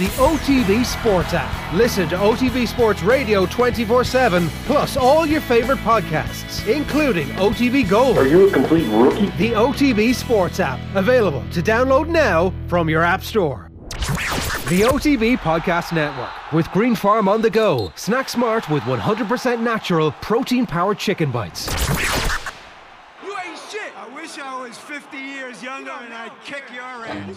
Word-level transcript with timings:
the 0.00 0.06
OTB 0.16 0.86
Sports 0.86 1.34
app. 1.34 1.74
Listen 1.74 2.08
to 2.08 2.16
OTB 2.16 2.66
Sports 2.66 3.02
Radio 3.02 3.44
24 3.44 4.02
7, 4.02 4.48
plus 4.64 4.96
all 4.96 5.26
your 5.26 5.42
favorite 5.42 5.76
podcasts, 5.80 6.66
including 6.66 7.28
OTB 7.32 7.86
Gold. 7.86 8.16
Are 8.16 8.26
you 8.26 8.48
a 8.48 8.50
complete 8.50 8.88
rookie? 8.88 9.26
The 9.36 9.52
OTB 9.52 10.14
Sports 10.14 10.58
app, 10.58 10.80
available 10.94 11.44
to 11.50 11.60
download 11.60 12.08
now 12.08 12.50
from 12.66 12.88
your 12.88 13.02
App 13.02 13.22
Store. 13.22 13.70
The 13.90 14.86
OTB 14.88 15.36
Podcast 15.36 15.92
Network 15.92 16.30
with 16.50 16.70
Green 16.70 16.94
Farm 16.94 17.28
on 17.28 17.42
the 17.42 17.50
go. 17.50 17.92
Snack 17.94 18.30
smart 18.30 18.70
with 18.70 18.82
100% 18.84 19.60
natural 19.60 20.12
protein 20.22 20.64
powered 20.64 20.98
chicken 20.98 21.30
bites. 21.30 21.66
You 23.22 23.36
ain't 23.44 23.58
shit. 23.70 23.92
I 23.98 24.08
wish 24.14 24.38
I 24.38 24.62
was 24.66 24.78
50 24.78 25.18
years 25.18 25.62
younger 25.62 25.90
and 25.90 26.14
I'd 26.14 26.32
kick 26.42 26.64
your 26.72 27.04
ass. 27.04 27.36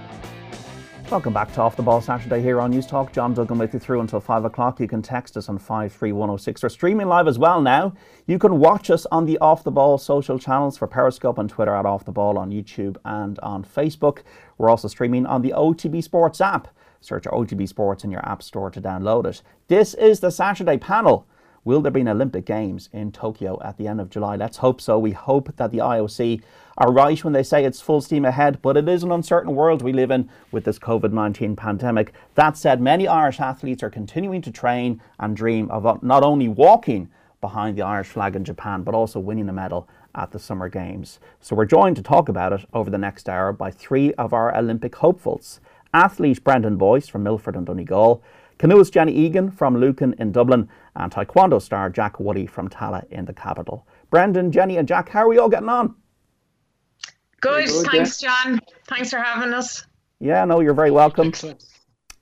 Welcome 1.11 1.33
back 1.33 1.51
to 1.55 1.59
Off 1.59 1.75
the 1.75 1.83
Ball 1.83 1.99
Saturday 1.99 2.41
here 2.41 2.61
on 2.61 2.71
News 2.71 2.87
Talk. 2.87 3.11
John 3.11 3.33
Duggan 3.33 3.57
with 3.57 3.73
you 3.73 3.81
through 3.81 3.99
until 3.99 4.21
5 4.21 4.45
o'clock. 4.45 4.79
You 4.79 4.87
can 4.87 5.01
text 5.01 5.35
us 5.35 5.49
on 5.49 5.57
53106. 5.57 6.63
We're 6.63 6.69
streaming 6.69 7.07
live 7.09 7.27
as 7.27 7.37
well 7.37 7.61
now. 7.61 7.93
You 8.27 8.39
can 8.39 8.59
watch 8.59 8.89
us 8.89 9.05
on 9.11 9.25
the 9.25 9.37
Off 9.39 9.65
the 9.65 9.71
Ball 9.71 9.97
social 9.97 10.39
channels 10.39 10.77
for 10.77 10.87
Periscope 10.87 11.37
and 11.37 11.49
Twitter 11.49 11.75
at 11.75 11.85
Off 11.85 12.05
the 12.05 12.13
Ball 12.13 12.37
on 12.37 12.49
YouTube 12.49 12.95
and 13.03 13.37
on 13.39 13.65
Facebook. 13.65 14.19
We're 14.57 14.69
also 14.69 14.87
streaming 14.87 15.25
on 15.25 15.41
the 15.41 15.51
OTB 15.51 16.01
Sports 16.01 16.39
app. 16.39 16.69
Search 17.01 17.25
OTB 17.25 17.67
Sports 17.67 18.05
in 18.05 18.11
your 18.11 18.25
app 18.25 18.41
store 18.41 18.71
to 18.71 18.79
download 18.79 19.25
it. 19.25 19.41
This 19.67 19.93
is 19.95 20.21
the 20.21 20.31
Saturday 20.31 20.77
panel. 20.77 21.27
Will 21.65 21.81
there 21.81 21.91
be 21.91 22.01
an 22.01 22.07
Olympic 22.07 22.45
Games 22.45 22.89
in 22.93 23.11
Tokyo 23.11 23.59
at 23.61 23.77
the 23.77 23.87
end 23.87 23.99
of 23.99 24.09
July? 24.09 24.37
Let's 24.37 24.57
hope 24.57 24.79
so. 24.79 24.97
We 24.97 25.11
hope 25.11 25.57
that 25.57 25.71
the 25.71 25.79
IOC 25.79 26.41
are 26.77 26.91
right 26.91 27.23
when 27.23 27.33
they 27.33 27.43
say 27.43 27.63
it's 27.63 27.81
full 27.81 28.01
steam 28.01 28.25
ahead, 28.25 28.61
but 28.61 28.77
it 28.77 28.87
is 28.87 29.03
an 29.03 29.11
uncertain 29.11 29.55
world 29.55 29.81
we 29.81 29.93
live 29.93 30.11
in 30.11 30.29
with 30.51 30.63
this 30.63 30.79
COVID 30.79 31.11
19 31.11 31.55
pandemic. 31.55 32.13
That 32.35 32.57
said, 32.57 32.81
many 32.81 33.07
Irish 33.07 33.39
athletes 33.39 33.83
are 33.83 33.89
continuing 33.89 34.41
to 34.41 34.51
train 34.51 35.01
and 35.19 35.35
dream 35.35 35.69
of 35.71 36.03
not 36.03 36.23
only 36.23 36.47
walking 36.47 37.09
behind 37.41 37.77
the 37.77 37.81
Irish 37.81 38.07
flag 38.07 38.35
in 38.35 38.45
Japan, 38.45 38.83
but 38.83 38.93
also 38.93 39.19
winning 39.19 39.49
a 39.49 39.53
medal 39.53 39.87
at 40.15 40.31
the 40.31 40.39
Summer 40.39 40.69
Games. 40.69 41.19
So 41.39 41.55
we're 41.55 41.65
joined 41.65 41.95
to 41.95 42.01
talk 42.03 42.29
about 42.29 42.53
it 42.53 42.65
over 42.73 42.89
the 42.89 42.97
next 42.97 43.27
hour 43.27 43.51
by 43.51 43.71
three 43.71 44.13
of 44.13 44.33
our 44.33 44.55
Olympic 44.55 44.95
hopefuls 44.95 45.59
athlete 45.93 46.43
Brendan 46.43 46.77
Boyce 46.77 47.07
from 47.07 47.23
Milford 47.23 47.55
and 47.55 47.65
Donegal. 47.65 48.23
Canoeist 48.57 48.93
Jenny 48.93 49.13
Egan 49.13 49.51
from 49.51 49.77
Lucan 49.77 50.13
in 50.19 50.31
Dublin 50.31 50.69
and 50.95 51.11
Taekwondo 51.11 51.61
star 51.61 51.89
Jack 51.89 52.19
Woolley 52.19 52.45
from 52.45 52.69
Tallaght 52.69 53.09
in 53.09 53.25
the 53.25 53.33
capital. 53.33 53.85
Brendan, 54.09 54.51
Jenny, 54.51 54.77
and 54.77 54.87
Jack, 54.87 55.09
how 55.09 55.21
are 55.21 55.27
we 55.27 55.37
all 55.37 55.49
getting 55.49 55.69
on? 55.69 55.95
Good, 57.41 57.67
good 57.67 57.87
thanks, 57.87 58.21
yeah. 58.21 58.29
John. 58.29 58.61
Thanks 58.87 59.09
for 59.09 59.17
having 59.17 59.53
us. 59.53 59.85
Yeah, 60.19 60.45
no, 60.45 60.59
you're 60.59 60.75
very 60.75 60.91
welcome. 60.91 61.33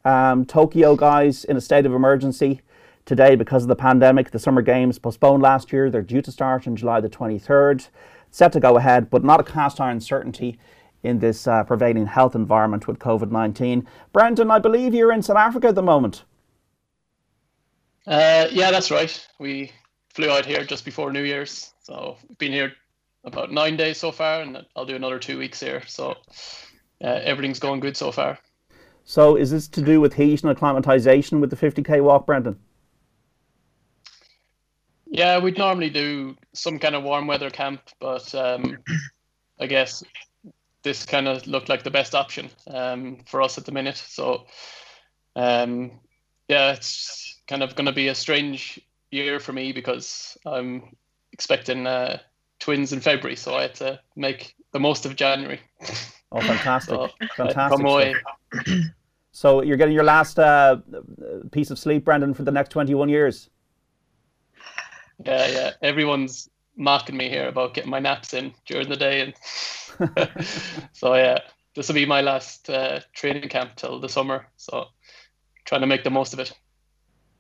Um, 0.06 0.45
Tokyo 0.45 0.95
guys 0.95 1.44
in 1.44 1.58
a 1.58 1.62
state 1.62 1.86
of 1.86 1.94
emergency 1.94 2.62
today 3.06 3.36
because 3.36 3.64
of 3.64 3.67
the 3.67 3.75
pandemic. 3.75 4.31
The 4.31 4.40
Summer 4.40 4.62
Games 4.62 4.97
postponed 4.97 5.44
last 5.44 5.74
year. 5.74 5.90
They're 5.90 6.02
due 6.02 6.22
to 6.22 6.31
start 6.31 6.68
on 6.68 6.78
July 6.78 7.02
the 7.02 7.09
23rd. 7.09 7.90
Set 8.31 8.53
to 8.53 8.59
go 8.59 8.78
ahead, 8.78 9.09
but 9.09 9.24
not 9.24 9.41
a 9.41 9.44
cast 9.44 9.81
iron 9.81 10.00
certainty 10.00 10.57
in 11.03 11.19
this 11.19 11.47
uh, 11.47 11.63
prevailing 11.63 12.06
health 12.06 12.36
environment 12.36 12.88
with 12.88 13.00
COVID 13.00 13.31
19. 13.31 13.88
Brendan, 14.13 14.51
I 14.51 14.59
believe 14.59 14.94
you're 14.94 15.12
in 15.12 15.22
South 15.22 15.38
Africa 15.38 15.68
at 15.68 15.75
the 15.75 15.81
moment. 15.81 16.24
Uh, 18.07 18.47
yeah, 18.51 18.72
that's 18.72 18.91
right. 18.91 19.28
We 19.40 19.72
flew 20.13 20.30
out 20.30 20.46
here 20.46 20.63
just 20.63 20.86
before 20.86 21.12
New 21.12 21.24
Year's. 21.24 21.74
So 21.81 22.18
been 22.38 22.51
here 22.51 22.74
about 23.24 23.52
nine 23.52 23.78
days 23.78 23.97
so 23.97 24.12
far, 24.12 24.41
and 24.41 24.66
I'll 24.75 24.85
do 24.85 24.96
another 24.96 25.19
two 25.19 25.38
weeks 25.38 25.59
here. 25.59 25.84
So 25.88 26.16
uh, 27.03 27.19
everything's 27.24 27.59
going 27.59 27.80
good 27.80 27.97
so 27.97 28.12
far. 28.12 28.40
So 29.03 29.35
is 29.35 29.52
this 29.52 29.68
to 29.69 29.81
do 29.81 30.00
with 30.00 30.13
heat 30.13 30.44
and 30.44 30.52
acclimatization 30.52 31.40
with 31.40 31.50
the 31.50 31.56
50k 31.56 32.03
walk, 32.03 32.25
Brendan? 32.25 32.59
Yeah, 35.07 35.40
we'd 35.40 35.57
normally 35.57 35.90
do 35.90 36.38
some 36.53 36.78
kind 36.78 36.94
of 36.94 37.03
warm 37.03 37.25
weather 37.25 37.50
camp, 37.50 37.81
but 38.00 38.34
um, 38.35 38.78
I 39.59 39.66
guess 39.66 40.03
this 40.84 41.06
kind 41.06 41.28
of 41.28 41.46
looked 41.47 41.68
like 41.68 41.84
the 41.84 41.91
best 41.91 42.13
option 42.13 42.50
um, 42.68 43.18
for 43.25 43.41
us 43.41 43.57
at 43.57 43.66
the 43.66 43.72
minute. 43.72 43.97
So, 43.97 44.46
um, 45.36 46.00
yeah, 46.47 46.74
it's 46.74 47.41
kind 47.47 47.63
of 47.63 47.75
going 47.75 47.88
to 47.88 47.91
be 47.91 48.09
a 48.09 48.16
strange 48.16 48.80
year 49.12 49.40
for 49.40 49.51
me 49.51 49.72
because 49.72 50.38
I'm 50.46 50.96
expecting 51.31 51.88
uh, 51.88 52.19
twins 52.59 52.94
in 52.94 53.00
February, 53.00 53.36
so 53.36 53.56
I 53.56 53.64
had 53.64 53.75
to 53.75 54.00
make 54.16 54.56
the 54.72 54.80
most 54.80 55.06
of 55.06 55.16
January. 55.16 55.59
Oh, 56.31 56.42
fantastic! 56.42 56.96
so 56.96 57.09
fantastic. 57.36 58.16
So 59.31 59.62
you're 59.62 59.78
getting 59.78 59.94
your 59.94 60.03
last 60.03 60.40
uh, 60.40 60.78
piece 61.52 61.72
of 61.72 61.80
sleep, 61.80 62.03
Brendan, 62.06 62.34
for 62.34 62.44
the 62.44 62.52
next 62.52 62.69
21 62.69 63.09
years. 63.09 63.50
Yeah, 65.24 65.48
yeah. 65.48 65.72
Everyone's 65.81 66.50
mocking 66.75 67.18
me 67.18 67.30
here 67.30 67.48
about 67.48 67.74
getting 67.74 67.92
my 67.92 68.00
naps 68.00 68.34
in 68.34 68.53
during 68.66 68.90
the 68.90 68.96
day, 68.96 69.22
and 69.22 69.34
so 70.94 71.16
yeah, 71.16 71.40
this 71.75 71.88
will 71.88 71.96
be 71.96 72.06
my 72.06 72.22
last 72.22 72.69
uh, 72.69 73.00
training 73.14 73.48
camp 73.50 73.75
till 73.75 74.00
the 74.00 74.09
summer. 74.09 74.48
So 74.58 74.86
trying 75.66 75.81
to 75.81 75.88
make 75.88 76.03
the 76.03 76.09
most 76.09 76.34
of 76.34 76.40
it. 76.40 76.52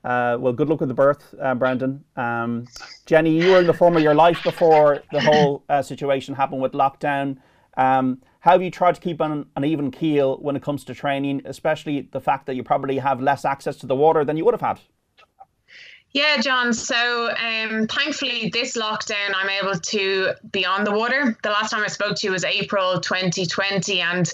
Uh, 0.03 0.37
well, 0.39 0.53
good 0.53 0.69
luck 0.69 0.79
with 0.79 0.89
the 0.89 0.95
birth, 0.95 1.35
uh, 1.41 1.53
Brendan. 1.55 2.03
Um, 2.15 2.65
Jenny, 3.05 3.41
you 3.41 3.51
were 3.51 3.59
in 3.59 3.67
the 3.67 3.73
form 3.73 3.97
of 3.97 4.03
your 4.03 4.15
life 4.15 4.41
before 4.43 5.03
the 5.11 5.19
whole 5.19 5.63
uh, 5.69 5.81
situation 5.81 6.35
happened 6.35 6.61
with 6.61 6.71
lockdown. 6.71 7.37
Um, 7.75 8.21
how 8.41 8.51
have 8.53 8.61
you 8.61 8.71
tried 8.71 8.95
to 8.95 9.01
keep 9.01 9.19
an, 9.19 9.45
an 9.55 9.65
even 9.65 9.91
keel 9.91 10.37
when 10.37 10.55
it 10.55 10.63
comes 10.63 10.85
to 10.85 10.93
training, 10.93 11.41
especially 11.45 12.07
the 12.11 12.21
fact 12.21 12.45
that 12.45 12.55
you 12.55 12.63
probably 12.63 12.97
have 12.97 13.21
less 13.21 13.43
access 13.43 13.75
to 13.77 13.85
the 13.85 13.95
water 13.95 14.23
than 14.23 14.37
you 14.37 14.45
would 14.45 14.53
have 14.53 14.61
had? 14.61 14.79
Yeah, 16.11 16.37
John. 16.41 16.73
So 16.73 17.29
um, 17.31 17.85
thankfully, 17.87 18.49
this 18.51 18.75
lockdown, 18.75 19.33
I'm 19.35 19.49
able 19.49 19.77
to 19.79 20.33
be 20.51 20.65
on 20.65 20.83
the 20.83 20.91
water. 20.91 21.37
The 21.43 21.49
last 21.49 21.69
time 21.69 21.83
I 21.83 21.87
spoke 21.87 22.15
to 22.17 22.27
you 22.27 22.31
was 22.31 22.43
April 22.43 22.99
2020, 22.99 24.01
and 24.01 24.33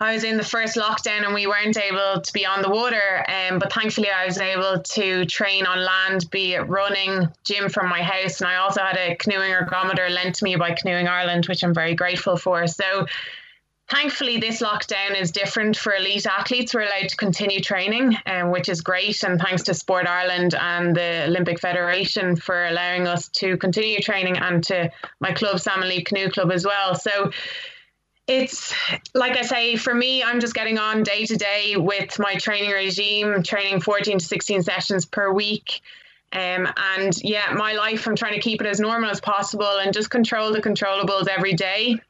I 0.00 0.14
was 0.14 0.24
in 0.24 0.36
the 0.36 0.44
first 0.44 0.76
lockdown 0.76 1.24
and 1.24 1.34
we 1.34 1.46
weren't 1.46 1.76
able 1.76 2.20
to 2.20 2.32
be 2.32 2.44
on 2.44 2.62
the 2.62 2.70
water. 2.70 3.24
Um, 3.28 3.58
but 3.58 3.72
thankfully, 3.72 4.10
I 4.10 4.26
was 4.26 4.38
able 4.38 4.82
to 4.82 5.24
train 5.26 5.66
on 5.66 5.84
land, 5.84 6.28
be 6.30 6.54
it 6.54 6.68
running, 6.68 7.28
gym 7.44 7.68
from 7.68 7.88
my 7.88 8.02
house. 8.02 8.40
And 8.40 8.48
I 8.48 8.56
also 8.56 8.80
had 8.80 8.96
a 8.96 9.14
canoeing 9.16 9.52
ergometer 9.52 10.10
lent 10.10 10.34
to 10.36 10.44
me 10.44 10.56
by 10.56 10.72
Canoeing 10.72 11.06
Ireland, 11.06 11.46
which 11.46 11.62
I'm 11.62 11.74
very 11.74 11.94
grateful 11.94 12.36
for. 12.36 12.66
So, 12.66 13.06
thankfully, 13.88 14.38
this 14.38 14.60
lockdown 14.60 15.18
is 15.18 15.30
different 15.30 15.76
for 15.76 15.94
elite 15.94 16.26
athletes. 16.26 16.74
We're 16.74 16.82
allowed 16.82 17.10
to 17.10 17.16
continue 17.16 17.60
training, 17.60 18.16
um, 18.26 18.50
which 18.50 18.68
is 18.68 18.80
great. 18.80 19.22
And 19.22 19.40
thanks 19.40 19.62
to 19.64 19.74
Sport 19.74 20.08
Ireland 20.08 20.56
and 20.56 20.96
the 20.96 21.26
Olympic 21.28 21.60
Federation 21.60 22.34
for 22.34 22.64
allowing 22.64 23.06
us 23.06 23.28
to 23.28 23.56
continue 23.58 24.00
training 24.00 24.38
and 24.38 24.64
to 24.64 24.90
my 25.20 25.32
club, 25.32 25.60
Salmon 25.60 25.88
Leap 25.88 26.06
Canoe 26.06 26.30
Club, 26.30 26.50
as 26.50 26.64
well. 26.66 26.96
So, 26.96 27.30
it's 28.26 28.74
like 29.12 29.36
I 29.36 29.42
say, 29.42 29.76
for 29.76 29.94
me, 29.94 30.22
I'm 30.22 30.40
just 30.40 30.54
getting 30.54 30.78
on 30.78 31.02
day 31.02 31.26
to 31.26 31.36
day 31.36 31.76
with 31.76 32.18
my 32.18 32.34
training 32.36 32.70
regime, 32.70 33.42
training 33.42 33.80
14 33.80 34.18
to 34.18 34.24
16 34.24 34.62
sessions 34.62 35.04
per 35.04 35.30
week. 35.30 35.82
Um, 36.32 36.66
and 36.96 37.12
yeah, 37.22 37.52
my 37.54 37.74
life, 37.74 38.08
I'm 38.08 38.16
trying 38.16 38.34
to 38.34 38.40
keep 38.40 38.60
it 38.60 38.66
as 38.66 38.80
normal 38.80 39.10
as 39.10 39.20
possible 39.20 39.78
and 39.78 39.92
just 39.92 40.10
control 40.10 40.52
the 40.52 40.62
controllables 40.62 41.28
every 41.28 41.52
day. 41.52 42.00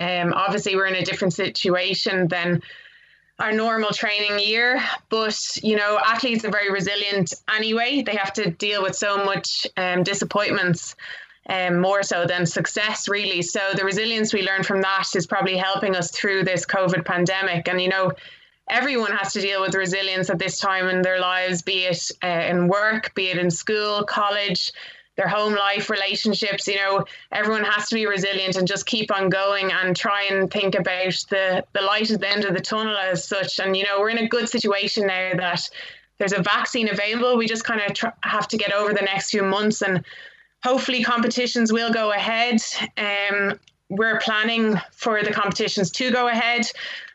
Um, 0.00 0.34
obviously, 0.34 0.76
we're 0.76 0.86
in 0.86 0.96
a 0.96 1.04
different 1.04 1.32
situation 1.32 2.28
than 2.28 2.62
our 3.38 3.52
normal 3.52 3.90
training 3.90 4.40
year, 4.40 4.82
but 5.10 5.38
you 5.62 5.76
know, 5.76 5.98
athletes 6.04 6.44
are 6.44 6.50
very 6.50 6.70
resilient 6.70 7.34
anyway. 7.54 8.02
They 8.02 8.16
have 8.16 8.32
to 8.34 8.50
deal 8.50 8.82
with 8.82 8.96
so 8.96 9.24
much 9.24 9.66
um, 9.76 10.02
disappointments 10.02 10.96
um, 11.48 11.80
more 11.80 12.02
so 12.02 12.26
than 12.26 12.46
success, 12.46 13.08
really. 13.08 13.42
So 13.42 13.60
the 13.74 13.84
resilience 13.84 14.32
we 14.32 14.42
learn 14.42 14.62
from 14.62 14.80
that 14.82 15.14
is 15.14 15.26
probably 15.26 15.56
helping 15.56 15.94
us 15.94 16.10
through 16.10 16.44
this 16.44 16.66
COVID 16.66 17.04
pandemic. 17.04 17.68
And 17.68 17.80
you 17.80 17.88
know, 17.88 18.12
everyone 18.68 19.12
has 19.12 19.32
to 19.34 19.40
deal 19.40 19.60
with 19.60 19.74
resilience 19.74 20.28
at 20.28 20.38
this 20.38 20.58
time 20.58 20.88
in 20.88 21.02
their 21.02 21.20
lives, 21.20 21.62
be 21.62 21.84
it 21.84 22.10
uh, 22.22 22.26
in 22.26 22.68
work, 22.68 23.14
be 23.14 23.28
it 23.28 23.38
in 23.38 23.50
school, 23.50 24.04
college. 24.04 24.72
their 25.16 25.28
home 25.28 25.54
life, 25.54 25.88
relationships. 25.90 26.68
You 26.68 26.76
know, 26.76 27.04
everyone 27.32 27.64
has 27.64 27.88
to 27.88 27.94
be 27.94 28.06
resilient 28.06 28.56
and 28.56 28.68
just 28.68 28.86
keep 28.86 29.10
on 29.10 29.30
going 29.30 29.72
and 29.72 29.96
try 29.96 30.24
and 30.30 30.50
think 30.50 30.74
about 30.74 31.14
the 31.30 31.64
the 31.72 31.80
light 31.80 32.10
at 32.10 32.20
the 32.20 32.28
end 32.28 32.44
of 32.44 32.54
the 32.54 32.60
tunnel 32.60 32.96
as 32.96 33.26
such. 33.26 33.58
And 33.58 33.76
you 33.76 33.84
know, 33.84 33.98
we're 33.98 34.10
in 34.10 34.18
a 34.18 34.28
good 34.28 34.48
situation 34.48 35.06
now 35.06 35.32
that 35.36 35.68
there's 36.18 36.32
a 36.32 36.42
vaccine 36.42 36.88
available. 36.88 37.36
We 37.36 37.46
just 37.46 37.64
kind 37.64 37.80
of 37.80 37.94
tr- 37.94 38.06
have 38.22 38.48
to 38.48 38.56
get 38.56 38.72
over 38.72 38.92
the 38.92 39.02
next 39.02 39.30
few 39.30 39.42
months 39.42 39.82
and 39.82 40.04
hopefully 40.66 41.00
competitions 41.00 41.72
will 41.72 41.92
go 41.92 42.10
ahead. 42.10 42.60
Um, 42.96 43.58
we're 43.88 44.18
planning 44.18 44.74
for 44.90 45.22
the 45.22 45.30
competitions 45.30 45.92
to 45.92 46.10
go 46.10 46.26
ahead. 46.26 46.66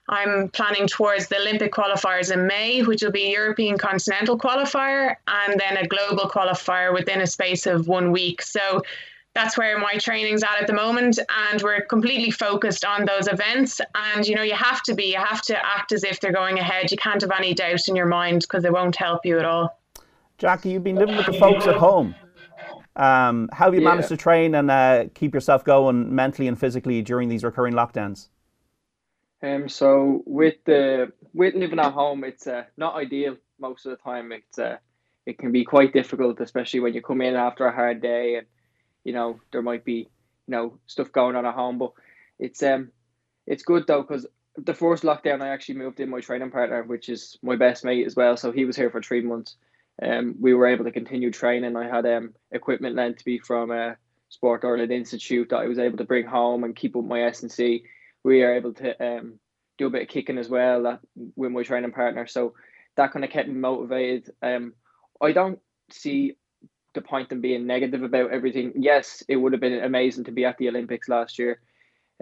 I'm 0.08 0.48
planning 0.50 0.88
towards 0.88 1.28
the 1.28 1.38
Olympic 1.38 1.74
qualifiers 1.74 2.32
in 2.32 2.48
May, 2.48 2.82
which 2.82 3.02
will 3.02 3.12
be 3.12 3.30
European 3.32 3.78
Continental 3.78 4.38
qualifier, 4.38 5.16
and 5.28 5.60
then 5.60 5.76
a 5.76 5.86
global 5.86 6.30
qualifier 6.30 6.94
within 6.94 7.20
a 7.20 7.28
space 7.28 7.66
of 7.66 7.90
one 7.90 8.14
week. 8.14 8.42
So 8.42 8.84
that's 9.34 9.58
where 9.58 9.78
my 9.78 9.96
training's 9.98 10.44
at 10.44 10.62
at 10.62 10.68
the 10.68 10.74
moment, 10.74 11.20
and 11.52 11.62
we're 11.62 11.82
completely 11.82 12.32
focused 12.32 12.86
on 12.86 13.06
those 13.06 13.28
events. 13.28 13.82
And 13.96 14.26
you 14.26 14.36
know, 14.36 14.44
you 14.44 14.56
have 14.56 14.82
to 14.84 14.96
be, 14.96 15.12
you 15.12 15.18
have 15.18 15.42
to 15.44 15.58
act 15.58 15.92
as 15.92 16.06
if 16.06 16.22
they're 16.22 16.32
going 16.32 16.58
ahead. 16.58 16.90
You 16.90 16.98
can't 16.98 17.22
have 17.22 17.32
any 17.38 17.54
doubt 17.54 17.90
in 17.90 17.98
your 17.98 18.06
mind 18.06 18.42
because 18.42 18.64
it 18.64 18.72
won't 18.72 18.96
help 18.96 19.26
you 19.26 19.40
at 19.40 19.46
all. 19.46 19.78
Jackie, 20.38 20.70
you've 20.70 20.86
been 20.86 20.96
living 20.96 21.18
with 21.18 21.26
the 21.26 21.34
folks 21.34 21.68
at 21.68 21.76
home. 21.76 22.16
Um, 22.96 23.50
how 23.54 23.66
have 23.66 23.74
you 23.74 23.82
yeah. 23.82 23.90
managed 23.90 24.10
to 24.10 24.18
train 24.18 24.54
and 24.56 24.70
uh, 24.70 25.06
keep 25.14 25.34
yourself 25.34 25.64
going 25.64 26.14
mentally 26.14 26.48
and 26.48 26.60
physically 26.60 27.02
during 27.02 27.30
these 27.30 27.44
recurring 27.44 27.74
lockdowns? 27.74 28.28
Um, 29.44 29.70
so 29.70 30.24
with 30.26 30.56
the 30.66 31.12
with 31.34 31.56
living 31.56 31.80
at 31.80 31.94
home, 31.94 32.24
it's 32.24 32.48
uh, 32.48 32.66
not 32.78 32.96
ideal 32.96 33.38
most 33.60 33.86
of 33.86 33.92
the 33.92 33.98
time. 33.98 34.32
It's 34.32 34.60
uh, 34.60 34.78
it 35.26 35.38
can 35.38 35.52
be 35.52 35.64
quite 35.64 35.94
difficult, 35.94 36.40
especially 36.42 36.82
when 36.82 36.94
you 36.94 37.02
come 37.02 37.22
in 37.22 37.36
after 37.36 37.66
a 37.66 37.74
hard 37.74 38.02
day, 38.02 38.36
and 38.36 38.48
you 39.04 39.14
know 39.14 39.40
there 39.52 39.62
might 39.62 39.84
be 39.84 39.94
you 39.94 40.08
know 40.48 40.78
stuff 40.86 41.12
going 41.12 41.36
on 41.36 41.46
at 41.46 41.56
home. 41.56 41.80
But 41.80 41.94
it's 42.40 42.62
um 42.62 42.92
it's 43.48 43.64
good 43.64 43.88
though 43.88 44.02
because 44.02 44.28
the 44.58 44.74
first 44.74 45.04
lockdown 45.04 45.42
I 45.42 45.50
actually 45.50 45.76
moved 45.76 46.00
in 46.00 46.10
my 46.10 46.20
training 46.20 46.52
partner, 46.52 46.84
which 46.84 47.10
is 47.10 47.38
my 47.42 47.56
best 47.56 47.84
mate 47.84 48.06
as 48.06 48.16
well. 48.16 48.38
So 48.38 48.52
he 48.52 48.66
was 48.66 48.76
here 48.76 48.90
for 48.90 49.02
three 49.02 49.22
months. 49.22 49.56
Um, 50.02 50.36
we 50.40 50.54
were 50.54 50.68
able 50.68 50.86
to 50.86 50.92
continue 50.92 51.32
training. 51.32 51.76
I 51.76 51.88
had 51.88 52.06
um 52.06 52.34
equipment 52.52 52.96
lent 52.96 53.20
to 53.20 53.24
me 53.26 53.40
from 53.40 53.72
a 53.72 53.98
Sport 54.30 54.64
Ireland 54.64 54.92
Institute 54.92 55.50
that 55.50 55.58
I 55.58 55.68
was 55.68 55.80
able 55.80 55.98
to 55.98 56.06
bring 56.06 56.26
home 56.26 56.64
and 56.64 56.76
keep 56.76 56.96
up 56.96 57.04
my 57.04 57.24
S 57.24 57.42
and 57.42 57.52
C 57.52 57.84
we 58.24 58.44
are 58.44 58.56
able 58.56 58.74
to 58.74 59.04
um, 59.04 59.40
do 59.78 59.88
a 59.88 59.90
bit 59.90 60.04
of 60.04 60.08
kicking 60.08 60.38
as 60.38 60.50
well 60.50 60.84
that, 60.84 61.00
with 61.36 61.52
my 61.52 61.64
training 61.64 61.92
partner. 61.92 62.28
So 62.28 62.54
that 62.98 63.12
kind 63.12 63.26
of 63.26 63.32
kept 63.32 63.48
me 63.48 63.56
motivated. 63.56 64.32
Um, 64.42 64.74
I 65.22 65.32
don't 65.32 65.60
see 65.90 66.34
the 66.94 67.02
point 67.02 67.32
in 67.32 67.42
being 67.42 67.66
negative 67.66 68.04
about 68.04 68.32
everything. 68.32 68.74
Yes, 68.76 69.24
it 69.28 69.38
would 69.38 69.54
have 69.54 69.62
been 69.62 69.84
amazing 69.84 70.26
to 70.26 70.32
be 70.32 70.46
at 70.46 70.58
the 70.58 70.70
Olympics 70.70 71.08
last 71.08 71.40
year, 71.40 71.62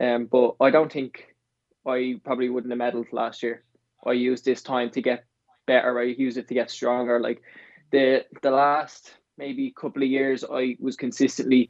um, 0.01 0.27
but 0.31 0.56
I 0.60 0.69
don't 0.69 0.92
think 0.92 1.36
I 1.88 2.19
probably 2.24 2.50
wouldn't 2.50 2.71
have 2.71 2.94
medaled 2.94 3.12
last 3.12 3.42
year. 3.42 3.63
I 4.06 4.12
used 4.12 4.45
this 4.45 4.62
time 4.62 4.92
to 4.92 5.01
get 5.01 5.25
better. 5.69 6.00
I 6.00 6.04
used 6.04 6.38
it 6.38 6.48
to 6.48 6.54
get 6.54 6.71
stronger. 6.71 7.19
Like 7.19 7.42
the 7.92 8.25
the 8.42 8.51
last 8.51 9.13
maybe 9.38 9.71
couple 9.71 10.04
of 10.04 10.10
years, 10.10 10.44
I 10.44 10.75
was 10.80 10.95
consistently 10.95 11.69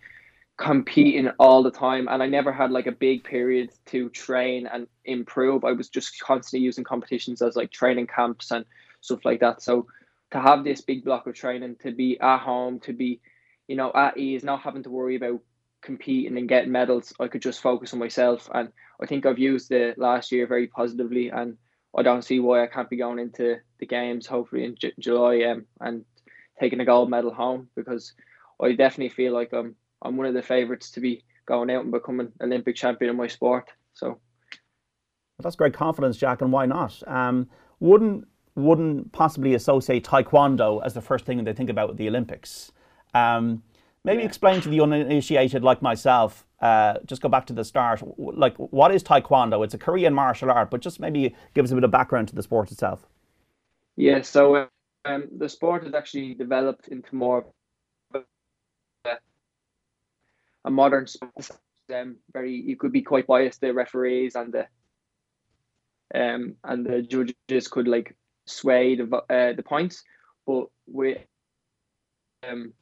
competing 0.57 1.29
all 1.39 1.63
the 1.63 1.71
time 1.71 2.07
and 2.09 2.21
I 2.21 2.27
never 2.27 2.51
had 2.51 2.71
like 2.71 2.87
a 2.87 3.01
big 3.07 3.23
period 3.23 3.69
to 3.91 4.09
train 4.09 4.67
and 4.67 4.87
improve. 5.05 5.63
I 5.63 5.71
was 5.71 5.87
just 5.87 6.19
constantly 6.19 6.65
using 6.65 6.83
competitions 6.83 7.41
as 7.41 7.55
like 7.55 7.71
training 7.71 8.07
camps 8.07 8.51
and 8.51 8.65
stuff 9.01 9.23
like 9.23 9.39
that. 9.39 9.61
So 9.61 9.87
to 10.31 10.39
have 10.39 10.63
this 10.63 10.81
big 10.81 11.05
block 11.05 11.27
of 11.27 11.35
training, 11.35 11.77
to 11.83 11.91
be 11.91 12.19
at 12.19 12.39
home, 12.39 12.79
to 12.81 12.93
be, 12.93 13.21
you 13.67 13.77
know, 13.77 13.91
at 13.95 14.17
ease, 14.17 14.43
not 14.43 14.61
having 14.61 14.83
to 14.83 14.89
worry 14.89 15.15
about 15.15 15.39
competing 15.81 16.37
and 16.37 16.49
getting 16.49 16.73
medals, 16.73 17.13
I 17.19 17.27
could 17.27 17.41
just 17.41 17.61
focus 17.61 17.93
on 17.93 17.99
myself. 17.99 18.49
And 18.53 18.69
I 19.01 19.05
think 19.05 19.25
I've 19.25 19.39
used 19.51 19.69
the 19.69 19.93
last 19.97 20.31
year 20.31 20.45
very 20.45 20.67
positively 20.67 21.29
and 21.29 21.57
I 21.97 22.03
don't 22.03 22.23
see 22.23 22.39
why 22.39 22.63
I 22.63 22.67
can't 22.67 22.89
be 22.89 22.97
going 22.97 23.19
into 23.19 23.57
the 23.79 23.85
games 23.85 24.27
hopefully 24.27 24.63
in 24.65 24.75
J- 24.75 24.93
July 24.99 25.43
um, 25.43 25.65
and 25.81 26.05
taking 26.59 26.79
a 26.79 26.85
gold 26.85 27.09
medal 27.09 27.33
home 27.33 27.69
because 27.75 28.13
I 28.61 28.73
definitely 28.73 29.09
feel 29.09 29.33
like 29.33 29.53
I'm 29.53 29.75
I'm 30.01 30.17
one 30.17 30.27
of 30.27 30.33
the 30.33 30.41
favourites 30.41 30.91
to 30.91 31.01
be 31.01 31.23
going 31.45 31.69
out 31.71 31.83
and 31.83 31.91
becoming 31.91 32.31
Olympic 32.41 32.75
champion 32.75 33.09
in 33.11 33.17
my 33.17 33.27
sport. 33.27 33.69
So 33.93 34.07
well, 34.07 34.19
that's 35.43 35.55
great 35.55 35.73
confidence, 35.73 36.17
Jack. 36.17 36.41
And 36.41 36.51
why 36.51 36.65
not? 36.65 37.01
Um, 37.07 37.49
wouldn't 37.79 38.27
wouldn't 38.55 39.11
possibly 39.11 39.53
associate 39.53 40.03
Taekwondo 40.03 40.81
as 40.85 40.93
the 40.93 41.01
first 41.01 41.25
thing 41.25 41.43
they 41.43 41.53
think 41.53 41.69
about 41.69 41.97
the 41.97 42.07
Olympics. 42.07 42.71
Um, 43.13 43.63
maybe 44.03 44.21
yeah. 44.21 44.27
explain 44.27 44.61
to 44.61 44.69
the 44.69 44.81
uninitiated 44.81 45.63
like 45.63 45.81
myself. 45.81 46.45
Uh, 46.61 46.95
just 47.05 47.21
go 47.21 47.29
back 47.29 47.45
to 47.47 47.53
the 47.53 47.63
start. 47.63 48.01
Like, 48.17 48.55
what 48.57 48.93
is 48.93 49.03
Taekwondo? 49.03 49.63
It's 49.63 49.73
a 49.73 49.77
Korean 49.77 50.13
martial 50.13 50.51
art, 50.51 50.69
but 50.69 50.81
just 50.81 50.99
maybe 50.99 51.33
give 51.53 51.63
us 51.63 51.71
a 51.71 51.75
bit 51.75 51.83
of 51.83 51.91
background 51.91 52.27
to 52.29 52.35
the 52.35 52.43
sport 52.43 52.71
itself. 52.71 53.05
Yeah, 53.95 54.21
so 54.21 54.67
um, 55.05 55.27
the 55.37 55.47
sport 55.47 55.83
has 55.83 55.93
actually 55.93 56.33
developed 56.33 56.87
into 56.89 57.15
more 57.15 57.45
a 60.65 60.71
modern 60.71 61.07
sport. 61.07 61.49
Um, 61.93 62.17
very 62.33 62.53
you 62.53 62.75
could 62.75 62.91
be 62.91 63.01
quite 63.01 63.27
biased. 63.27 63.61
The 63.61 63.73
referees 63.73 64.35
and 64.35 64.53
the 64.53 64.67
um 66.13 66.55
and 66.63 66.85
the 66.85 67.01
judges 67.01 67.67
could 67.67 67.87
like 67.87 68.15
sway 68.45 68.95
the 68.95 69.05
uh, 69.29 69.53
the 69.53 69.63
points, 69.63 70.03
but 70.45 70.67
with 70.87 71.17
um 72.47 72.73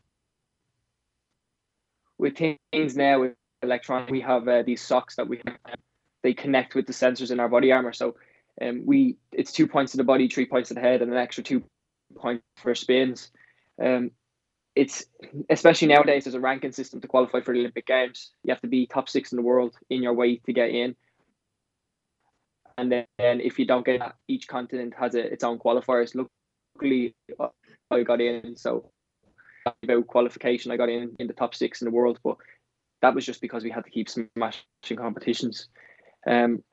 with 2.17 2.37
things 2.37 2.95
now 2.95 3.21
with 3.21 3.33
electronic, 3.61 4.09
we 4.09 4.21
have 4.21 4.47
uh, 4.47 4.63
these 4.63 4.81
socks 4.81 5.15
that 5.15 5.27
we 5.27 5.41
have, 5.45 5.57
they 6.23 6.33
connect 6.33 6.75
with 6.75 6.87
the 6.87 6.93
sensors 6.93 7.31
in 7.31 7.39
our 7.39 7.49
body 7.49 7.71
armor. 7.71 7.93
So 7.93 8.15
um, 8.61 8.83
we 8.85 9.17
it's 9.31 9.51
two 9.51 9.67
points 9.67 9.91
to 9.91 9.97
the 9.97 10.03
body, 10.03 10.27
three 10.27 10.45
points 10.45 10.69
to 10.69 10.73
the 10.73 10.81
head, 10.81 11.01
and 11.01 11.11
an 11.11 11.17
extra 11.17 11.43
two 11.43 11.63
points 12.15 12.43
for 12.57 12.73
spins. 12.75 13.31
Um, 13.81 14.11
it's 14.75 15.05
especially 15.49 15.87
nowadays 15.87 16.23
there's 16.23 16.35
a 16.35 16.39
ranking 16.39 16.71
system 16.71 17.01
to 17.01 17.07
qualify 17.07 17.41
for 17.41 17.53
the 17.53 17.59
Olympic 17.59 17.87
Games. 17.87 18.31
You 18.43 18.53
have 18.53 18.61
to 18.61 18.67
be 18.67 18.85
top 18.85 19.09
six 19.09 19.31
in 19.31 19.35
the 19.35 19.41
world 19.43 19.75
in 19.89 20.03
your 20.03 20.13
weight 20.13 20.43
to 20.45 20.53
get 20.53 20.69
in. 20.69 20.95
And 22.77 22.91
then 22.91 23.05
if 23.17 23.57
you 23.57 23.65
don't 23.65 23.85
get 23.85 23.99
that, 23.99 24.15
each 24.27 24.47
continent 24.47 24.93
has 24.99 25.15
a, 25.15 25.33
its 25.33 25.43
own 25.43 25.57
qualifiers. 25.57 26.15
Luckily, 26.75 27.15
I 27.89 28.03
got 28.03 28.21
in, 28.21 28.55
so 28.55 28.91
about 29.83 30.07
qualification, 30.07 30.71
I 30.71 30.77
got 30.77 30.89
in 30.89 31.15
in 31.19 31.27
the 31.27 31.33
top 31.33 31.55
six 31.55 31.81
in 31.81 31.85
the 31.85 31.91
world. 31.91 32.19
But 32.23 32.37
that 33.01 33.15
was 33.15 33.25
just 33.25 33.41
because 33.41 33.63
we 33.63 33.69
had 33.69 33.85
to 33.85 33.89
keep 33.89 34.09
smashing 34.09 34.97
competitions. 34.97 35.67
Um, 36.25 36.63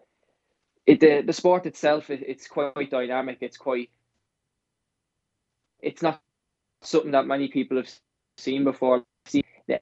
it 0.86 1.00
the 1.00 1.22
the 1.22 1.32
sport 1.32 1.66
itself, 1.66 2.10
it, 2.10 2.22
it's 2.26 2.46
quite 2.48 2.90
dynamic. 2.90 3.38
It's 3.40 3.56
quite. 3.56 3.90
It's 5.80 6.02
not 6.02 6.20
something 6.82 7.12
that 7.12 7.26
many 7.26 7.48
people 7.48 7.76
have 7.76 7.90
seen 8.36 8.64
before. 8.64 9.04
See 9.26 9.42
the 9.66 9.80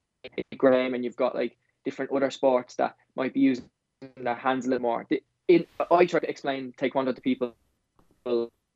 Graham, 0.56 0.94
and 0.94 1.04
you've 1.04 1.16
got 1.16 1.34
like 1.34 1.56
different 1.84 2.12
other 2.12 2.30
sports 2.30 2.76
that 2.76 2.96
might 3.16 3.34
be 3.34 3.40
using 3.40 3.68
their 4.16 4.34
hands 4.34 4.66
a 4.66 4.70
little 4.70 4.82
more. 4.82 5.06
In, 5.48 5.66
I 5.90 6.06
try 6.06 6.20
to 6.20 6.30
explain 6.30 6.72
Taekwondo 6.78 7.14
to 7.14 7.20
people 7.20 7.54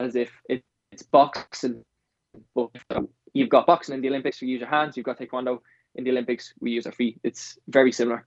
as 0.00 0.16
if 0.16 0.30
it, 0.48 0.62
it's 0.90 1.02
boxing, 1.02 1.84
but 2.54 2.70
you've 3.32 3.48
got 3.48 3.66
boxing 3.66 3.94
in 3.94 4.00
the 4.00 4.08
Olympics, 4.08 4.40
we 4.40 4.48
use 4.48 4.60
your 4.60 4.68
hands. 4.68 4.96
You've 4.96 5.06
got 5.06 5.18
Taekwondo 5.18 5.60
in 5.94 6.04
the 6.04 6.10
Olympics, 6.10 6.52
we 6.60 6.72
use 6.72 6.86
our 6.86 6.92
feet. 6.92 7.18
It's 7.22 7.58
very 7.68 7.92
similar. 7.92 8.26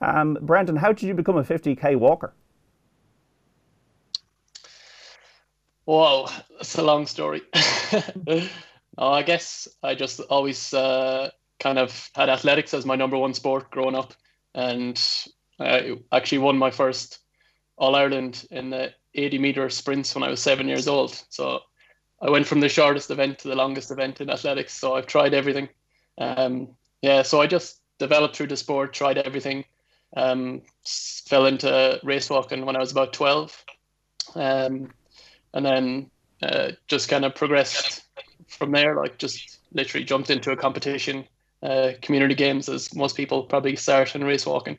Um, 0.00 0.38
Brendan, 0.40 0.76
how 0.76 0.92
did 0.92 1.02
you 1.02 1.14
become 1.14 1.36
a 1.36 1.44
50k 1.44 1.96
walker? 1.96 2.34
Whoa, 5.84 6.28
it's 6.60 6.76
a 6.76 6.82
long 6.82 7.06
story. 7.06 7.42
Oh, 8.98 9.12
I 9.12 9.22
guess 9.22 9.66
I 9.82 9.94
just 9.94 10.20
always 10.20 10.74
uh, 10.74 11.30
kind 11.58 11.78
of 11.78 12.10
had 12.14 12.28
athletics 12.28 12.74
as 12.74 12.84
my 12.84 12.96
number 12.96 13.16
one 13.16 13.32
sport 13.32 13.70
growing 13.70 13.94
up, 13.94 14.12
and 14.54 15.00
I 15.58 15.96
actually 16.12 16.38
won 16.38 16.58
my 16.58 16.70
first 16.70 17.18
All 17.78 17.96
Ireland 17.96 18.46
in 18.50 18.68
the 18.68 18.92
80 19.14 19.38
meter 19.38 19.70
sprints 19.70 20.14
when 20.14 20.22
I 20.22 20.28
was 20.28 20.42
seven 20.42 20.68
years 20.68 20.86
old. 20.86 21.22
So 21.30 21.60
I 22.20 22.30
went 22.30 22.46
from 22.46 22.60
the 22.60 22.68
shortest 22.68 23.10
event 23.10 23.38
to 23.40 23.48
the 23.48 23.54
longest 23.54 23.90
event 23.90 24.20
in 24.20 24.30
athletics. 24.30 24.74
So 24.74 24.94
I've 24.94 25.06
tried 25.06 25.34
everything. 25.34 25.68
Um, 26.18 26.68
yeah, 27.02 27.22
so 27.22 27.40
I 27.40 27.46
just 27.46 27.80
developed 27.98 28.36
through 28.36 28.48
the 28.48 28.56
sport, 28.56 28.92
tried 28.92 29.18
everything. 29.18 29.64
Um, 30.16 30.62
fell 31.26 31.46
into 31.46 32.00
race 32.02 32.28
walking 32.28 32.66
when 32.66 32.76
I 32.76 32.80
was 32.80 32.90
about 32.90 33.12
12, 33.12 33.64
um, 34.34 34.90
and 35.54 35.64
then 35.64 36.10
uh, 36.42 36.72
just 36.88 37.08
kind 37.08 37.24
of 37.24 37.36
progressed 37.36 38.02
from 38.48 38.72
there, 38.72 38.96
like 38.96 39.18
just 39.18 39.60
literally 39.72 40.04
jumped 40.04 40.30
into 40.30 40.50
a 40.50 40.56
competition, 40.56 41.24
uh, 41.62 41.92
community 42.02 42.34
games, 42.34 42.68
as 42.68 42.92
most 42.94 43.16
people 43.16 43.44
probably 43.44 43.76
start 43.76 44.16
in 44.16 44.24
race 44.24 44.46
walking. 44.46 44.78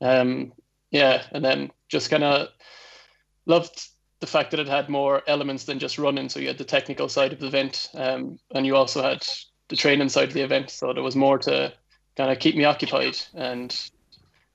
Um, 0.00 0.52
yeah, 0.90 1.22
and 1.30 1.44
then 1.44 1.70
just 1.88 2.10
kind 2.10 2.24
of 2.24 2.48
loved 3.46 3.88
the 4.20 4.26
fact 4.26 4.50
that 4.50 4.60
it 4.60 4.68
had 4.68 4.88
more 4.88 5.22
elements 5.26 5.64
than 5.64 5.78
just 5.78 5.98
running. 5.98 6.28
So 6.28 6.40
you 6.40 6.48
had 6.48 6.58
the 6.58 6.64
technical 6.64 7.08
side 7.08 7.32
of 7.32 7.40
the 7.40 7.46
event, 7.46 7.90
um, 7.94 8.38
and 8.54 8.66
you 8.66 8.76
also 8.76 9.02
had 9.02 9.26
the 9.68 9.76
training 9.76 10.08
side 10.08 10.28
of 10.28 10.34
the 10.34 10.42
event. 10.42 10.70
So 10.70 10.92
there 10.92 11.02
was 11.02 11.16
more 11.16 11.38
to 11.38 11.72
kind 12.16 12.30
of 12.30 12.38
keep 12.38 12.56
me 12.56 12.64
occupied, 12.64 13.18
and 13.34 13.90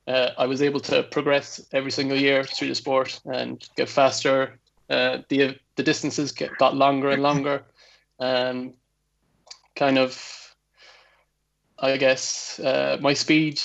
uh, 0.08 0.30
I 0.38 0.48
was 0.48 0.62
able 0.62 0.80
to 0.82 1.03
progress 1.03 1.63
every 1.72 1.91
single 1.91 2.18
year 2.18 2.44
through 2.44 2.70
the 2.70 2.75
sport 2.75 3.20
and 3.25 3.63
get 3.75 3.89
faster. 3.89 4.60
Uh, 4.89 5.20
the 5.30 5.56
the 5.75 5.84
distances 5.84 6.32
get, 6.32 6.58
got 6.58 6.75
longer 6.75 7.10
and 7.10 7.24
longer, 7.24 7.63
and 8.20 8.74
kind 9.75 9.98
of, 9.98 10.56
I 11.80 11.98
guess, 11.98 12.60
uh, 12.60 12.98
my 13.00 13.13
speed 13.13 13.62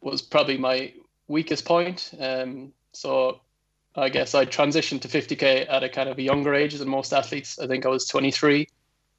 was 0.00 0.22
probably 0.22 0.58
my 0.58 0.92
weakest 1.28 1.64
point. 1.64 2.12
Um, 2.18 2.72
so 2.92 3.40
I 3.96 4.08
guess 4.08 4.34
I 4.34 4.44
transitioned 4.44 5.02
to 5.02 5.08
50k 5.08 5.66
at 5.68 5.84
a 5.84 5.88
kind 5.88 6.08
of 6.08 6.18
a 6.18 6.22
younger 6.22 6.54
age 6.54 6.74
than 6.74 6.88
most 6.88 7.12
athletes. 7.12 7.58
I 7.58 7.66
think 7.66 7.86
I 7.86 7.88
was 7.88 8.06
23 8.08 8.68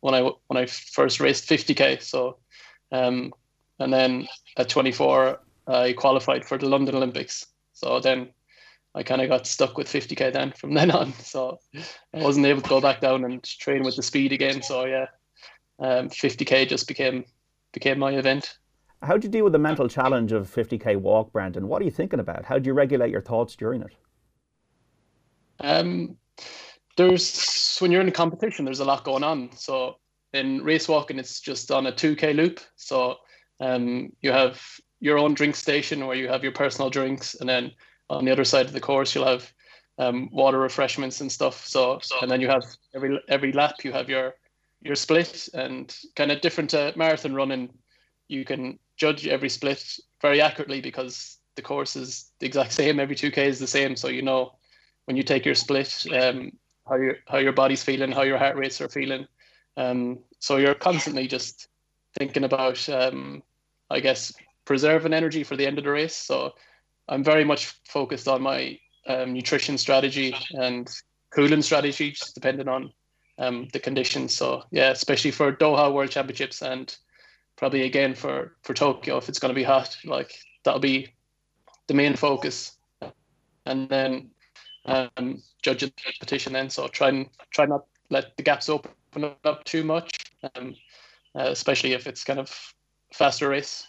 when 0.01 0.13
I 0.13 0.21
when 0.47 0.57
I 0.57 0.65
first 0.65 1.19
raced 1.19 1.47
50k. 1.47 2.01
So, 2.01 2.37
um, 2.91 3.33
and 3.79 3.93
then 3.93 4.27
at 4.57 4.69
24 4.69 5.39
I 5.67 5.93
qualified 5.93 6.45
for 6.45 6.57
the 6.57 6.67
London 6.67 6.95
Olympics. 6.95 7.47
So 7.73 7.99
then 7.99 8.29
I 8.93 9.03
kind 9.03 9.21
of 9.21 9.29
got 9.29 9.47
stuck 9.47 9.77
with 9.77 9.87
50k 9.87 10.33
then 10.33 10.51
from 10.51 10.73
then 10.79 10.91
on. 10.91 11.13
So 11.13 11.59
I 12.13 12.21
wasn't 12.21 12.45
able 12.45 12.61
to 12.61 12.69
go 12.69 12.81
back 12.81 12.99
down 12.99 13.23
and 13.23 13.41
train 13.43 13.83
with 13.83 13.95
the 13.95 14.03
speed 14.03 14.33
again. 14.33 14.61
So 14.61 14.85
yeah, 14.85 15.07
um, 15.79 16.09
50k 16.09 16.67
just 16.67 16.87
became 16.87 17.23
became 17.71 17.99
my 17.99 18.11
event. 18.11 18.57
How 19.01 19.17
do 19.17 19.25
you 19.25 19.31
deal 19.31 19.43
with 19.43 19.53
the 19.53 19.59
mental 19.59 19.87
challenge 19.87 20.31
of 20.31 20.53
50k 20.53 20.97
walk, 20.97 21.31
Brendan? 21.31 21.67
What 21.67 21.81
are 21.81 21.85
you 21.85 21.91
thinking 21.91 22.19
about? 22.19 22.43
How 22.45 22.57
do 22.57 22.67
you 22.67 22.73
regulate 22.73 23.11
your 23.11 23.21
thoughts 23.21 23.55
during 23.55 23.81
it? 23.81 23.95
Um, 25.59 26.17
there's 26.97 27.77
when 27.79 27.91
you're 27.91 28.01
in 28.01 28.07
a 28.07 28.11
competition, 28.11 28.65
there's 28.65 28.79
a 28.79 28.85
lot 28.85 29.03
going 29.03 29.23
on. 29.23 29.51
So 29.55 29.97
in 30.33 30.63
race 30.63 30.87
walking, 30.87 31.19
it's 31.19 31.39
just 31.39 31.71
on 31.71 31.87
a 31.87 31.91
2k 31.91 32.35
loop. 32.35 32.59
So 32.75 33.17
um, 33.59 34.11
you 34.21 34.31
have 34.31 34.61
your 34.99 35.17
own 35.17 35.33
drink 35.33 35.55
station 35.55 36.05
where 36.05 36.15
you 36.15 36.27
have 36.27 36.43
your 36.43 36.53
personal 36.53 36.89
drinks, 36.89 37.35
and 37.35 37.47
then 37.47 37.71
on 38.09 38.25
the 38.25 38.31
other 38.31 38.43
side 38.43 38.65
of 38.65 38.73
the 38.73 38.81
course, 38.81 39.13
you'll 39.13 39.27
have 39.27 39.51
um, 39.97 40.29
water 40.31 40.59
refreshments 40.59 41.21
and 41.21 41.31
stuff. 41.31 41.65
So, 41.65 41.99
so 42.01 42.15
and 42.21 42.29
then 42.29 42.41
you 42.41 42.47
have 42.47 42.63
every 42.93 43.19
every 43.27 43.51
lap 43.51 43.83
you 43.83 43.91
have 43.91 44.09
your 44.09 44.35
your 44.81 44.95
split 44.95 45.49
and 45.53 45.95
kind 46.15 46.31
of 46.31 46.41
different 46.41 46.73
uh, 46.73 46.91
marathon 46.95 47.33
running. 47.33 47.69
You 48.27 48.45
can 48.45 48.79
judge 48.97 49.27
every 49.27 49.49
split 49.49 49.83
very 50.21 50.41
accurately 50.41 50.81
because 50.81 51.37
the 51.55 51.61
course 51.61 51.95
is 51.95 52.31
the 52.39 52.45
exact 52.45 52.73
same. 52.73 52.99
Every 52.99 53.15
2K 53.15 53.37
is 53.37 53.59
the 53.59 53.67
same. 53.67 53.95
So 53.95 54.07
you 54.07 54.21
know 54.21 54.53
when 55.05 55.17
you 55.17 55.23
take 55.23 55.45
your 55.45 55.55
split, 55.55 56.05
um, 56.13 56.51
how 56.87 56.95
your 56.95 57.15
how 57.27 57.37
your 57.37 57.53
body's 57.53 57.83
feeling, 57.83 58.11
how 58.11 58.23
your 58.23 58.37
heart 58.37 58.57
rates 58.57 58.81
are 58.81 58.89
feeling. 58.89 59.27
Um, 59.77 60.19
so 60.39 60.57
you're 60.57 60.75
constantly 60.75 61.27
just 61.27 61.67
thinking 62.17 62.43
about, 62.43 62.87
um, 62.89 63.43
I 63.89 63.99
guess, 63.99 64.33
preserving 64.65 65.13
energy 65.13 65.43
for 65.43 65.55
the 65.55 65.65
end 65.65 65.77
of 65.77 65.83
the 65.83 65.91
race. 65.91 66.15
So 66.15 66.53
I'm 67.09 67.23
very 67.23 67.43
much 67.43 67.73
focused 67.87 68.27
on 68.27 68.41
my 68.41 68.79
um, 69.07 69.33
nutrition 69.33 69.77
strategy 69.77 70.35
and 70.51 70.89
cooling 71.31 71.61
strategies, 71.61 72.31
depending 72.33 72.67
on 72.67 72.91
um, 73.37 73.67
the 73.73 73.79
conditions. 73.79 74.35
So 74.35 74.63
yeah, 74.71 74.91
especially 74.91 75.31
for 75.31 75.51
Doha 75.51 75.93
World 75.93 76.11
Championships 76.11 76.61
and 76.61 76.95
probably 77.57 77.83
again 77.83 78.15
for 78.15 78.55
for 78.63 78.73
Tokyo 78.73 79.17
if 79.17 79.29
it's 79.29 79.39
going 79.39 79.53
to 79.53 79.59
be 79.59 79.63
hot, 79.63 79.95
like 80.05 80.33
that'll 80.63 80.79
be 80.79 81.13
the 81.87 81.93
main 81.93 82.15
focus. 82.15 82.77
And 83.65 83.89
then 83.89 84.31
um, 84.85 85.41
judge 85.61 85.81
the 85.81 85.91
competition 86.03 86.53
then. 86.53 86.69
So 86.69 86.87
try 86.87 87.09
and 87.09 87.29
try 87.51 87.65
not 87.65 87.85
let 88.09 88.37
the 88.37 88.43
gaps 88.43 88.69
open 88.69 88.91
up 89.43 89.63
too 89.63 89.83
much, 89.83 90.11
um, 90.55 90.75
uh, 91.35 91.47
especially 91.47 91.93
if 91.93 92.07
it's 92.07 92.23
kind 92.23 92.39
of 92.39 92.73
faster 93.13 93.49
race. 93.49 93.87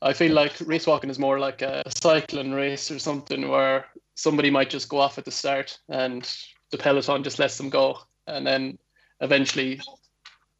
I 0.00 0.12
feel 0.12 0.32
like 0.32 0.54
race 0.60 0.86
walking 0.86 1.10
is 1.10 1.18
more 1.18 1.40
like 1.40 1.62
a 1.62 1.82
cycling 1.88 2.52
race 2.52 2.90
or 2.90 2.98
something 2.98 3.48
where 3.48 3.86
somebody 4.14 4.50
might 4.50 4.70
just 4.70 4.88
go 4.88 4.98
off 4.98 5.18
at 5.18 5.24
the 5.24 5.30
start 5.30 5.78
and 5.88 6.30
the 6.70 6.78
peloton 6.78 7.24
just 7.24 7.38
lets 7.38 7.56
them 7.56 7.70
go, 7.70 7.98
and 8.26 8.46
then 8.46 8.78
eventually 9.20 9.80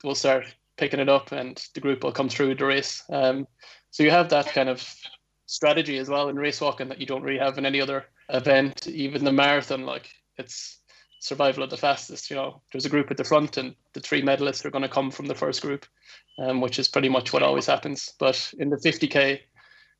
we'll 0.03 0.15
start 0.15 0.47
picking 0.77 1.01
it 1.01 1.09
up 1.09 1.33
and 1.33 1.69
the 1.75 1.81
group 1.81 2.03
will 2.03 2.13
come 2.13 2.29
through 2.29 2.55
the 2.55 2.65
race. 2.65 3.03
Um, 3.11 3.47
so 3.91 4.03
you 4.03 4.11
have 4.11 4.29
that 4.31 4.47
kind 4.47 4.69
of 4.69 4.95
strategy 5.47 5.99
as 5.99 6.09
well 6.09 6.29
in 6.29 6.37
race 6.37 6.61
walking 6.61 6.89
that 6.89 7.01
you 7.01 7.07
don't 7.07 7.23
really 7.23 7.39
have 7.39 7.59
in 7.59 7.67
any 7.67 7.81
other 7.81 8.07
event, 8.31 8.87
even 8.87 9.25
the 9.25 9.33
marathon. 9.33 9.85
Like 9.85 10.11
it's 10.37 10.79
survival 11.21 11.63
of 11.63 11.71
the 11.71 11.77
fastest. 11.77 12.31
You 12.31 12.37
know, 12.37 12.63
there's 12.73 12.87
a 12.87 12.91
group 12.91 13.11
at 13.11 13.17
the 13.17 13.25
front, 13.25 13.57
and 13.57 13.75
the 13.93 14.01
three 14.01 14.23
medalists 14.23 14.65
are 14.65 14.71
going 14.71 14.83
to 14.83 14.89
come 14.89 15.11
from 15.11 15.27
the 15.27 15.35
first 15.35 15.63
group, 15.63 15.87
um, 16.39 16.61
which 16.61 16.79
is 16.79 16.89
pretty 16.89 17.09
much 17.09 17.33
what 17.33 17.43
always 17.43 17.67
happens. 17.67 18.15
But 18.19 18.53
in 18.59 18.71
the 18.71 18.77
50k, 18.77 19.41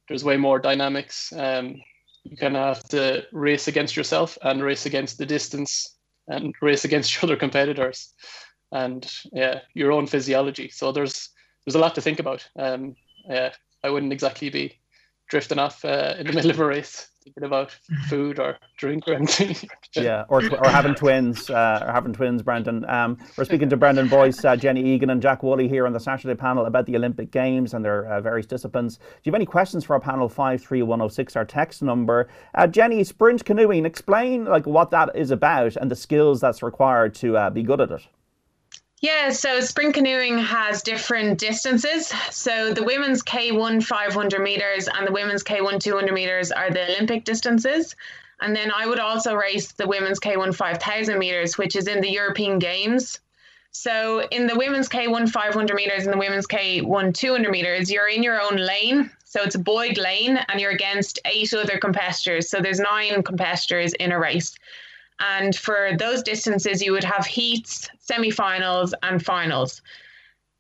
there's 0.09 0.25
way 0.25 0.37
more 0.37 0.59
dynamics. 0.59 1.33
Um, 1.33 1.81
you 2.25 2.37
kind 2.37 2.57
of 2.57 2.77
have 2.77 2.89
to 2.91 3.25
race 3.33 3.69
against 3.69 3.97
yourself 3.97 4.37
and 4.43 4.63
race 4.63 4.87
against 4.87 5.19
the 5.19 5.27
distance 5.27 5.97
and 6.29 6.55
race 6.61 6.85
against 6.85 7.15
your 7.23 7.29
other 7.29 7.37
competitors 7.37 8.15
and 8.73 9.11
yeah 9.33 9.61
your 9.75 9.93
own 9.93 10.07
physiology 10.07 10.69
so 10.69 10.93
there's 10.93 11.31
there's 11.65 11.75
a 11.75 11.79
lot 11.79 11.95
to 11.95 12.03
think 12.03 12.19
about 12.19 12.47
um 12.59 12.95
yeah 13.29 13.51
i 13.83 13.89
wouldn't 13.89 14.13
exactly 14.13 14.51
be 14.51 14.79
drifting 15.29 15.59
off 15.59 15.85
uh, 15.85 16.15
in 16.19 16.27
the 16.27 16.33
middle 16.33 16.51
of 16.51 16.61
a 16.61 16.65
race 16.65 17.09
thinking 17.29 17.45
about 17.45 17.77
food 18.09 18.39
or 18.39 18.59
drink 18.77 19.07
or 19.07 19.15
anything. 19.15 19.69
yeah, 19.97 20.25
or, 20.29 20.43
or 20.45 20.69
having 20.69 20.95
twins, 20.95 21.51
uh, 21.51 21.85
or 21.87 21.93
having 21.93 22.13
twins, 22.13 22.43
Brendan. 22.43 22.89
Um, 22.89 23.19
we're 23.37 23.45
speaking 23.45 23.69
to 23.69 23.77
Brendan 23.77 24.09
Boyce, 24.09 24.45
uh, 24.45 24.57
Jenny 24.57 24.83
Egan, 24.95 25.11
and 25.11 25.21
Jack 25.21 25.43
Woolley 25.43 25.69
here 25.69 25.87
on 25.87 25.93
the 25.93 26.01
Saturday 26.01 26.35
panel 26.35 26.67
about 26.67 26.87
the 26.87 26.97
Olympic 26.97 27.31
Games 27.31 27.75
and 27.75 27.85
their 27.85 28.07
uh, 28.07 28.21
various 28.21 28.47
disciplines. 28.47 28.97
Do 28.97 29.03
you 29.25 29.33
have 29.33 29.35
any 29.35 29.47
questions 29.47 29.85
for 29.85 29.95
our 29.95 30.01
panel? 30.01 30.29
Five 30.29 30.63
three 30.63 30.83
one 30.83 31.01
zero 31.01 31.09
six, 31.09 31.37
our 31.37 31.45
text 31.45 31.83
number. 31.83 32.29
Uh, 32.55 32.67
Jenny, 32.67 33.05
sprint 33.05 33.45
canoeing. 33.45 33.85
Explain 33.85 34.45
like 34.45 34.67
what 34.67 34.91
that 34.91 35.11
is 35.15 35.31
about 35.31 35.77
and 35.77 35.91
the 35.91 35.97
skills 35.97 36.41
that's 36.41 36.63
required 36.63 37.15
to 37.17 37.37
uh, 37.37 37.51
be 37.51 37.63
good 37.63 37.81
at 37.81 37.91
it. 37.91 38.07
Yeah, 39.01 39.31
so 39.31 39.61
sprint 39.61 39.95
canoeing 39.95 40.39
has 40.39 40.83
different 40.83 41.39
distances. 41.39 42.13
So 42.31 42.75
the 42.75 42.83
women's 42.83 43.23
K1 43.23 43.85
500 43.85 44.41
meters 44.41 44.89
and 44.89 45.07
the 45.07 45.13
women's 45.13 45.45
K1 45.45 45.79
200 45.79 46.13
meters 46.13 46.51
are 46.51 46.71
the 46.71 46.85
Olympic 46.85 47.25
distances. 47.25 47.95
And 48.41 48.57
then 48.57 48.73
I 48.73 48.87
would 48.87 48.99
also 48.99 49.35
race 49.35 49.71
the 49.71 49.87
women's 49.87 50.19
K1 50.19 50.53
5000 50.55 51.17
meters, 51.17 51.57
which 51.57 51.77
is 51.77 51.87
in 51.87 52.01
the 52.01 52.11
European 52.11 52.59
Games. 52.59 53.21
So 53.71 54.27
in 54.33 54.49
the 54.49 54.57
women's 54.57 54.89
K1 54.89 55.31
500 55.31 55.77
meters 55.77 56.05
and 56.05 56.13
the 56.13 56.19
women's 56.19 56.49
K1 56.49 57.15
200 57.15 57.51
meters, 57.53 57.93
you're 57.93 58.09
in 58.09 58.25
your 58.25 58.41
own 58.41 58.57
lane. 58.57 59.13
So 59.25 59.43
it's 59.43 59.55
a 59.55 59.61
buoyed 59.61 59.99
lane 59.99 60.39
and 60.49 60.61
you're 60.61 60.73
against 60.73 61.21
eight 61.25 61.55
other 61.55 61.79
competitors. 61.79 62.51
So 62.51 62.61
there's 62.61 62.81
nine 62.81 63.23
competitors 63.23 63.93
in 63.93 64.11
a 64.11 64.19
race. 64.19 64.57
And 65.21 65.55
for 65.55 65.91
those 65.99 66.23
distances, 66.23 66.83
you 66.83 66.93
would 66.93 67.05
have 67.05 67.27
heats, 67.27 67.89
semi-finals, 67.99 68.95
and 69.03 69.25
finals. 69.25 69.83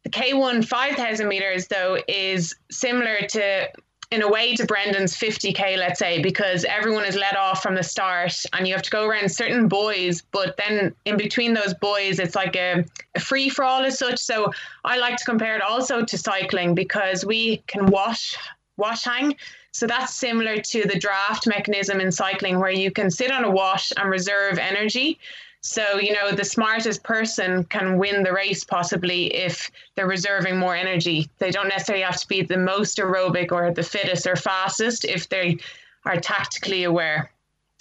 The 0.05 0.11
K1 0.11 0.65
5,000 0.65 1.29
meters, 1.29 1.67
though, 1.69 1.99
is 2.09 2.55
similar 2.71 3.21
to, 3.29 3.69
in 4.11 4.23
a 4.23 4.29
way, 4.29 4.55
to 4.57 4.65
Brendan's 4.65 5.17
50K, 5.17 5.77
let's 5.77 5.99
say, 5.99 6.23
because 6.23 6.65
everyone 6.65 7.05
is 7.05 7.15
let 7.15 7.37
off 7.37 7.62
from 7.62 7.75
the 7.75 7.83
start 7.83 8.35
and 8.53 8.67
you 8.67 8.75
have 8.75 8.83
to 8.83 8.91
go 8.91 9.07
around 9.07 9.31
certain 9.31 9.69
buoys, 9.69 10.23
but 10.23 10.57
then 10.57 10.95
in 11.05 11.17
between 11.17 11.53
those 11.53 11.75
buoys, 11.75 12.19
it's 12.19 12.35
like 12.35 12.57
a, 12.57 12.85
a 13.15 13.21
free 13.21 13.49
for 13.49 13.65
all 13.65 13.85
as 13.85 13.99
such. 13.99 14.19
So 14.19 14.53
I 14.85 14.99
like 14.99 15.17
to 15.17 15.25
compare 15.25 15.57
it 15.57 15.62
also 15.62 16.05
to 16.05 16.19
cycling 16.19 16.75
because 16.75 17.25
we 17.25 17.59
can 17.67 17.87
wash, 17.87 18.37
wash 18.77 19.05
hang. 19.05 19.37
So 19.73 19.87
that's 19.87 20.15
similar 20.15 20.59
to 20.59 20.83
the 20.87 20.99
draft 20.99 21.47
mechanism 21.47 22.01
in 22.01 22.11
cycling, 22.11 22.59
where 22.59 22.71
you 22.71 22.91
can 22.91 23.11
sit 23.11 23.31
on 23.31 23.45
a 23.45 23.51
wash 23.51 23.93
and 23.97 24.11
reserve 24.11 24.59
energy. 24.59 25.19
So, 25.61 25.99
you 25.99 26.13
know, 26.13 26.33
the 26.33 26.45
smartest 26.45 27.03
person 27.03 27.65
can 27.65 27.99
win 27.99 28.23
the 28.23 28.33
race 28.33 28.65
possibly 28.65 29.35
if 29.35 29.71
they're 29.95 30.07
reserving 30.07 30.57
more 30.57 30.75
energy. 30.75 31.29
They 31.39 31.51
don't 31.51 31.69
necessarily 31.69 32.05
have 32.05 32.21
to 32.21 32.29
be 32.29 32.43
the 32.43 32.57
most 32.57 32.99
aerobic 32.99 33.53
or 33.53 33.73
the 33.73 33.83
fittest 33.83 34.27
or 34.27 34.37
fastest 34.37 35.05
if 35.05 35.29
they 35.29 35.59
are 36.05 36.21
tactically 36.21 36.85
aware. 36.85 37.31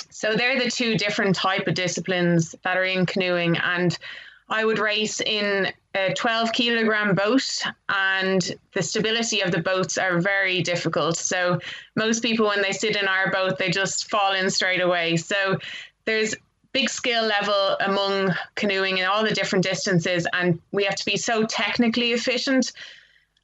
So 0.09 0.35
they're 0.35 0.59
the 0.59 0.71
two 0.71 0.97
different 0.97 1.35
type 1.35 1.67
of 1.67 1.75
disciplines 1.75 2.55
that 2.63 2.77
are 2.77 2.83
in 2.83 3.05
canoeing 3.05 3.57
and 3.57 3.97
I 4.49 4.63
would 4.63 4.79
race 4.79 5.19
in 5.19 5.71
a 5.93 6.13
12 6.13 6.53
kilogram 6.53 7.15
boat, 7.15 7.43
and 7.89 8.55
the 8.73 8.81
stability 8.81 9.41
of 9.41 9.51
the 9.51 9.59
boats 9.59 9.97
are 9.97 10.19
very 10.19 10.61
difficult. 10.61 11.17
So, 11.17 11.59
most 11.95 12.21
people, 12.21 12.47
when 12.47 12.61
they 12.61 12.71
sit 12.71 12.95
in 12.95 13.07
our 13.07 13.31
boat, 13.31 13.57
they 13.57 13.69
just 13.69 14.09
fall 14.09 14.33
in 14.33 14.49
straight 14.49 14.81
away. 14.81 15.17
So, 15.17 15.57
there's 16.05 16.35
big 16.71 16.89
skill 16.89 17.25
level 17.25 17.75
among 17.81 18.33
canoeing 18.55 18.99
in 18.99 19.05
all 19.05 19.23
the 19.23 19.33
different 19.33 19.63
distances, 19.65 20.27
and 20.33 20.61
we 20.71 20.83
have 20.83 20.95
to 20.95 21.05
be 21.05 21.17
so 21.17 21.43
technically 21.45 22.13
efficient. 22.13 22.71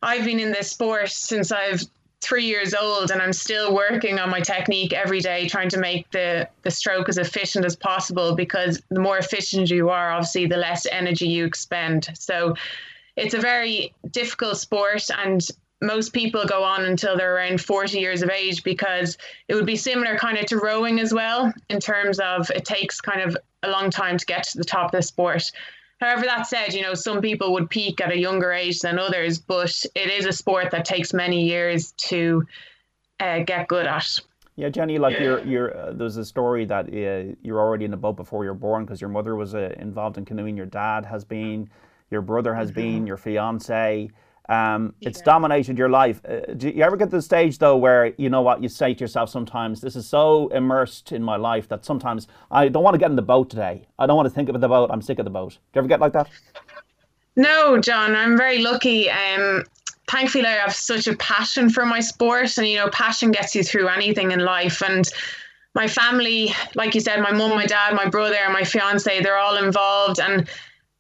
I've 0.02 0.26
been 0.26 0.40
in 0.40 0.52
this 0.52 0.70
sport 0.70 1.10
since 1.10 1.52
I've 1.52 1.84
three 2.24 2.46
years 2.46 2.74
old 2.74 3.12
and 3.12 3.22
I'm 3.22 3.34
still 3.34 3.74
working 3.74 4.18
on 4.18 4.30
my 4.30 4.40
technique 4.40 4.94
every 4.94 5.20
day, 5.20 5.48
trying 5.48 5.70
to 5.70 5.78
make 5.78 6.10
the, 6.12 6.48
the 6.64 6.72
stroke 6.72 7.10
as 7.10 7.18
efficient 7.18 7.66
as 7.66 7.76
possible 7.76 8.36
because 8.36 8.82
the 8.90 9.00
more 9.00 9.18
efficient 9.18 9.70
you 9.70 9.90
are, 9.90 10.12
obviously, 10.12 10.46
the 10.46 10.58
less 10.58 10.86
energy 10.86 11.28
you 11.28 11.46
expend. 11.46 12.10
So 12.16 12.56
it's 13.16 13.34
a 13.34 13.40
very 13.40 13.94
difficult 14.12 14.58
sport 14.58 15.04
and 15.18 15.46
most 15.82 16.14
people 16.14 16.46
go 16.46 16.64
on 16.64 16.86
until 16.86 17.18
they're 17.18 17.36
around 17.36 17.60
40 17.60 18.00
years 18.00 18.22
of 18.22 18.30
age 18.30 18.64
because 18.64 19.18
it 19.50 19.56
would 19.56 19.66
be 19.66 19.76
similar 19.76 20.18
kind 20.18 20.38
of 20.38 20.46
to 20.46 20.58
rowing 20.58 21.00
as 21.00 21.14
well 21.14 21.54
in 21.70 21.80
terms 21.80 22.20
of 22.20 22.50
it 22.52 22.64
takes 22.64 23.02
kind 23.02 23.22
of 23.22 23.38
a 23.64 23.70
long 23.70 23.90
time 23.90 24.18
to 24.18 24.26
get 24.26 24.44
to 24.44 24.58
the 24.58 24.64
top 24.64 24.86
of 24.86 24.92
the 24.92 25.02
sport. 25.02 25.52
However, 26.04 26.26
that 26.26 26.48
said, 26.48 26.74
you 26.74 26.82
know, 26.82 26.94
some 26.94 27.22
people 27.22 27.54
would 27.54 27.70
peak 27.70 28.02
at 28.02 28.12
a 28.12 28.18
younger 28.18 28.52
age 28.52 28.80
than 28.82 29.00
others, 29.00 29.40
but 29.40 29.74
it 29.96 30.12
is 30.12 30.26
a 30.26 30.34
sport 30.34 30.70
that 30.72 30.84
takes 30.84 31.14
many 31.14 31.46
years 31.46 31.94
to 32.10 32.46
uh, 33.22 33.40
get 33.40 33.70
good 33.70 33.88
at. 33.88 34.20
Yeah, 34.58 34.68
Jenny, 34.68 35.00
like 35.00 35.14
yeah. 35.14 35.24
you're, 35.24 35.46
you're, 35.46 35.78
uh, 35.78 35.94
there's 35.94 36.18
a 36.18 36.26
story 36.26 36.66
that 36.66 36.88
uh, 36.88 37.34
you're 37.42 37.60
already 37.60 37.86
in 37.86 37.92
the 37.92 37.98
boat 37.98 38.18
before 38.18 38.44
you're 38.44 38.54
born 38.54 38.84
because 38.84 39.00
your 39.00 39.10
mother 39.10 39.38
was 39.38 39.56
uh, 39.56 39.74
involved 39.78 40.18
in 40.18 40.26
canoeing, 40.26 40.58
your 40.58 40.66
dad 40.66 41.06
has 41.06 41.24
been, 41.24 41.70
your 42.12 42.22
brother 42.22 42.54
has 42.54 42.70
mm-hmm. 42.70 42.82
been, 42.82 43.08
your 43.08 43.18
fiance. 43.18 44.12
Um, 44.50 44.94
it's 45.00 45.22
dominated 45.22 45.78
your 45.78 45.90
life. 45.90 46.22
Uh, 46.28 46.54
do 46.54 46.70
you 46.70 46.84
ever 46.84 46.98
get 46.98 47.06
to 47.06 47.16
the 47.16 47.22
stage 47.22 47.60
though 47.60 47.78
where 47.78 48.14
you 48.18 48.30
know 48.30 48.42
what 48.42 48.62
you 48.62 48.68
say 48.68 48.94
to 48.94 49.00
yourself 49.00 49.30
sometimes? 49.30 49.80
This 49.80 49.96
is 49.96 50.06
so 50.08 50.50
immersed 50.50 51.14
in 51.14 51.24
my 51.24 51.38
life 51.38 51.70
that 51.70 51.86
sometimes 51.86 52.28
I 52.52 52.68
don't 52.68 52.84
want 52.84 52.96
to 52.96 52.98
get 52.98 53.10
in 53.10 53.16
the 53.16 53.22
boat 53.22 53.50
today. 53.50 53.88
I 54.00 54.06
don't 54.06 54.18
want 54.18 54.28
to 54.28 54.34
think 54.34 54.50
about 54.50 54.60
the 54.62 54.68
boat. 54.68 54.90
I'm 54.92 55.02
sick 55.02 55.20
of 55.20 55.26
the 55.26 55.32
boat. 55.32 55.52
Do 55.52 55.58
you 55.76 55.80
ever 55.80 55.88
get 55.88 56.02
like 56.02 56.14
that? 56.14 56.30
No, 57.36 57.80
John. 57.80 58.16
I'm 58.16 58.38
very 58.38 58.60
lucky. 58.60 59.10
Um, 59.10 59.64
thankfully, 60.10 60.46
I 60.46 60.52
have 60.52 60.76
such 60.76 61.08
a 61.08 61.16
passion 61.16 61.70
for 61.70 61.86
my 61.86 62.02
sport, 62.02 62.58
and 62.58 62.68
you 62.68 62.78
know, 62.78 62.90
passion 62.90 63.32
gets 63.32 63.56
you 63.56 63.64
through 63.64 63.88
anything 63.88 64.32
in 64.32 64.40
life. 64.40 64.84
And 64.84 65.10
my 65.74 65.88
family, 65.88 66.54
like 66.76 66.94
you 66.94 67.02
said, 67.02 67.22
my 67.22 67.32
mum, 67.32 67.52
my 67.52 67.66
dad, 67.66 67.96
my 67.96 68.08
brother, 68.08 68.38
my 68.52 68.64
fiance, 68.64 69.22
they're 69.22 69.38
all 69.38 69.58
involved, 69.58 70.20
and 70.20 70.50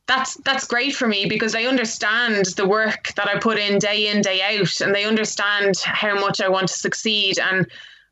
that's 0.05 0.35
that's 0.37 0.67
great 0.67 0.95
for 0.95 1.07
me 1.07 1.25
because 1.25 1.53
they 1.53 1.65
understand 1.65 2.45
the 2.57 2.67
work 2.67 3.13
that 3.15 3.27
I 3.27 3.39
put 3.39 3.57
in 3.57 3.79
day 3.79 4.07
in 4.09 4.21
day 4.21 4.41
out 4.41 4.81
and 4.81 4.93
they 4.93 5.05
understand 5.05 5.77
how 5.79 6.19
much 6.19 6.41
I 6.41 6.49
want 6.49 6.67
to 6.67 6.73
succeed 6.73 7.39
and 7.39 7.65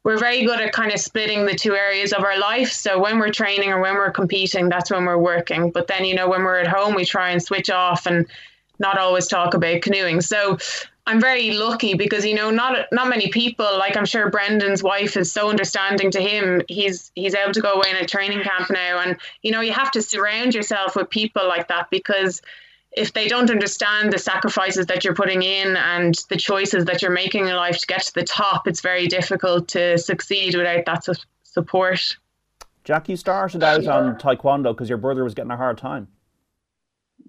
we're 0.03 0.17
very 0.17 0.45
good 0.45 0.59
at 0.59 0.71
kind 0.73 0.91
of 0.91 0.99
splitting 0.99 1.45
the 1.45 1.53
two 1.53 1.75
areas 1.75 2.11
of 2.11 2.23
our 2.23 2.39
life. 2.39 2.71
So 2.71 2.99
when 2.99 3.19
we're 3.19 3.31
training 3.31 3.69
or 3.69 3.81
when 3.81 3.95
we're 3.95 4.11
competing 4.11 4.69
that's 4.69 4.89
when 4.89 5.05
we're 5.05 5.17
working. 5.17 5.69
But 5.69 5.87
then 5.87 6.05
you 6.05 6.15
know 6.15 6.29
when 6.29 6.43
we're 6.43 6.59
at 6.59 6.67
home 6.67 6.95
we 6.95 7.05
try 7.05 7.31
and 7.31 7.43
switch 7.43 7.69
off 7.69 8.05
and 8.05 8.25
not 8.79 8.97
always 8.97 9.27
talk 9.27 9.53
about 9.53 9.81
canoeing. 9.81 10.21
So 10.21 10.57
I'm 11.07 11.19
very 11.19 11.51
lucky 11.51 11.95
because 11.95 12.25
you 12.25 12.35
know 12.35 12.51
not 12.51 12.87
not 12.91 13.09
many 13.09 13.29
people 13.29 13.65
like 13.77 13.97
I'm 13.97 14.05
sure 14.05 14.29
Brendan's 14.29 14.83
wife 14.83 15.17
is 15.17 15.31
so 15.31 15.49
understanding 15.49 16.11
to 16.11 16.21
him. 16.21 16.61
He's 16.67 17.11
he's 17.15 17.33
able 17.33 17.53
to 17.53 17.61
go 17.61 17.73
away 17.73 17.89
in 17.89 17.97
a 17.97 18.05
training 18.05 18.43
camp 18.43 18.69
now, 18.69 18.99
and 18.99 19.17
you 19.41 19.51
know 19.51 19.61
you 19.61 19.73
have 19.73 19.91
to 19.91 20.01
surround 20.01 20.53
yourself 20.53 20.95
with 20.95 21.09
people 21.09 21.47
like 21.47 21.67
that 21.69 21.89
because 21.89 22.41
if 22.91 23.13
they 23.13 23.27
don't 23.27 23.49
understand 23.49 24.11
the 24.11 24.19
sacrifices 24.19 24.85
that 24.87 25.03
you're 25.03 25.15
putting 25.15 25.43
in 25.43 25.77
and 25.77 26.15
the 26.29 26.35
choices 26.35 26.85
that 26.85 27.01
you're 27.01 27.11
making 27.11 27.47
in 27.47 27.55
life 27.55 27.77
to 27.77 27.87
get 27.87 28.01
to 28.03 28.13
the 28.13 28.23
top, 28.23 28.67
it's 28.67 28.81
very 28.81 29.07
difficult 29.07 29.69
to 29.69 29.97
succeed 29.97 30.55
without 30.55 30.85
that 30.85 31.05
su- 31.05 31.13
support. 31.43 32.17
Jack, 32.83 33.07
you 33.07 33.15
started 33.15 33.63
out 33.63 33.87
on 33.87 34.15
taekwondo 34.17 34.73
because 34.73 34.89
your 34.89 34.97
brother 34.97 35.23
was 35.23 35.33
getting 35.33 35.51
a 35.51 35.57
hard 35.57 35.77
time. 35.77 36.07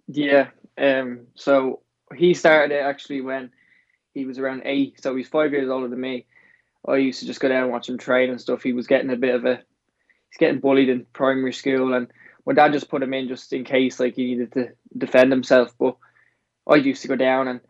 Yeah. 0.08 0.48
Um. 0.76 1.26
So 1.36 1.80
he 2.14 2.34
started 2.34 2.74
it 2.74 2.80
actually 2.80 3.20
when 3.20 3.50
he 4.14 4.24
was 4.24 4.38
around 4.38 4.62
eight, 4.64 5.02
so 5.02 5.14
he's 5.14 5.28
five 5.28 5.52
years 5.52 5.70
older 5.70 5.88
than 5.88 6.00
me. 6.00 6.26
I 6.86 6.96
used 6.96 7.20
to 7.20 7.26
just 7.26 7.40
go 7.40 7.48
down 7.48 7.64
and 7.64 7.72
watch 7.72 7.88
him 7.88 7.98
train 7.98 8.30
and 8.30 8.40
stuff. 8.40 8.62
He 8.62 8.72
was 8.72 8.86
getting 8.86 9.10
a 9.10 9.16
bit 9.16 9.34
of 9.34 9.44
a, 9.44 9.56
he's 9.56 10.38
getting 10.38 10.60
bullied 10.60 10.88
in 10.88 11.06
primary 11.12 11.52
school, 11.52 11.94
and 11.94 12.08
my 12.44 12.52
dad 12.52 12.72
just 12.72 12.90
put 12.90 13.02
him 13.02 13.14
in 13.14 13.28
just 13.28 13.52
in 13.52 13.64
case, 13.64 14.00
like 14.00 14.16
he 14.16 14.26
needed 14.26 14.52
to 14.52 14.72
defend 14.96 15.30
himself. 15.30 15.72
But 15.78 15.96
I 16.66 16.76
used 16.76 17.02
to 17.02 17.08
go 17.08 17.16
down 17.16 17.48
and 17.48 17.60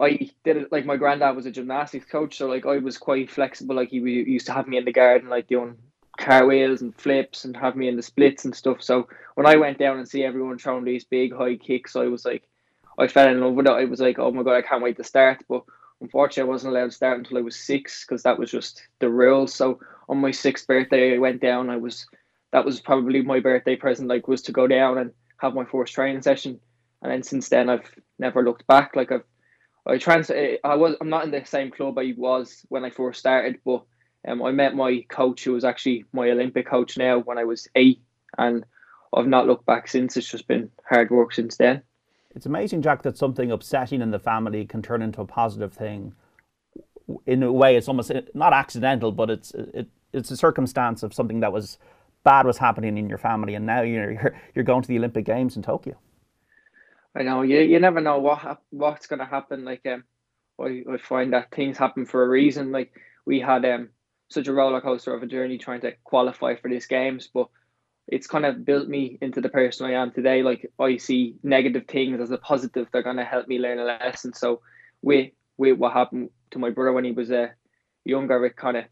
I 0.00 0.30
did 0.44 0.56
it 0.56 0.72
like 0.72 0.86
my 0.86 0.96
granddad 0.96 1.34
was 1.34 1.46
a 1.46 1.50
gymnastics 1.50 2.06
coach, 2.06 2.36
so 2.36 2.46
like 2.46 2.66
I 2.66 2.78
was 2.78 2.98
quite 2.98 3.30
flexible. 3.30 3.74
Like 3.76 3.90
he 3.90 3.98
used 3.98 4.46
to 4.46 4.52
have 4.52 4.68
me 4.68 4.76
in 4.76 4.84
the 4.84 4.92
garden, 4.92 5.28
like 5.28 5.48
doing 5.48 5.76
cartwheels 6.18 6.82
and 6.82 6.94
flips, 6.94 7.44
and 7.44 7.56
have 7.56 7.76
me 7.76 7.88
in 7.88 7.96
the 7.96 8.02
splits 8.02 8.44
and 8.44 8.54
stuff. 8.54 8.82
So 8.82 9.08
when 9.34 9.46
I 9.46 9.56
went 9.56 9.78
down 9.78 9.98
and 9.98 10.08
see 10.08 10.24
everyone 10.24 10.58
throwing 10.58 10.84
these 10.84 11.04
big 11.04 11.34
high 11.34 11.56
kicks, 11.56 11.96
I 11.96 12.06
was 12.06 12.24
like, 12.24 12.44
I 12.98 13.08
fell 13.08 13.28
in 13.28 13.40
love 13.40 13.54
with 13.54 13.66
it. 13.66 13.72
I 13.72 13.84
was 13.84 14.00
like, 14.00 14.18
oh 14.18 14.30
my 14.30 14.42
god, 14.42 14.56
I 14.56 14.62
can't 14.62 14.82
wait 14.82 14.96
to 14.98 15.04
start. 15.04 15.44
But 15.48 15.62
unfortunately, 16.00 16.48
I 16.48 16.52
wasn't 16.52 16.74
allowed 16.74 16.86
to 16.86 16.92
start 16.92 17.18
until 17.18 17.38
I 17.38 17.42
was 17.42 17.56
six 17.56 18.04
because 18.04 18.22
that 18.22 18.38
was 18.38 18.50
just 18.50 18.82
the 19.00 19.08
rule. 19.10 19.46
So 19.46 19.80
on 20.08 20.18
my 20.18 20.30
sixth 20.30 20.66
birthday, 20.66 21.14
I 21.14 21.18
went 21.18 21.40
down. 21.40 21.70
I 21.70 21.76
was 21.76 22.06
that 22.52 22.64
was 22.64 22.80
probably 22.80 23.22
my 23.22 23.40
birthday 23.40 23.76
present. 23.76 24.08
Like 24.08 24.28
was 24.28 24.42
to 24.42 24.52
go 24.52 24.66
down 24.66 24.98
and 24.98 25.12
have 25.38 25.54
my 25.54 25.64
first 25.64 25.94
training 25.94 26.22
session. 26.22 26.60
And 27.02 27.12
then 27.12 27.22
since 27.22 27.48
then, 27.48 27.68
I've 27.68 27.94
never 28.18 28.42
looked 28.42 28.66
back. 28.66 28.96
Like 28.96 29.12
I've 29.12 29.24
I 29.86 29.98
trans 29.98 30.30
I 30.30 30.74
was 30.74 30.96
I'm 31.00 31.08
not 31.08 31.24
in 31.24 31.30
the 31.30 31.44
same 31.44 31.70
club 31.70 31.98
I 31.98 32.14
was 32.16 32.64
when 32.68 32.84
I 32.84 32.90
first 32.90 33.20
started, 33.20 33.58
but 33.64 33.84
um, 34.26 34.42
I 34.42 34.50
met 34.50 34.74
my 34.74 35.04
coach 35.08 35.44
who 35.44 35.52
was 35.52 35.64
actually 35.64 36.04
my 36.12 36.28
Olympic 36.30 36.66
coach 36.66 36.98
now 36.98 37.20
when 37.20 37.38
I 37.38 37.44
was 37.44 37.68
eight, 37.74 38.02
and 38.36 38.64
I've 39.14 39.26
not 39.26 39.46
looked 39.46 39.64
back 39.66 39.88
since. 39.88 40.16
It's 40.16 40.30
just 40.30 40.46
been 40.48 40.70
hard 40.88 41.10
work 41.10 41.32
since 41.32 41.56
then. 41.56 41.82
It's 42.34 42.46
amazing, 42.46 42.82
Jack, 42.82 43.02
that 43.02 43.16
something 43.16 43.50
upsetting 43.50 44.02
in 44.02 44.10
the 44.10 44.18
family 44.18 44.66
can 44.66 44.82
turn 44.82 45.02
into 45.02 45.20
a 45.20 45.26
positive 45.26 45.72
thing. 45.72 46.14
In 47.26 47.42
a 47.42 47.52
way, 47.52 47.76
it's 47.76 47.88
almost 47.88 48.12
not 48.34 48.52
accidental, 48.52 49.12
but 49.12 49.30
it's 49.30 49.52
it, 49.54 49.88
it's 50.12 50.30
a 50.30 50.36
circumstance 50.36 51.02
of 51.02 51.14
something 51.14 51.40
that 51.40 51.52
was 51.52 51.78
bad 52.24 52.46
was 52.46 52.58
happening 52.58 52.98
in 52.98 53.08
your 53.08 53.18
family, 53.18 53.54
and 53.54 53.64
now 53.64 53.82
you're 53.82 54.34
you're, 54.54 54.64
going 54.64 54.82
to 54.82 54.88
the 54.88 54.98
Olympic 54.98 55.24
Games 55.24 55.56
in 55.56 55.62
Tokyo. 55.62 55.96
I 57.14 57.22
know 57.22 57.42
you 57.42 57.60
you 57.60 57.80
never 57.80 58.00
know 58.00 58.18
what 58.18 58.60
what's 58.70 59.06
going 59.06 59.20
to 59.20 59.24
happen. 59.24 59.64
Like 59.64 59.86
um, 59.86 60.04
I 60.60 60.84
I 60.92 60.98
find 60.98 61.32
that 61.32 61.50
things 61.50 61.78
happen 61.78 62.04
for 62.04 62.22
a 62.22 62.28
reason. 62.28 62.72
Like 62.72 62.92
we 63.24 63.40
had 63.40 63.64
um 63.64 63.88
such 64.28 64.48
a 64.48 64.52
roller 64.52 64.82
coaster 64.82 65.14
of 65.14 65.22
a 65.22 65.26
journey 65.26 65.56
trying 65.56 65.80
to 65.80 65.92
qualify 66.04 66.54
for 66.56 66.68
these 66.68 66.86
games, 66.86 67.30
but 67.32 67.48
it's 68.08 68.26
kind 68.26 68.46
of 68.46 68.64
built 68.64 68.88
me 68.88 69.18
into 69.20 69.40
the 69.40 69.50
person 69.50 69.86
I 69.86 69.92
am 69.92 70.10
today. 70.10 70.42
Like 70.42 70.70
I 70.78 70.96
see 70.96 71.36
negative 71.42 71.84
things 71.86 72.20
as 72.20 72.30
a 72.30 72.38
positive. 72.38 72.88
They're 72.90 73.02
gonna 73.02 73.24
help 73.24 73.46
me 73.46 73.58
learn 73.58 73.78
a 73.78 73.84
lesson. 73.84 74.32
So 74.32 74.62
with 75.02 75.30
with 75.58 75.78
what 75.78 75.92
happened 75.92 76.30
to 76.52 76.58
my 76.58 76.70
brother 76.70 76.92
when 76.92 77.04
he 77.04 77.12
was 77.12 77.30
uh, 77.30 77.48
younger, 78.04 78.44
it 78.46 78.56
kind 78.56 78.78
of 78.78 78.84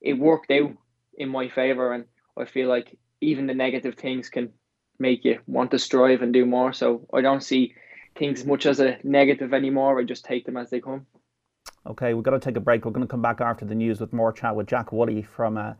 it 0.00 0.14
worked 0.14 0.50
out 0.50 0.72
in 1.14 1.28
my 1.28 1.48
favor, 1.48 1.92
and 1.92 2.04
I 2.38 2.44
feel 2.44 2.68
like 2.68 2.96
even 3.20 3.46
the 3.46 3.54
negative 3.54 3.96
things 3.96 4.28
can 4.28 4.50
make 4.98 5.24
you 5.24 5.40
want 5.46 5.72
to 5.72 5.78
strive 5.78 6.22
and 6.22 6.32
do 6.32 6.46
more. 6.46 6.72
So 6.72 7.06
I 7.12 7.20
don't 7.20 7.42
see 7.42 7.74
things 8.16 8.44
much 8.44 8.66
as 8.66 8.78
a 8.78 8.98
negative 9.02 9.52
anymore. 9.52 9.98
I 9.98 10.04
just 10.04 10.24
take 10.24 10.46
them 10.46 10.56
as 10.56 10.70
they 10.70 10.80
come. 10.80 11.06
Okay, 11.86 12.14
we've 12.14 12.22
got 12.22 12.30
to 12.30 12.38
take 12.38 12.56
a 12.56 12.60
break. 12.60 12.84
We're 12.84 12.92
going 12.92 13.06
to 13.06 13.10
come 13.10 13.22
back 13.22 13.40
after 13.40 13.64
the 13.64 13.74
news 13.74 14.00
with 14.00 14.12
more 14.12 14.32
chat 14.32 14.54
with 14.54 14.68
Jack 14.68 14.92
Woolley 14.92 15.22
from. 15.22 15.58
Uh, 15.58 15.74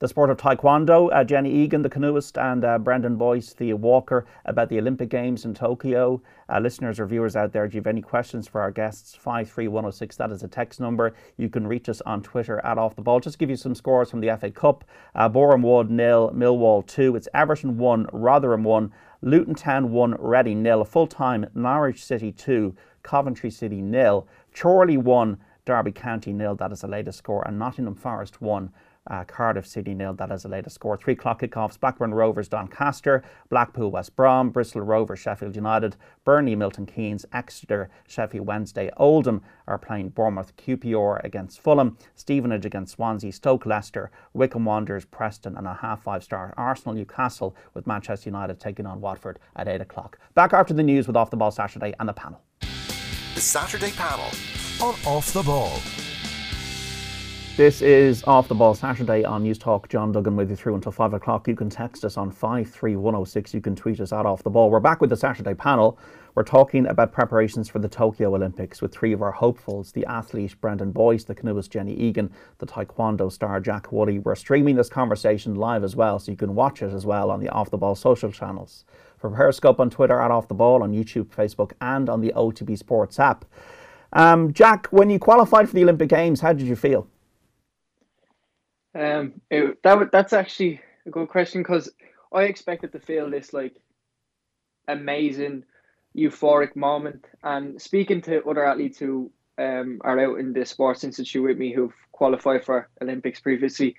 the 0.00 0.08
sport 0.08 0.30
of 0.30 0.38
Taekwondo, 0.38 1.10
uh, 1.12 1.22
Jenny 1.24 1.52
Egan, 1.52 1.82
the 1.82 1.90
canoeist, 1.90 2.38
and 2.38 2.64
uh, 2.64 2.78
Brendan 2.78 3.16
Boyce, 3.16 3.52
the 3.52 3.74
walker, 3.74 4.24
about 4.46 4.70
the 4.70 4.78
Olympic 4.78 5.10
Games 5.10 5.44
in 5.44 5.52
Tokyo. 5.52 6.22
Uh, 6.48 6.58
listeners 6.58 6.98
or 6.98 7.04
viewers 7.04 7.36
out 7.36 7.52
there, 7.52 7.68
do 7.68 7.74
you 7.74 7.80
have 7.80 7.86
any 7.86 8.00
questions 8.00 8.48
for 8.48 8.62
our 8.62 8.70
guests? 8.70 9.14
53106, 9.14 10.16
that 10.16 10.32
is 10.32 10.42
a 10.42 10.48
text 10.48 10.80
number. 10.80 11.12
You 11.36 11.50
can 11.50 11.66
reach 11.66 11.86
us 11.90 12.00
on 12.06 12.22
Twitter 12.22 12.64
at 12.64 12.78
Off 12.78 12.96
the 12.96 13.02
Ball. 13.02 13.20
Just 13.20 13.38
give 13.38 13.50
you 13.50 13.56
some 13.56 13.74
scores 13.74 14.10
from 14.10 14.20
the 14.20 14.34
FA 14.38 14.50
Cup. 14.50 14.84
Uh, 15.14 15.28
Boreham 15.28 15.62
Wood 15.62 15.90
nil, 15.90 16.32
Millwall 16.34 16.86
2. 16.86 17.14
It's 17.14 17.28
Everton 17.34 17.76
1, 17.76 18.08
Rotherham 18.10 18.64
1, 18.64 18.90
Luton 19.20 19.54
Town 19.54 19.92
1, 19.92 20.16
Reading 20.18 20.62
nil. 20.62 20.82
Full 20.82 21.08
time, 21.08 21.44
Norwich 21.54 22.02
City 22.02 22.32
2, 22.32 22.74
Coventry 23.02 23.50
City 23.50 23.82
nil, 23.82 24.26
Chorley 24.58 24.96
1, 24.96 25.36
Derby 25.66 25.92
County 25.92 26.32
nil. 26.32 26.54
That 26.54 26.72
is 26.72 26.80
the 26.80 26.88
latest 26.88 27.18
score. 27.18 27.46
And 27.46 27.58
Nottingham 27.58 27.94
Forest 27.94 28.40
1, 28.40 28.72
uh, 29.10 29.24
Cardiff 29.24 29.66
City 29.66 29.92
nil. 29.92 30.14
That 30.14 30.30
is 30.30 30.44
the 30.44 30.48
latest 30.48 30.76
score. 30.76 30.96
Three 30.96 31.14
o'clock 31.14 31.42
kickoffs: 31.42 31.78
Blackburn 31.78 32.14
Rovers, 32.14 32.48
Doncaster, 32.48 33.22
Blackpool, 33.50 33.90
West 33.90 34.16
Brom, 34.16 34.50
Bristol 34.50 34.82
Rovers, 34.82 35.18
Sheffield 35.18 35.56
United, 35.56 35.96
Burnley, 36.24 36.54
Milton 36.54 36.86
Keynes, 36.86 37.26
Exeter, 37.32 37.90
Sheffield 38.06 38.46
Wednesday. 38.46 38.90
Oldham 38.96 39.42
are 39.66 39.78
playing 39.78 40.10
Bournemouth, 40.10 40.56
QPR 40.56 41.22
against 41.24 41.60
Fulham, 41.60 41.98
Stevenage 42.14 42.64
against 42.64 42.94
Swansea, 42.94 43.32
Stoke, 43.32 43.66
Leicester, 43.66 44.10
Wycombe 44.32 44.64
Wanderers, 44.64 45.04
Preston, 45.04 45.56
and 45.56 45.66
a 45.66 45.74
half 45.74 46.02
five 46.02 46.22
star 46.22 46.54
Arsenal, 46.56 46.94
Newcastle, 46.94 47.56
with 47.74 47.86
Manchester 47.86 48.30
United 48.30 48.60
taking 48.60 48.86
on 48.86 49.00
Watford 49.00 49.38
at 49.56 49.68
eight 49.68 49.80
o'clock. 49.80 50.18
Back 50.34 50.52
after 50.52 50.72
the 50.72 50.82
news 50.82 51.06
with 51.06 51.16
Off 51.16 51.30
the 51.30 51.36
Ball 51.36 51.50
Saturday 51.50 51.94
and 51.98 52.08
the 52.08 52.12
panel. 52.12 52.40
The 53.34 53.40
Saturday 53.40 53.90
panel 53.92 54.30
on 54.80 54.94
Off 55.06 55.32
the 55.32 55.42
Ball. 55.42 55.80
This 57.56 57.82
is 57.82 58.24
Off 58.24 58.48
the 58.48 58.54
Ball 58.54 58.74
Saturday 58.74 59.22
on 59.22 59.42
News 59.42 59.58
Talk. 59.58 59.88
John 59.90 60.12
Duggan 60.12 60.34
with 60.34 60.48
you 60.48 60.56
through 60.56 60.76
until 60.76 60.92
5 60.92 61.12
o'clock. 61.12 61.46
You 61.46 61.54
can 61.54 61.68
text 61.68 62.06
us 62.06 62.16
on 62.16 62.30
53106. 62.30 63.52
You 63.52 63.60
can 63.60 63.76
tweet 63.76 64.00
us 64.00 64.12
at 64.14 64.24
Off 64.24 64.42
the 64.42 64.48
Ball. 64.48 64.70
We're 64.70 64.80
back 64.80 65.02
with 65.02 65.10
the 65.10 65.16
Saturday 65.16 65.52
panel. 65.52 65.98
We're 66.34 66.44
talking 66.44 66.86
about 66.86 67.12
preparations 67.12 67.68
for 67.68 67.78
the 67.78 67.88
Tokyo 67.88 68.34
Olympics 68.34 68.80
with 68.80 68.94
three 68.94 69.12
of 69.12 69.20
our 69.20 69.32
hopefuls 69.32 69.92
the 69.92 70.06
athlete 70.06 70.58
Brendan 70.62 70.92
Boyce, 70.92 71.24
the 71.24 71.34
canoeist 71.34 71.70
Jenny 71.70 71.92
Egan, 71.92 72.32
the 72.58 72.66
taekwondo 72.66 73.30
star 73.30 73.60
Jack 73.60 73.92
Woolley. 73.92 74.20
We're 74.20 74.36
streaming 74.36 74.76
this 74.76 74.88
conversation 74.88 75.54
live 75.56 75.84
as 75.84 75.94
well, 75.94 76.18
so 76.18 76.30
you 76.30 76.38
can 76.38 76.54
watch 76.54 76.80
it 76.80 76.94
as 76.94 77.04
well 77.04 77.30
on 77.30 77.40
the 77.40 77.50
Off 77.50 77.70
the 77.70 77.76
Ball 77.76 77.94
social 77.94 78.32
channels. 78.32 78.84
for 79.18 79.28
Periscope 79.28 79.80
on 79.80 79.90
Twitter, 79.90 80.18
at 80.18 80.30
Off 80.30 80.48
the 80.48 80.54
Ball, 80.54 80.82
on 80.82 80.92
YouTube, 80.92 81.26
Facebook, 81.26 81.72
and 81.82 82.08
on 82.08 82.22
the 82.22 82.32
OTB 82.34 82.78
Sports 82.78 83.18
app. 83.18 83.44
Um, 84.14 84.54
Jack, 84.54 84.86
when 84.86 85.10
you 85.10 85.18
qualified 85.18 85.68
for 85.68 85.74
the 85.74 85.82
Olympic 85.82 86.08
Games, 86.08 86.40
how 86.40 86.54
did 86.54 86.66
you 86.66 86.76
feel? 86.76 87.06
Um, 88.94 89.40
it, 89.50 89.82
that 89.82 90.10
that's 90.12 90.32
actually 90.32 90.80
a 91.06 91.10
good 91.10 91.28
question 91.28 91.62
because 91.62 91.90
I 92.32 92.44
expected 92.44 92.92
to 92.92 93.00
feel 93.00 93.30
this 93.30 93.52
like 93.52 93.76
amazing, 94.88 95.64
euphoric 96.16 96.74
moment. 96.76 97.26
And 97.42 97.80
speaking 97.80 98.20
to 98.22 98.44
other 98.44 98.64
athletes 98.64 98.98
who 98.98 99.30
um, 99.58 100.00
are 100.02 100.18
out 100.18 100.40
in 100.40 100.52
the 100.52 100.64
sports 100.64 101.04
institute 101.04 101.42
with 101.42 101.58
me 101.58 101.72
who've 101.72 101.94
qualified 102.12 102.64
for 102.64 102.88
Olympics 103.00 103.40
previously, 103.40 103.96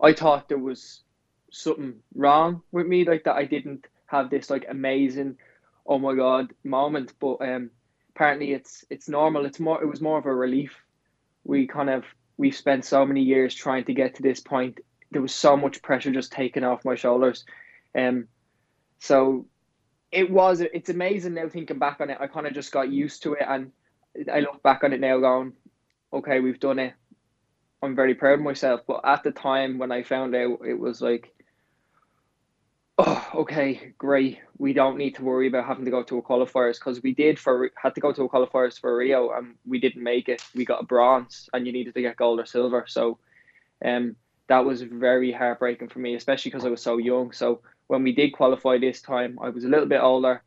I 0.00 0.12
thought 0.12 0.48
there 0.48 0.58
was 0.58 1.02
something 1.50 1.94
wrong 2.14 2.62
with 2.72 2.86
me, 2.86 3.04
like 3.04 3.24
that 3.24 3.36
I 3.36 3.44
didn't 3.44 3.86
have 4.06 4.30
this 4.30 4.50
like 4.50 4.66
amazing, 4.68 5.36
oh 5.86 5.98
my 5.98 6.14
god 6.14 6.52
moment. 6.64 7.12
But 7.20 7.36
um, 7.42 7.70
apparently 8.14 8.52
it's 8.52 8.84
it's 8.90 9.08
normal. 9.08 9.46
It's 9.46 9.60
more. 9.60 9.82
It 9.82 9.86
was 9.86 10.00
more 10.00 10.18
of 10.18 10.26
a 10.26 10.34
relief. 10.34 10.74
We 11.44 11.66
kind 11.66 11.90
of 11.90 12.04
we've 12.36 12.56
spent 12.56 12.84
so 12.84 13.04
many 13.06 13.22
years 13.22 13.54
trying 13.54 13.84
to 13.84 13.94
get 13.94 14.14
to 14.16 14.22
this 14.22 14.40
point. 14.40 14.80
There 15.10 15.22
was 15.22 15.34
so 15.34 15.56
much 15.56 15.82
pressure 15.82 16.10
just 16.10 16.32
taken 16.32 16.64
off 16.64 16.84
my 16.84 16.94
shoulders. 16.94 17.44
Um, 17.96 18.28
so 18.98 19.46
it 20.10 20.30
was. 20.30 20.60
It's 20.60 20.90
amazing 20.90 21.34
now 21.34 21.48
thinking 21.48 21.78
back 21.78 22.00
on 22.00 22.10
it. 22.10 22.18
I 22.20 22.26
kind 22.26 22.46
of 22.46 22.54
just 22.54 22.72
got 22.72 22.90
used 22.90 23.22
to 23.24 23.34
it, 23.34 23.44
and 23.46 23.72
I 24.32 24.40
look 24.40 24.62
back 24.62 24.84
on 24.84 24.92
it 24.92 25.00
now, 25.00 25.18
going, 25.18 25.52
okay, 26.12 26.40
we've 26.40 26.60
done 26.60 26.78
it. 26.78 26.94
I'm 27.82 27.96
very 27.96 28.14
proud 28.14 28.34
of 28.34 28.44
myself. 28.44 28.82
But 28.86 29.00
at 29.04 29.22
the 29.22 29.32
time 29.32 29.78
when 29.78 29.90
I 29.90 30.02
found 30.02 30.34
out, 30.34 30.60
it 30.66 30.78
was 30.78 31.00
like, 31.00 31.32
oh, 32.98 33.28
okay, 33.34 33.92
great. 33.98 34.40
We 34.58 34.72
don't 34.72 34.98
need 34.98 35.14
to 35.16 35.24
worry 35.24 35.48
about 35.48 35.66
having 35.66 35.84
to 35.84 35.90
go 35.90 36.02
to 36.02 36.18
a 36.18 36.22
qualifiers 36.22 36.78
because 36.78 37.02
we 37.02 37.14
did 37.14 37.38
for 37.38 37.70
had 37.80 37.94
to 37.94 38.00
go 38.00 38.12
to 38.12 38.22
a 38.24 38.28
qualifiers 38.28 38.78
for 38.78 38.96
Rio 38.96 39.30
and 39.32 39.54
we 39.66 39.80
didn't 39.80 40.02
make 40.02 40.28
it. 40.28 40.42
We 40.54 40.64
got 40.64 40.82
a 40.82 40.86
bronze, 40.86 41.48
and 41.52 41.66
you 41.66 41.72
needed 41.72 41.94
to 41.94 42.02
get 42.02 42.16
gold 42.16 42.40
or 42.40 42.46
silver. 42.46 42.84
So, 42.86 43.18
um, 43.84 44.16
that 44.48 44.64
was 44.64 44.82
very 44.82 45.32
heartbreaking 45.32 45.88
for 45.88 45.98
me, 45.98 46.14
especially 46.14 46.50
because 46.50 46.66
I 46.66 46.70
was 46.70 46.82
so 46.82 46.98
young. 46.98 47.32
So 47.32 47.60
when 47.86 48.02
we 48.02 48.12
did 48.12 48.32
qualify 48.32 48.78
this 48.78 49.00
time, 49.00 49.38
I 49.40 49.48
was 49.48 49.64
a 49.64 49.68
little 49.68 49.86
bit 49.86 50.00
older, 50.00 50.42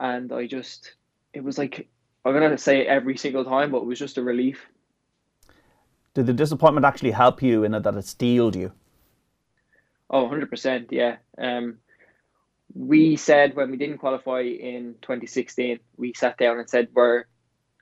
and 0.00 0.32
I 0.32 0.46
just 0.46 0.94
it 1.32 1.44
was 1.44 1.58
like 1.58 1.88
I'm 2.24 2.32
gonna 2.32 2.58
say 2.58 2.80
it 2.80 2.86
every 2.86 3.16
single 3.16 3.44
time, 3.44 3.70
but 3.70 3.78
it 3.78 3.86
was 3.86 3.98
just 3.98 4.18
a 4.18 4.22
relief. 4.22 4.66
Did 6.14 6.26
the 6.26 6.32
disappointment 6.32 6.86
actually 6.86 7.10
help 7.10 7.42
you 7.42 7.64
in 7.64 7.72
that 7.72 7.86
it 7.86 8.04
steeled 8.04 8.54
you? 8.56 8.72
Oh, 10.10 10.28
100%, 10.28 10.88
yeah. 10.90 11.16
Um, 11.38 11.78
we 12.74 13.16
said 13.16 13.54
when 13.54 13.70
we 13.70 13.76
didn't 13.76 13.98
qualify 13.98 14.40
in 14.40 14.96
2016, 15.02 15.78
we 15.96 16.12
sat 16.14 16.36
down 16.38 16.58
and 16.58 16.68
said 16.68 16.88
we're 16.92 17.24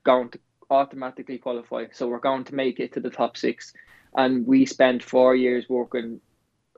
going 0.03 0.29
to 0.29 0.39
automatically 0.69 1.37
qualify. 1.37 1.85
So 1.91 2.07
we're 2.07 2.19
going 2.19 2.43
to 2.45 2.55
make 2.55 2.79
it 2.79 2.93
to 2.93 2.99
the 2.99 3.09
top 3.09 3.37
six. 3.37 3.73
And 4.15 4.45
we 4.45 4.65
spent 4.65 5.03
four 5.03 5.35
years 5.35 5.67
working 5.67 6.21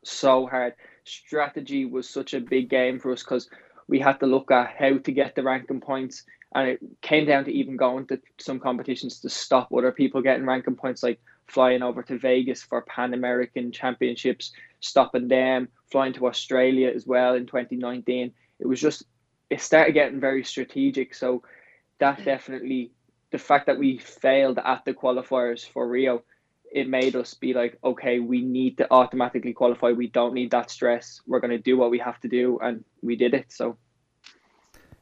so 0.04 0.48
hard. 0.48 0.74
Strategy 1.04 1.86
was 1.86 2.10
such 2.10 2.34
a 2.34 2.40
big 2.40 2.70
game 2.70 3.00
for 3.00 3.12
us 3.12 3.24
because 3.24 3.50
we 3.88 4.00
had 4.00 4.20
to 4.22 4.26
look 4.26 4.52
at 4.52 4.76
how 4.78 4.98
to 4.98 5.12
get 5.12 5.36
the 5.36 5.44
ranking 5.44 5.82
points. 5.82 6.24
And 6.54 6.70
it 6.70 6.80
came 7.02 7.26
down 7.26 7.46
to 7.46 7.52
even 7.52 7.76
going 7.76 8.08
to 8.08 8.22
some 8.38 8.60
competitions 8.60 9.20
to 9.22 9.30
stop 9.30 9.74
other 9.74 9.92
people 9.92 10.22
getting 10.22 10.46
ranking 10.46 10.76
points, 10.76 11.04
like 11.04 11.20
flying 11.48 11.82
over 11.82 12.02
to 12.04 12.18
Vegas 12.18 12.64
for 12.64 12.82
Pan 12.82 13.14
American 13.14 13.72
Championships, 13.72 14.52
stopping 14.80 15.28
them, 15.28 15.68
flying 15.92 16.14
to 16.14 16.28
Australia 16.28 16.92
as 16.94 17.06
well 17.06 17.36
in 17.36 17.46
2019. 17.46 18.32
It 18.60 18.68
was 18.68 18.82
just, 18.82 19.04
it 19.50 19.62
started 19.62 19.94
getting 19.94 20.20
very 20.20 20.44
strategic. 20.44 21.14
So 21.14 21.44
that 22.00 22.24
definitely, 22.26 22.92
the 23.32 23.38
fact 23.38 23.68
that 23.68 23.78
we 23.78 23.98
failed 23.98 24.60
at 24.64 24.86
the 24.86 24.94
qualifiers 24.94 25.68
for 25.68 25.88
Rio, 25.88 26.24
it 26.72 26.90
made 26.90 27.16
us 27.16 27.34
be 27.34 27.54
like, 27.54 27.78
okay, 27.84 28.20
we 28.20 28.42
need 28.42 28.78
to 28.78 28.88
automatically 28.92 29.54
qualify. 29.54 29.92
We 29.92 30.08
don't 30.08 30.34
need 30.34 30.52
that 30.52 30.72
stress. 30.72 31.22
We're 31.28 31.40
going 31.40 31.52
to 31.52 31.58
do 31.58 31.78
what 31.78 31.92
we 31.92 32.00
have 32.00 32.20
to 32.22 32.28
do. 32.28 32.60
And 32.62 32.84
we 33.02 33.16
did 33.16 33.34
it. 33.34 33.46
So. 33.52 33.78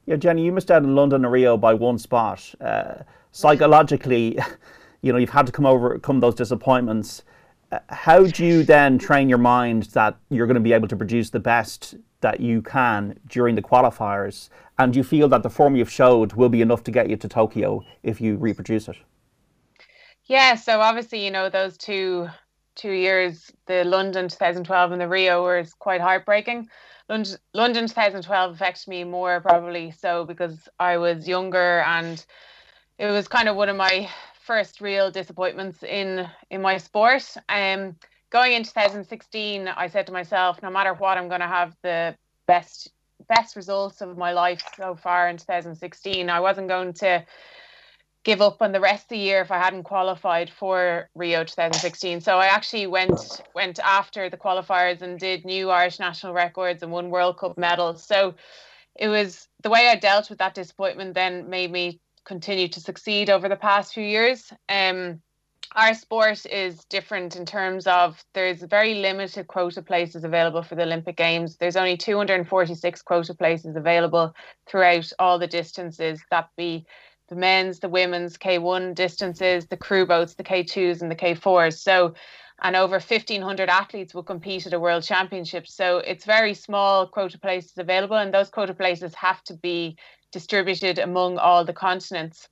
Yeah, 0.06 0.18
Jenny, 0.18 0.44
you 0.46 0.52
missed 0.52 0.70
out 0.70 0.84
in 0.84 0.96
London 0.96 1.24
and 1.24 1.32
Rio 1.32 1.58
by 1.58 1.74
one 1.74 1.98
spot. 1.98 2.54
Uh, 2.60 2.96
psychologically, 3.32 4.38
you 5.04 5.12
know, 5.12 5.20
you've 5.20 5.30
had 5.30 5.46
to 5.46 5.52
come 5.52 5.66
overcome 5.66 6.22
those 6.22 6.34
disappointments. 6.34 7.24
Uh, 7.72 7.80
how 7.90 8.26
do 8.26 8.46
you 8.46 8.64
then 8.64 8.98
train 8.98 9.30
your 9.30 9.38
mind 9.38 9.84
that 9.94 10.18
you're 10.30 10.48
going 10.48 10.56
to 10.56 10.62
be 10.62 10.74
able 10.74 10.88
to 10.88 10.96
produce 10.96 11.30
the 11.30 11.40
best 11.40 11.96
that 12.22 12.40
you 12.40 12.62
can 12.62 13.20
during 13.28 13.54
the 13.54 13.62
qualifiers? 13.62 14.50
And 14.80 14.94
do 14.94 14.98
you 14.98 15.04
feel 15.04 15.28
that 15.28 15.44
the 15.44 15.50
form 15.50 15.76
you've 15.76 15.92
showed 15.92 16.34
will 16.34 16.50
be 16.50 16.62
enough 16.62 16.84
to 16.86 16.92
get 16.92 17.10
you 17.10 17.18
to 17.18 17.28
Tokyo 17.28 17.84
if 18.02 18.22
you 18.22 18.38
reproduce 18.38 18.88
it? 18.88 18.96
Yeah, 20.26 20.56
so 20.56 20.80
obviously, 20.80 21.24
you 21.24 21.32
know, 21.32 21.50
those 21.50 21.78
two 21.78 22.30
two 22.76 22.92
years, 22.92 23.52
the 23.68 23.84
London 23.84 24.30
2012 24.30 24.94
and 24.94 25.02
the 25.02 25.08
Rio 25.08 25.44
were 25.44 25.64
quite 25.78 26.02
heartbreaking. 26.02 26.70
London, 27.08 27.38
London 27.54 27.88
2012 27.88 28.54
affected 28.54 28.88
me 28.88 29.04
more 29.04 29.42
probably 29.42 29.92
so 29.92 30.26
because 30.26 30.68
I 30.80 30.98
was 30.98 31.28
younger 31.28 31.82
and 31.82 32.26
it 32.98 33.08
was 33.08 33.28
kind 33.28 33.48
of 33.50 33.56
one 33.56 33.70
of 33.70 33.76
my 33.76 34.10
first 34.44 34.82
real 34.82 35.10
disappointments 35.10 35.84
in 35.84 36.28
in 36.50 36.62
my 36.62 36.78
sport. 36.78 37.24
Um, 37.50 37.96
going 38.30 38.54
in 38.54 38.64
2016, 38.64 39.68
I 39.68 39.88
said 39.88 40.08
to 40.08 40.14
myself, 40.14 40.62
no 40.62 40.70
matter 40.70 40.94
what, 40.94 41.18
I'm 41.18 41.30
going 41.30 41.42
to 41.42 41.48
have 41.48 41.76
the 41.82 42.16
best 42.48 42.92
best 43.30 43.56
results 43.56 44.02
of 44.02 44.18
my 44.18 44.34
life 44.34 44.62
so 44.76 44.96
far 44.96 45.30
in 45.30 45.38
2016. 45.38 46.30
I 46.30 46.40
wasn't 46.42 46.68
going 46.68 46.94
to 46.94 47.26
give 48.24 48.42
up 48.42 48.62
on 48.62 48.72
the 48.72 48.80
rest 48.80 49.06
of 49.06 49.10
the 49.10 49.18
year 49.18 49.42
if 49.42 49.52
I 49.52 49.58
hadn't 49.58 49.84
qualified 49.84 50.50
for 50.50 51.10
Rio 51.16 51.44
2016. 51.44 52.22
So 52.22 52.38
I 52.38 52.48
actually 52.48 52.88
went 52.88 53.42
went 53.56 53.80
after 53.80 54.30
the 54.30 54.38
qualifiers 54.38 55.02
and 55.02 55.20
did 55.20 55.46
new 55.46 55.70
Irish 55.70 56.00
national 56.00 56.34
records 56.34 56.84
and 56.84 56.92
won 56.92 57.10
World 57.10 57.38
Cup 57.38 57.58
medals. 57.58 58.04
So 58.04 58.36
it 58.96 59.08
was 59.08 59.48
the 59.62 59.70
way 59.70 59.88
I 59.88 59.96
dealt 59.96 60.30
with 60.30 60.40
that 60.40 60.54
disappointment 60.54 61.14
then 61.14 61.50
made 61.50 61.72
me 61.72 62.00
continue 62.26 62.68
to 62.70 62.80
succeed 62.80 63.30
over 63.30 63.50
the 63.50 63.56
past 63.56 63.94
few 63.94 64.04
years. 64.04 64.52
Um, 64.70 65.22
our 65.76 65.94
sport 65.96 66.46
is 66.46 66.86
different 66.86 67.36
in 67.36 67.46
terms 67.46 67.88
of 67.88 68.24
there's 68.34 68.62
very 68.62 68.96
limited 68.96 69.48
quota 69.48 69.82
places 69.82 70.24
available 70.24 70.62
for 70.62 70.76
the 70.76 70.84
Olympic 70.84 71.16
Games. 71.16 71.58
There's 71.58 71.76
only 71.76 71.98
246 71.98 73.02
quota 73.02 73.34
places 73.34 73.76
available 73.76 74.36
throughout 74.68 75.12
all 75.18 75.40
the 75.40 75.48
distances 75.48 76.22
that 76.30 76.50
be 76.58 76.86
the 77.30 77.36
men's, 77.36 77.80
the 77.80 77.90
women's 77.90 78.38
K1 78.38 78.94
distances, 78.94 79.66
the 79.66 79.78
crew 79.78 80.06
boats, 80.06 80.36
the 80.36 80.44
K2s 80.44 81.02
and 81.02 81.10
the 81.10 81.16
K4s. 81.16 81.80
So 81.80 82.14
and 82.62 82.76
over 82.76 82.96
1500 82.96 83.68
athletes 83.68 84.14
will 84.14 84.24
compete 84.24 84.68
at 84.68 84.74
a 84.74 84.80
world 84.80 85.04
championship. 85.04 85.68
So 85.68 85.98
it's 85.98 86.24
very 86.24 86.54
small 86.54 87.08
quota 87.08 87.40
places 87.40 87.78
available 87.78 88.18
and 88.18 88.34
those 88.34 88.50
quota 88.50 88.74
places 88.74 89.16
have 89.16 89.44
to 89.46 89.56
be 89.56 89.98
distributed 90.34 91.00
among 91.00 91.38
all 91.38 91.64
the 91.64 91.74
continents. 91.74 92.50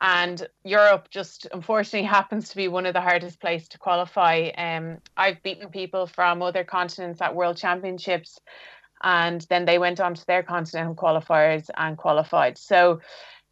And 0.00 0.46
Europe 0.64 1.08
just 1.10 1.46
unfortunately 1.52 2.06
happens 2.08 2.48
to 2.48 2.56
be 2.56 2.66
one 2.66 2.86
of 2.86 2.92
the 2.92 3.00
hardest 3.00 3.40
places 3.40 3.68
to 3.68 3.78
qualify. 3.78 4.50
Um, 4.58 4.98
I've 5.16 5.42
beaten 5.44 5.68
people 5.68 6.06
from 6.06 6.42
other 6.42 6.64
continents 6.64 7.22
at 7.22 7.36
world 7.36 7.56
championships, 7.56 8.40
and 9.04 9.46
then 9.48 9.64
they 9.64 9.78
went 9.78 10.00
on 10.00 10.14
to 10.14 10.26
their 10.26 10.42
continental 10.42 10.96
qualifiers 10.96 11.70
and 11.76 11.96
qualified. 11.96 12.58
So, 12.58 13.00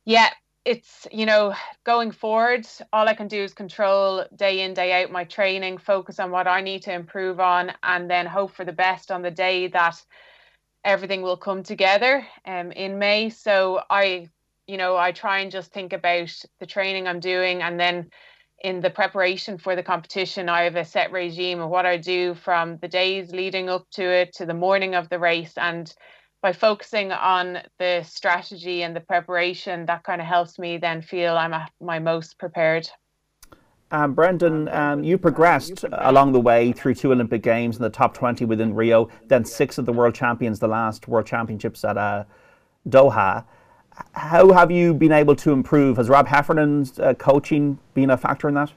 yeah, 0.04 0.30
it's 0.64 1.06
you 1.10 1.24
know 1.24 1.54
going 1.84 2.10
forward 2.10 2.66
all 2.92 3.08
i 3.08 3.14
can 3.14 3.28
do 3.28 3.42
is 3.42 3.54
control 3.54 4.26
day 4.36 4.60
in 4.60 4.74
day 4.74 5.02
out 5.02 5.10
my 5.10 5.24
training 5.24 5.78
focus 5.78 6.20
on 6.20 6.30
what 6.30 6.46
i 6.46 6.60
need 6.60 6.82
to 6.82 6.92
improve 6.92 7.40
on 7.40 7.72
and 7.82 8.10
then 8.10 8.26
hope 8.26 8.52
for 8.52 8.66
the 8.66 8.72
best 8.72 9.10
on 9.10 9.22
the 9.22 9.30
day 9.30 9.68
that 9.68 10.02
everything 10.84 11.22
will 11.22 11.36
come 11.36 11.62
together 11.62 12.26
um, 12.46 12.72
in 12.72 12.98
May. 12.98 13.30
So 13.30 13.80
I, 13.90 14.28
you 14.66 14.76
know, 14.76 14.96
I 14.96 15.12
try 15.12 15.40
and 15.40 15.50
just 15.50 15.72
think 15.72 15.92
about 15.92 16.30
the 16.58 16.66
training 16.66 17.06
I'm 17.06 17.20
doing 17.20 17.62
and 17.62 17.78
then 17.78 18.10
in 18.62 18.80
the 18.80 18.90
preparation 18.90 19.58
for 19.58 19.74
the 19.74 19.82
competition, 19.82 20.48
I 20.48 20.62
have 20.62 20.76
a 20.76 20.84
set 20.84 21.12
regime 21.12 21.60
of 21.60 21.70
what 21.70 21.86
I 21.86 21.96
do 21.96 22.34
from 22.34 22.76
the 22.78 22.88
days 22.88 23.32
leading 23.32 23.70
up 23.70 23.86
to 23.92 24.02
it 24.02 24.34
to 24.34 24.46
the 24.46 24.54
morning 24.54 24.94
of 24.94 25.08
the 25.08 25.18
race. 25.18 25.54
And 25.56 25.92
by 26.42 26.52
focusing 26.52 27.12
on 27.12 27.58
the 27.78 28.02
strategy 28.02 28.82
and 28.82 28.94
the 28.94 29.00
preparation, 29.00 29.86
that 29.86 30.04
kind 30.04 30.20
of 30.20 30.26
helps 30.26 30.58
me 30.58 30.76
then 30.76 31.02
feel 31.02 31.36
I'm 31.36 31.54
at 31.54 31.72
my 31.80 31.98
most 31.98 32.38
prepared. 32.38 32.88
Um, 33.92 34.14
Brendan, 34.14 34.68
um, 34.68 35.02
you 35.02 35.18
progressed 35.18 35.84
along 35.92 36.32
the 36.32 36.40
way 36.40 36.72
through 36.72 36.94
two 36.94 37.10
Olympic 37.10 37.42
Games 37.42 37.76
in 37.76 37.82
the 37.82 37.90
top 37.90 38.14
20 38.14 38.44
within 38.44 38.74
Rio, 38.74 39.08
then 39.26 39.44
six 39.44 39.78
of 39.78 39.86
the 39.86 39.92
World 39.92 40.14
Champions, 40.14 40.60
the 40.60 40.68
last 40.68 41.08
World 41.08 41.26
Championships 41.26 41.84
at 41.84 41.98
uh, 41.98 42.24
Doha. 42.88 43.44
How 44.12 44.52
have 44.52 44.70
you 44.70 44.94
been 44.94 45.12
able 45.12 45.34
to 45.36 45.50
improve? 45.52 45.96
Has 45.96 46.08
Rob 46.08 46.28
Heffernan's 46.28 46.98
uh, 47.00 47.14
coaching 47.14 47.78
been 47.94 48.10
a 48.10 48.16
factor 48.16 48.48
in 48.48 48.54
that? 48.54 48.72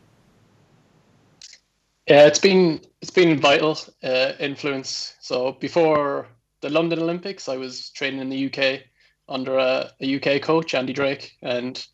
Yeah, 2.08 2.26
it's 2.26 2.39
been 2.39 2.82
it's 3.02 3.12
been 3.12 3.39
vital 3.39 3.78
uh, 4.04 4.34
influence. 4.39 5.15
So 5.21 5.54
before 5.54 6.28
the 6.62 6.69
London 6.69 6.99
Olympics, 6.99 7.47
I 7.47 7.58
was 7.58 7.91
training 7.91 8.19
in 8.19 8.30
the 8.30 8.47
UK 8.47 8.82
under 9.30 9.58
a, 9.58 9.91
a 10.02 10.15
UK 10.15 10.41
coach, 10.41 10.73
Andy 10.73 10.91
Drake, 10.91 11.32
and 11.41 11.86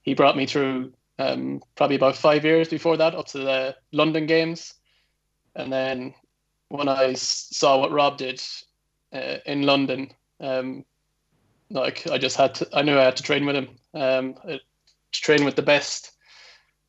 he 0.00 0.14
brought 0.14 0.36
me 0.36 0.46
through 0.46 0.92
um, 1.18 1.60
probably 1.74 1.96
about 1.96 2.16
five 2.16 2.44
years 2.44 2.68
before 2.68 2.96
that 2.96 3.14
up 3.14 3.26
to 3.28 3.38
the 3.38 3.76
London 3.92 4.26
Games. 4.26 4.74
And 5.54 5.72
then 5.72 6.14
when 6.68 6.88
I 6.88 7.14
saw 7.14 7.78
what 7.78 7.92
Rob 7.92 8.18
did 8.18 8.42
uh, 9.12 9.38
in 9.46 9.62
London, 9.62 10.12
um, 10.40 10.84
like 11.70 12.06
I 12.10 12.18
just 12.18 12.36
had 12.36 12.54
to, 12.56 12.68
I 12.72 12.82
knew 12.82 12.98
I 12.98 13.04
had 13.04 13.16
to 13.16 13.22
train 13.22 13.44
with 13.46 13.56
him, 13.56 13.68
um, 13.94 14.34
to 14.44 14.60
train 15.12 15.44
with 15.44 15.56
the 15.56 15.62
best 15.62 16.12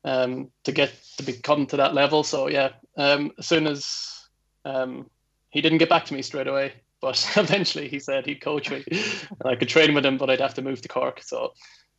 um, 0.04 0.50
to 0.64 0.72
get 0.72 0.92
to 1.18 1.22
become 1.22 1.66
to 1.66 1.76
that 1.76 1.94
level. 1.94 2.22
So 2.22 2.48
yeah, 2.48 2.70
um, 2.96 3.32
as 3.38 3.46
soon 3.46 3.66
as 3.66 4.28
um, 4.64 5.10
he 5.50 5.60
didn't 5.60 5.78
get 5.78 5.88
back 5.88 6.04
to 6.06 6.14
me 6.14 6.22
straight 6.22 6.46
away, 6.46 6.72
but 7.00 7.32
eventually 7.36 7.88
he 7.88 7.98
said 7.98 8.26
he'd 8.26 8.42
coach 8.42 8.70
me 8.70 8.84
and 8.90 9.46
I 9.46 9.56
could 9.56 9.68
train 9.68 9.94
with 9.94 10.04
him, 10.04 10.18
but 10.18 10.30
I'd 10.30 10.40
have 10.40 10.54
to 10.54 10.62
move 10.62 10.82
to 10.82 10.88
Cork. 10.88 11.22
So 11.22 11.54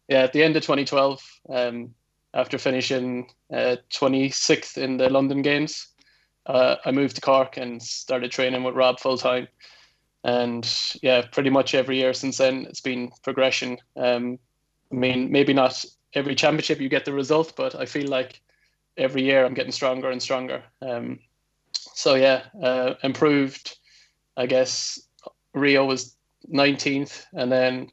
yeah, 0.07 0.23
at 0.23 0.33
the 0.33 0.43
end 0.43 0.55
of 0.55 0.63
2012, 0.63 1.39
um, 1.49 1.93
after 2.33 2.57
finishing 2.57 3.29
uh, 3.53 3.77
26th 3.91 4.77
in 4.77 4.97
the 4.97 5.09
London 5.09 5.41
Games, 5.41 5.87
uh, 6.45 6.77
I 6.85 6.91
moved 6.91 7.15
to 7.15 7.21
Cork 7.21 7.57
and 7.57 7.81
started 7.81 8.31
training 8.31 8.63
with 8.63 8.75
Rob 8.75 8.99
full 8.99 9.17
time. 9.17 9.47
And 10.23 10.67
yeah, 11.01 11.23
pretty 11.31 11.49
much 11.49 11.75
every 11.75 11.97
year 11.97 12.13
since 12.13 12.37
then, 12.37 12.65
it's 12.69 12.81
been 12.81 13.11
progression. 13.23 13.77
Um, 13.95 14.39
I 14.91 14.95
mean, 14.95 15.31
maybe 15.31 15.53
not 15.53 15.83
every 16.13 16.35
championship 16.35 16.79
you 16.79 16.89
get 16.89 17.05
the 17.05 17.13
result, 17.13 17.53
but 17.55 17.75
I 17.75 17.85
feel 17.85 18.07
like 18.07 18.41
every 18.97 19.23
year 19.23 19.45
I'm 19.45 19.53
getting 19.53 19.71
stronger 19.71 20.09
and 20.09 20.21
stronger. 20.21 20.63
Um, 20.81 21.19
so 21.73 22.15
yeah, 22.15 22.43
uh, 22.61 22.95
improved. 23.03 23.77
I 24.37 24.45
guess 24.45 24.99
Rio 25.53 25.85
was 25.85 26.15
19th, 26.51 27.25
and 27.33 27.51
then 27.51 27.91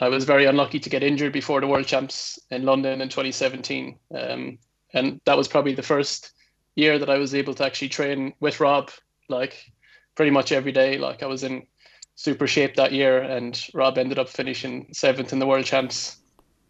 I 0.00 0.08
was 0.08 0.24
very 0.24 0.46
unlucky 0.46 0.80
to 0.80 0.90
get 0.90 1.02
injured 1.02 1.32
before 1.32 1.60
the 1.60 1.66
World 1.66 1.86
Champs 1.86 2.38
in 2.50 2.64
London 2.64 3.02
in 3.02 3.08
2017. 3.08 3.98
Um, 4.18 4.58
and 4.94 5.20
that 5.26 5.36
was 5.36 5.46
probably 5.46 5.74
the 5.74 5.82
first 5.82 6.32
year 6.74 6.98
that 6.98 7.10
I 7.10 7.18
was 7.18 7.34
able 7.34 7.54
to 7.54 7.64
actually 7.64 7.90
train 7.90 8.32
with 8.40 8.60
Rob, 8.60 8.90
like 9.28 9.70
pretty 10.14 10.30
much 10.30 10.52
every 10.52 10.72
day. 10.72 10.96
Like 10.96 11.22
I 11.22 11.26
was 11.26 11.44
in 11.44 11.66
super 12.14 12.46
shape 12.46 12.76
that 12.76 12.92
year, 12.92 13.20
and 13.20 13.62
Rob 13.74 13.98
ended 13.98 14.18
up 14.18 14.28
finishing 14.28 14.88
seventh 14.92 15.32
in 15.32 15.38
the 15.38 15.46
World 15.46 15.66
Champs. 15.66 16.16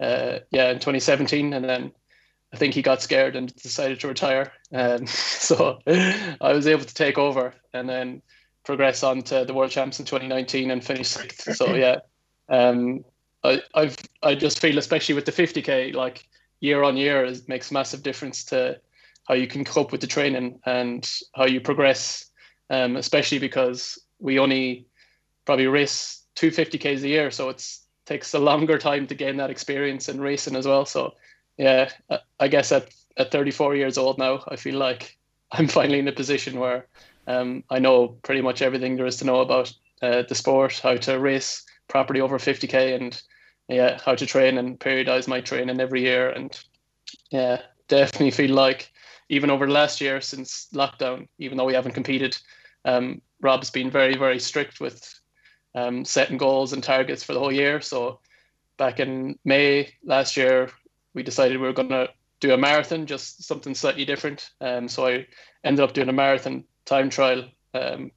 Uh, 0.00 0.38
yeah, 0.50 0.70
in 0.70 0.76
2017, 0.76 1.52
and 1.52 1.64
then 1.64 1.92
I 2.52 2.56
think 2.56 2.72
he 2.72 2.80
got 2.80 3.02
scared 3.02 3.36
and 3.36 3.54
decided 3.56 4.00
to 4.00 4.08
retire. 4.08 4.50
Um, 4.72 5.06
so 5.06 5.78
I 5.86 6.52
was 6.52 6.66
able 6.66 6.84
to 6.84 6.94
take 6.94 7.18
over 7.18 7.54
and 7.74 7.88
then 7.88 8.22
progress 8.64 9.02
on 9.02 9.22
to 9.22 9.44
the 9.44 9.54
World 9.54 9.70
Champs 9.70 10.00
in 10.00 10.06
2019 10.06 10.70
and 10.70 10.84
finish 10.84 11.08
sixth. 11.08 11.54
So 11.54 11.74
yeah, 11.74 11.98
um, 12.48 13.04
I, 13.42 13.62
I've 13.74 13.96
I 14.22 14.34
just 14.34 14.60
feel 14.60 14.78
especially 14.78 15.14
with 15.14 15.24
the 15.24 15.32
50k 15.32 15.94
like 15.94 16.28
year 16.60 16.82
on 16.82 16.96
year 16.96 17.24
it 17.24 17.48
makes 17.48 17.72
massive 17.72 18.02
difference 18.02 18.44
to 18.44 18.78
how 19.26 19.34
you 19.34 19.46
can 19.46 19.64
cope 19.64 19.92
with 19.92 20.00
the 20.00 20.06
training 20.06 20.58
and 20.66 21.08
how 21.34 21.46
you 21.46 21.60
progress. 21.60 22.26
Um, 22.68 22.96
especially 22.96 23.40
because 23.40 23.98
we 24.20 24.38
only 24.38 24.86
probably 25.44 25.66
race 25.66 26.22
two 26.36 26.50
50ks 26.50 27.02
a 27.02 27.08
year, 27.08 27.30
so 27.32 27.48
it 27.48 27.66
takes 28.06 28.32
a 28.32 28.38
longer 28.38 28.78
time 28.78 29.08
to 29.08 29.14
gain 29.14 29.36
that 29.38 29.50
experience 29.50 30.08
in 30.08 30.20
racing 30.20 30.54
as 30.54 30.68
well. 30.68 30.84
So 30.84 31.14
yeah, 31.58 31.90
I 32.38 32.48
guess 32.48 32.70
at 32.70 32.94
at 33.16 33.32
34 33.32 33.76
years 33.76 33.98
old 33.98 34.18
now, 34.18 34.44
I 34.48 34.56
feel 34.56 34.76
like 34.76 35.16
I'm 35.52 35.66
finally 35.66 35.98
in 35.98 36.08
a 36.08 36.12
position 36.12 36.60
where 36.60 36.86
um, 37.26 37.64
I 37.70 37.80
know 37.80 38.08
pretty 38.22 38.40
much 38.40 38.62
everything 38.62 38.96
there 38.96 39.06
is 39.06 39.16
to 39.16 39.24
know 39.24 39.40
about 39.40 39.72
uh, 40.00 40.22
the 40.28 40.34
sport, 40.34 40.80
how 40.82 40.96
to 40.96 41.18
race 41.18 41.64
properly 41.90 42.22
over 42.22 42.38
50k, 42.38 42.94
and 42.94 43.20
yeah, 43.68 43.98
how 44.02 44.14
to 44.14 44.24
train 44.24 44.56
and 44.56 44.80
periodize 44.80 45.28
my 45.28 45.42
training 45.42 45.80
every 45.80 46.00
year. 46.00 46.30
And 46.30 46.58
yeah, 47.30 47.60
definitely 47.88 48.30
feel 48.30 48.54
like 48.54 48.90
even 49.28 49.50
over 49.50 49.66
the 49.66 49.72
last 49.72 50.00
year 50.00 50.20
since 50.20 50.68
lockdown, 50.72 51.28
even 51.38 51.58
though 51.58 51.66
we 51.66 51.74
haven't 51.74 51.92
competed, 51.94 52.38
um, 52.84 53.20
Rob's 53.42 53.70
been 53.70 53.90
very, 53.90 54.16
very 54.16 54.38
strict 54.38 54.80
with 54.80 55.20
um, 55.74 56.04
setting 56.04 56.38
goals 56.38 56.72
and 56.72 56.82
targets 56.82 57.22
for 57.22 57.34
the 57.34 57.40
whole 57.40 57.52
year. 57.52 57.80
So 57.80 58.20
back 58.76 59.00
in 59.00 59.38
May 59.44 59.92
last 60.04 60.36
year, 60.36 60.70
we 61.14 61.22
decided 61.22 61.60
we 61.60 61.66
were 61.66 61.72
going 61.72 61.90
to 61.90 62.08
do 62.40 62.54
a 62.54 62.58
marathon, 62.58 63.06
just 63.06 63.44
something 63.44 63.74
slightly 63.74 64.04
different. 64.04 64.50
Um, 64.60 64.88
so 64.88 65.06
I 65.06 65.26
ended 65.64 65.84
up 65.84 65.92
doing 65.92 66.08
a 66.08 66.12
marathon 66.12 66.64
time 66.86 67.10
trial 67.10 67.44
um, 67.74 68.10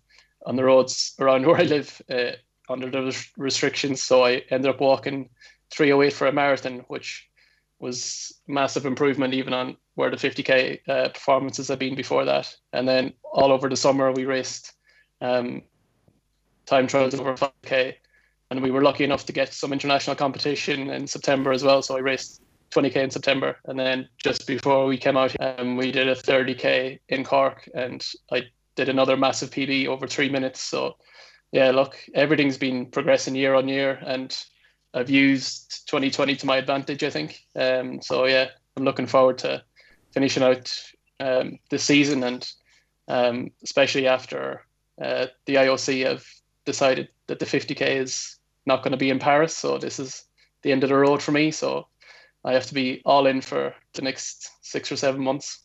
on 0.45 0.55
the 0.55 0.63
roads 0.63 1.15
around 1.19 1.45
where 1.47 1.57
I 1.57 1.63
live 1.63 2.01
uh, 2.09 2.31
under 2.73 2.89
the 2.89 3.25
restrictions. 3.37 4.01
So 4.01 4.25
I 4.25 4.43
ended 4.49 4.69
up 4.69 4.81
walking 4.81 5.29
308 5.71 6.13
for 6.13 6.27
a 6.27 6.33
marathon, 6.33 6.79
which 6.87 7.29
was 7.79 8.33
massive 8.47 8.85
improvement 8.85 9.33
even 9.33 9.53
on 9.53 9.77
where 9.95 10.09
the 10.09 10.17
50k 10.17 10.79
uh, 10.87 11.09
performances 11.09 11.67
had 11.67 11.79
been 11.79 11.95
before 11.95 12.25
that. 12.25 12.53
And 12.71 12.87
then 12.87 13.13
all 13.23 13.51
over 13.51 13.69
the 13.69 13.75
summer 13.75 14.11
we 14.11 14.25
raced 14.25 14.73
um, 15.21 15.61
time 16.65 16.87
trials 16.87 17.13
over 17.13 17.35
5k, 17.35 17.95
and 18.49 18.61
we 18.61 18.71
were 18.71 18.83
lucky 18.83 19.03
enough 19.03 19.25
to 19.25 19.33
get 19.33 19.53
some 19.53 19.73
international 19.73 20.15
competition 20.15 20.89
in 20.89 21.07
September 21.07 21.51
as 21.51 21.63
well. 21.63 21.81
So 21.81 21.97
I 21.97 21.99
raced 21.99 22.41
20k 22.71 22.95
in 22.95 23.11
September, 23.11 23.57
and 23.65 23.79
then 23.79 24.09
just 24.17 24.47
before 24.47 24.85
we 24.85 24.97
came 24.97 25.17
out, 25.17 25.35
um, 25.39 25.77
we 25.77 25.91
did 25.91 26.07
a 26.07 26.15
30k 26.15 26.99
in 27.09 27.23
Cork, 27.23 27.69
and 27.75 28.05
I 28.31 28.43
did 28.75 28.89
another 28.89 29.17
massive 29.17 29.51
PB 29.51 29.87
over 29.87 30.07
three 30.07 30.29
minutes. 30.29 30.61
So 30.61 30.95
yeah, 31.53 31.69
look, 31.69 31.95
everything's 32.15 32.57
been 32.57 32.87
progressing 32.87 33.35
year 33.35 33.53
on 33.53 33.67
year, 33.67 33.99
and 34.03 34.35
I've 34.95 35.09
used 35.09 35.87
2020 35.87 36.35
to 36.37 36.45
my 36.47 36.57
advantage, 36.57 37.03
I 37.03 37.11
think. 37.11 37.45
Um, 37.55 38.01
so 38.01 38.25
yeah, 38.25 38.47
I'm 38.75 38.83
looking 38.83 39.05
forward 39.05 39.37
to 39.39 39.63
finishing 40.11 40.41
out 40.41 40.75
um, 41.19 41.59
season, 41.77 42.23
and 42.23 42.51
um, 43.07 43.51
especially 43.63 44.07
after 44.07 44.65
uh, 44.99 45.27
the 45.45 45.55
IOC 45.55 46.03
have 46.05 46.25
decided 46.65 47.09
that 47.27 47.37
the 47.37 47.45
50k 47.45 47.97
is 47.97 48.37
not 48.65 48.81
going 48.81 48.91
to 48.91 48.97
be 48.97 49.11
in 49.11 49.19
Paris. 49.19 49.55
So 49.55 49.77
this 49.77 49.99
is 49.99 50.25
the 50.63 50.71
end 50.71 50.83
of 50.83 50.89
the 50.89 50.95
road 50.95 51.21
for 51.21 51.33
me. 51.33 51.51
So 51.51 51.87
I 52.43 52.53
have 52.53 52.65
to 52.65 52.73
be 52.73 53.03
all 53.05 53.27
in 53.27 53.41
for 53.41 53.75
the 53.93 54.01
next 54.01 54.49
six 54.63 54.91
or 54.91 54.95
seven 54.95 55.21
months. 55.21 55.59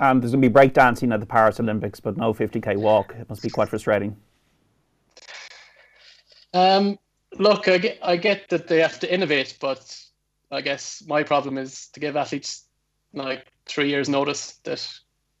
And 0.00 0.22
there's 0.22 0.32
going 0.32 0.40
to 0.40 0.48
be 0.48 0.54
breakdancing 0.54 1.12
at 1.12 1.20
the 1.20 1.26
Paris 1.26 1.60
Olympics, 1.60 2.00
but 2.00 2.16
no 2.16 2.32
50k 2.32 2.78
walk. 2.78 3.14
It 3.18 3.28
must 3.28 3.42
be 3.42 3.50
quite 3.50 3.68
frustrating. 3.68 4.16
Um, 6.54 6.98
look, 7.38 7.68
I 7.68 7.78
get, 7.78 7.98
I 8.02 8.16
get 8.16 8.48
that 8.48 8.68
they 8.68 8.80
have 8.80 8.98
to 9.00 9.12
innovate, 9.12 9.58
but 9.60 10.00
I 10.50 10.62
guess 10.62 11.02
my 11.06 11.22
problem 11.22 11.58
is 11.58 11.88
to 11.88 12.00
give 12.00 12.16
athletes 12.16 12.64
like 13.12 13.46
three 13.66 13.90
years 13.90 14.08
notice 14.08 14.60
that 14.64 14.88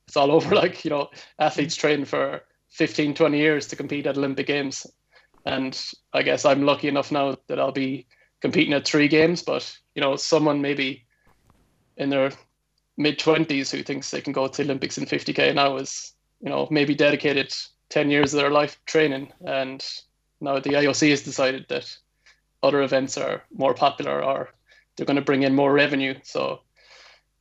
it's 0.06 0.16
all 0.16 0.30
over. 0.36 0.54
Like, 0.54 0.84
you 0.84 0.90
know, 0.90 1.08
athletes 1.38 1.76
train 1.76 2.04
for 2.04 2.42
15, 2.70 3.14
20 3.14 3.38
years 3.38 3.66
to 3.68 3.76
compete 3.76 4.06
at 4.06 4.18
Olympic 4.18 4.46
Games. 4.46 4.86
And 5.46 5.80
I 6.12 6.22
guess 6.22 6.44
I'm 6.44 6.64
lucky 6.64 6.88
enough 6.88 7.12
now 7.12 7.36
that 7.46 7.60
I'll 7.60 7.72
be 7.72 8.06
competing 8.40 8.74
at 8.74 8.86
three 8.86 9.08
games, 9.08 9.42
but 9.42 9.74
you 9.94 10.02
know, 10.02 10.16
someone 10.16 10.60
maybe 10.60 11.06
in 11.96 12.10
their 12.10 12.30
mid 12.96 13.18
twenties 13.18 13.70
who 13.70 13.82
thinks 13.82 14.10
they 14.10 14.20
can 14.20 14.32
go 14.32 14.48
to 14.48 14.62
Olympics 14.62 14.98
in 14.98 15.06
50k 15.06 15.54
now 15.54 15.76
is, 15.76 16.12
you 16.40 16.50
know, 16.50 16.68
maybe 16.70 16.94
dedicated 16.94 17.54
10 17.88 18.10
years 18.10 18.34
of 18.34 18.40
their 18.40 18.50
life 18.50 18.78
training. 18.86 19.32
And 19.46 19.84
now 20.40 20.58
the 20.58 20.70
IOC 20.70 21.10
has 21.10 21.22
decided 21.22 21.66
that 21.68 21.96
other 22.62 22.82
events 22.82 23.18
are 23.18 23.42
more 23.52 23.74
popular 23.74 24.22
or 24.22 24.50
they're 24.96 25.06
going 25.06 25.16
to 25.16 25.22
bring 25.22 25.42
in 25.42 25.54
more 25.54 25.72
revenue. 25.72 26.14
So 26.22 26.60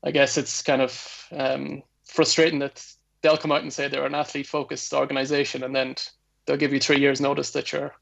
I 0.03 0.11
guess 0.11 0.37
it's 0.37 0.61
kind 0.61 0.81
of 0.81 1.27
um, 1.31 1.83
frustrating 2.05 2.59
that 2.59 2.85
they'll 3.21 3.37
come 3.37 3.51
out 3.51 3.61
and 3.61 3.71
say 3.71 3.87
they're 3.87 4.05
an 4.05 4.15
athlete 4.15 4.47
focused 4.47 4.93
organization 4.93 5.63
and 5.63 5.75
then 5.75 5.95
they'll 6.45 6.57
give 6.57 6.73
you 6.73 6.79
three 6.79 6.99
years 6.99 7.21
notice 7.21 7.51
that 7.51 7.71
your 7.71 7.95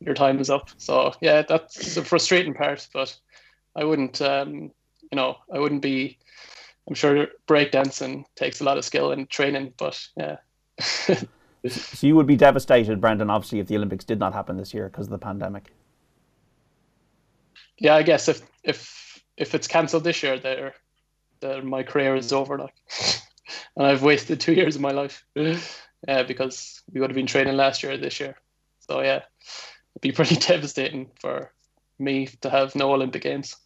your 0.00 0.14
time 0.14 0.40
is 0.40 0.50
up. 0.50 0.70
So 0.78 1.12
yeah, 1.20 1.42
that's 1.42 1.94
the 1.94 2.04
frustrating 2.04 2.54
part. 2.54 2.88
But 2.92 3.16
I 3.76 3.84
wouldn't, 3.84 4.20
um, 4.20 4.72
you 5.10 5.16
know, 5.16 5.36
I 5.52 5.58
wouldn't 5.58 5.82
be. 5.82 6.18
I'm 6.88 6.94
sure 6.94 7.28
breakdancing 7.46 8.24
takes 8.34 8.60
a 8.60 8.64
lot 8.64 8.76
of 8.76 8.84
skill 8.84 9.12
and 9.12 9.30
training, 9.30 9.74
but 9.76 10.04
yeah. 10.16 10.38
so 11.68 12.06
you 12.06 12.16
would 12.16 12.26
be 12.26 12.36
devastated, 12.36 13.00
Brendan, 13.00 13.30
obviously, 13.30 13.60
if 13.60 13.68
the 13.68 13.76
Olympics 13.76 14.04
did 14.04 14.18
not 14.18 14.32
happen 14.32 14.56
this 14.56 14.74
year 14.74 14.88
because 14.88 15.06
of 15.06 15.10
the 15.10 15.18
pandemic. 15.18 15.72
Yeah, 17.78 17.94
I 17.94 18.02
guess 18.02 18.28
if 18.28 18.42
if 18.62 19.22
if 19.36 19.54
it's 19.54 19.68
cancelled 19.68 20.04
this 20.04 20.22
year, 20.22 20.38
there, 20.38 20.74
my 21.62 21.82
career 21.82 22.16
is 22.16 22.32
over. 22.32 22.58
Like, 22.58 22.74
and 23.76 23.86
I've 23.86 24.02
wasted 24.02 24.40
two 24.40 24.52
years 24.52 24.76
of 24.76 24.82
my 24.82 24.92
life. 24.92 25.24
Yeah, 25.34 25.58
uh, 26.08 26.22
because 26.24 26.82
we 26.92 27.00
would 27.00 27.10
have 27.10 27.16
been 27.16 27.26
training 27.26 27.56
last 27.56 27.82
year, 27.82 27.96
this 27.96 28.20
year. 28.20 28.36
So 28.80 29.00
yeah, 29.00 29.22
it'd 29.94 30.00
be 30.00 30.12
pretty 30.12 30.36
devastating 30.48 31.10
for 31.20 31.52
me 31.98 32.26
to 32.40 32.50
have 32.50 32.74
no 32.74 32.92
Olympic 32.92 33.22
Games. 33.22 33.56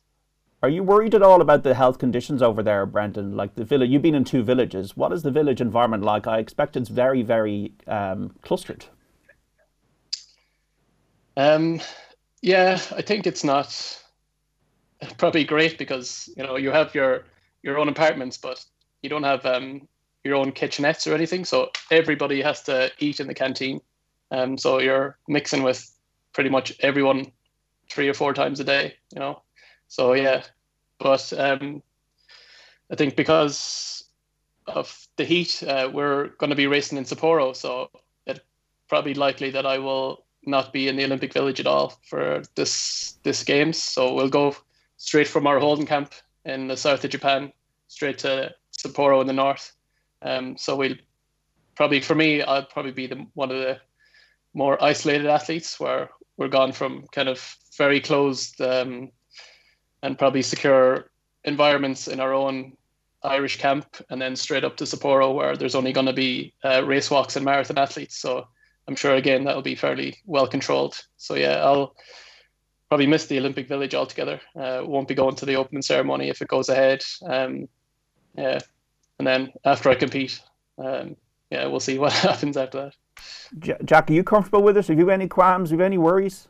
Are 0.62 0.68
you 0.68 0.82
worried 0.82 1.14
at 1.14 1.22
all 1.22 1.40
about 1.40 1.62
the 1.64 1.74
health 1.74 1.98
conditions 1.98 2.42
over 2.42 2.62
there, 2.62 2.86
Brendan? 2.86 3.36
Like 3.36 3.54
the 3.54 3.64
village, 3.64 3.90
you've 3.90 4.02
been 4.02 4.14
in 4.14 4.24
two 4.24 4.42
villages. 4.42 4.96
What 4.96 5.12
is 5.12 5.22
the 5.22 5.30
village 5.30 5.60
environment 5.60 6.02
like? 6.02 6.26
I 6.26 6.38
expect 6.38 6.76
it's 6.76 6.88
very, 6.88 7.22
very 7.22 7.72
um, 7.86 8.34
clustered. 8.42 8.86
Um, 11.36 11.80
yeah, 12.40 12.80
I 12.96 13.02
think 13.02 13.26
it's 13.26 13.44
not 13.44 14.02
probably 15.18 15.44
great 15.44 15.76
because 15.76 16.30
you 16.36 16.42
know 16.42 16.56
you 16.56 16.70
have 16.70 16.94
your 16.94 17.24
your 17.62 17.78
own 17.78 17.88
apartments, 17.88 18.38
but 18.38 18.64
you 19.02 19.10
don't 19.10 19.24
have 19.24 19.44
um, 19.44 19.86
your 20.24 20.36
own 20.36 20.52
kitchenettes 20.52 21.10
or 21.10 21.14
anything. 21.14 21.44
So 21.44 21.70
everybody 21.90 22.40
has 22.40 22.62
to 22.62 22.90
eat 22.98 23.20
in 23.20 23.26
the 23.26 23.34
canteen. 23.34 23.80
Um, 24.30 24.56
so 24.56 24.80
you're 24.80 25.18
mixing 25.28 25.62
with 25.62 25.90
pretty 26.32 26.50
much 26.50 26.72
everyone 26.80 27.30
three 27.90 28.08
or 28.08 28.14
four 28.14 28.32
times 28.32 28.58
a 28.58 28.64
day. 28.64 28.94
You 29.12 29.20
know, 29.20 29.42
so 29.88 30.14
yeah, 30.14 30.42
but 30.98 31.32
um, 31.38 31.82
I 32.90 32.96
think 32.96 33.16
because 33.16 34.04
of 34.66 35.06
the 35.16 35.24
heat, 35.24 35.62
uh, 35.62 35.90
we're 35.92 36.28
going 36.38 36.50
to 36.50 36.56
be 36.56 36.66
racing 36.66 36.98
in 36.98 37.04
Sapporo, 37.04 37.54
so 37.54 37.90
it's 38.26 38.40
probably 38.88 39.14
likely 39.14 39.50
that 39.50 39.66
I 39.66 39.78
will 39.78 40.24
not 40.44 40.72
be 40.72 40.88
in 40.88 40.96
the 40.96 41.04
Olympic 41.04 41.32
Village 41.32 41.60
at 41.60 41.66
all 41.66 41.98
for 42.08 42.42
this 42.54 43.18
this 43.22 43.42
games. 43.42 43.82
So 43.82 44.14
we'll 44.14 44.28
go 44.28 44.56
straight 44.96 45.28
from 45.28 45.46
our 45.46 45.58
holding 45.58 45.86
camp 45.86 46.12
in 46.44 46.68
the 46.68 46.76
south 46.76 47.04
of 47.04 47.10
Japan 47.10 47.52
straight 47.88 48.18
to 48.18 48.54
Sapporo 48.72 49.20
in 49.20 49.26
the 49.26 49.32
north. 49.32 49.72
Um, 50.22 50.56
so 50.56 50.76
we'll 50.76 50.96
probably 51.74 52.00
for 52.00 52.14
me, 52.14 52.42
I'll 52.42 52.64
probably 52.64 52.92
be 52.92 53.06
the 53.06 53.26
one 53.34 53.50
of 53.50 53.58
the 53.58 53.80
more 54.54 54.82
isolated 54.82 55.26
athletes 55.26 55.78
where 55.78 56.10
we're 56.36 56.48
gone 56.48 56.72
from 56.72 57.06
kind 57.12 57.28
of 57.28 57.56
very 57.76 58.00
closed 58.00 58.60
um, 58.60 59.10
and 60.06 60.16
probably 60.16 60.40
secure 60.42 61.10
environments 61.44 62.06
in 62.06 62.20
our 62.20 62.32
own 62.32 62.76
Irish 63.24 63.58
camp, 63.58 63.86
and 64.08 64.22
then 64.22 64.36
straight 64.36 64.62
up 64.62 64.76
to 64.76 64.84
Sapporo, 64.84 65.34
where 65.34 65.56
there's 65.56 65.74
only 65.74 65.92
going 65.92 66.06
to 66.06 66.12
be 66.12 66.54
uh, 66.64 66.84
race 66.84 67.10
walks 67.10 67.34
and 67.34 67.44
marathon 67.44 67.76
athletes. 67.76 68.16
So 68.16 68.46
I'm 68.86 68.94
sure 68.94 69.16
again 69.16 69.44
that'll 69.44 69.62
be 69.62 69.74
fairly 69.74 70.16
well 70.24 70.46
controlled. 70.46 71.02
So 71.16 71.34
yeah, 71.34 71.56
I'll 71.64 71.96
probably 72.88 73.08
miss 73.08 73.26
the 73.26 73.38
Olympic 73.38 73.66
Village 73.66 73.96
altogether. 73.96 74.40
Uh, 74.54 74.82
won't 74.84 75.08
be 75.08 75.14
going 75.14 75.34
to 75.36 75.46
the 75.46 75.56
opening 75.56 75.82
ceremony 75.82 76.28
if 76.28 76.40
it 76.40 76.48
goes 76.48 76.68
ahead. 76.68 77.02
Um, 77.24 77.68
yeah, 78.38 78.60
and 79.18 79.26
then 79.26 79.52
after 79.64 79.90
I 79.90 79.96
compete, 79.96 80.40
um, 80.78 81.16
yeah, 81.50 81.66
we'll 81.66 81.80
see 81.80 81.98
what 82.02 82.12
happens 82.12 82.56
after 82.56 82.90
that. 83.58 83.84
Jack, 83.84 84.08
are 84.08 84.14
you 84.14 84.22
comfortable 84.22 84.62
with 84.62 84.76
this? 84.76 84.86
Have 84.86 84.98
you 84.98 85.10
any 85.10 85.26
qualms? 85.26 85.70
Have 85.70 85.80
you 85.80 85.84
any 85.84 85.98
worries? 85.98 86.46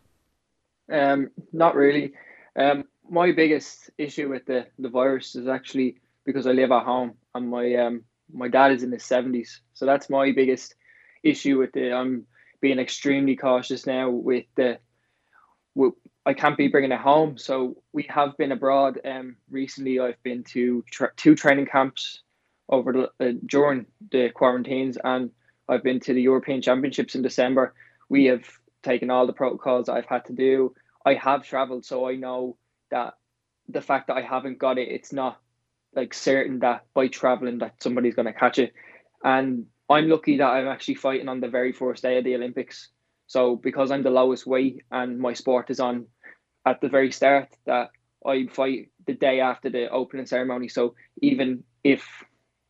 Um, 0.92 1.30
not 1.52 1.74
really. 1.74 2.12
Um, 2.56 2.84
my 3.10 3.32
biggest 3.32 3.90
issue 3.98 4.28
with 4.28 4.46
the, 4.46 4.66
the 4.78 4.88
virus 4.88 5.34
is 5.36 5.48
actually 5.48 5.96
because 6.24 6.46
I 6.46 6.52
live 6.52 6.72
at 6.72 6.84
home 6.84 7.14
and 7.34 7.48
my 7.48 7.74
um 7.74 8.02
my 8.32 8.48
dad 8.48 8.72
is 8.72 8.82
in 8.82 8.90
his 8.90 9.04
seventies, 9.04 9.60
so 9.74 9.86
that's 9.86 10.10
my 10.10 10.32
biggest 10.32 10.74
issue 11.22 11.58
with 11.58 11.76
it. 11.76 11.92
I'm 11.92 12.26
being 12.60 12.78
extremely 12.78 13.36
cautious 13.36 13.86
now 13.86 14.10
with 14.10 14.46
the. 14.56 14.78
I 16.24 16.34
can't 16.34 16.56
be 16.56 16.66
bringing 16.66 16.90
it 16.90 16.98
home, 16.98 17.38
so 17.38 17.76
we 17.92 18.04
have 18.08 18.36
been 18.36 18.50
abroad. 18.50 18.98
Um, 19.04 19.36
recently 19.48 20.00
I've 20.00 20.20
been 20.24 20.42
to 20.54 20.82
tra- 20.90 21.12
two 21.16 21.36
training 21.36 21.66
camps 21.66 22.22
over 22.68 22.92
the, 22.92 23.24
uh, 23.24 23.34
during 23.46 23.86
the 24.10 24.30
quarantines, 24.30 24.98
and 25.04 25.30
I've 25.68 25.84
been 25.84 26.00
to 26.00 26.12
the 26.12 26.22
European 26.22 26.62
Championships 26.62 27.14
in 27.14 27.22
December. 27.22 27.74
We 28.08 28.24
have 28.24 28.44
taken 28.82 29.08
all 29.08 29.28
the 29.28 29.32
protocols 29.32 29.88
I've 29.88 30.06
had 30.06 30.24
to 30.24 30.32
do. 30.32 30.74
I 31.04 31.14
have 31.14 31.44
traveled, 31.44 31.84
so 31.84 32.08
I 32.08 32.16
know 32.16 32.56
that 32.90 33.14
the 33.68 33.80
fact 33.80 34.08
that 34.08 34.16
I 34.16 34.22
haven't 34.22 34.58
got 34.58 34.78
it, 34.78 34.88
it's 34.88 35.12
not 35.12 35.40
like 35.94 36.14
certain 36.14 36.60
that 36.60 36.84
by 36.94 37.08
traveling 37.08 37.58
that 37.58 37.82
somebody's 37.82 38.14
going 38.14 38.26
to 38.26 38.32
catch 38.32 38.58
it. 38.58 38.72
And 39.24 39.66
I'm 39.88 40.08
lucky 40.08 40.38
that 40.38 40.46
I'm 40.48 40.68
actually 40.68 40.96
fighting 40.96 41.28
on 41.28 41.40
the 41.40 41.48
very 41.48 41.72
first 41.72 42.02
day 42.02 42.18
of 42.18 42.24
the 42.24 42.34
Olympics. 42.34 42.88
So 43.26 43.56
because 43.56 43.90
I'm 43.90 44.02
the 44.02 44.10
lowest 44.10 44.46
weight 44.46 44.82
and 44.90 45.18
my 45.18 45.32
sport 45.32 45.70
is 45.70 45.80
on 45.80 46.06
at 46.64 46.80
the 46.80 46.88
very 46.88 47.12
start, 47.12 47.48
that 47.66 47.90
I 48.24 48.46
fight 48.46 48.90
the 49.06 49.14
day 49.14 49.40
after 49.40 49.70
the 49.70 49.88
opening 49.88 50.26
ceremony. 50.26 50.68
So 50.68 50.94
even 51.22 51.64
if 51.84 52.06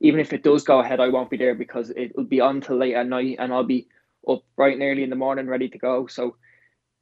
even 0.01 0.21
if 0.21 0.33
it 0.33 0.43
does 0.43 0.63
go 0.63 0.81
ahead, 0.81 1.01
I 1.01 1.09
won't 1.09 1.31
be 1.31 1.37
there 1.37 1.55
because 1.55 1.91
it'll 1.97 2.25
be 2.25 2.41
on 2.41 2.61
till 2.61 2.77
late 2.77 2.95
at 2.95 3.09
night, 3.09 3.37
and 3.39 3.53
I'll 3.53 3.65
be 3.65 3.89
up 4.29 4.43
bright 4.57 4.75
and 4.75 4.83
early 4.83 5.03
in 5.03 5.11
the 5.11 5.17
morning, 5.17 5.47
ready 5.47 5.69
to 5.71 5.79
go. 5.79 6.07
So, 6.07 6.37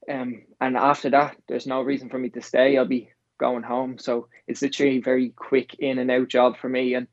um, 0.08 0.42
and 0.60 0.76
after 0.76 1.10
that, 1.10 1.36
there's 1.48 1.66
no 1.66 1.82
reason 1.82 2.08
for 2.08 2.18
me 2.18 2.30
to 2.30 2.42
stay. 2.42 2.76
I'll 2.76 2.86
be 2.86 3.10
going 3.38 3.62
home. 3.62 3.98
So 3.98 4.28
it's 4.46 4.62
literally 4.62 4.98
a 4.98 5.02
very 5.02 5.30
quick 5.30 5.74
in 5.78 5.98
and 5.98 6.10
out 6.10 6.28
job 6.28 6.56
for 6.56 6.68
me, 6.68 6.94
and 6.94 7.06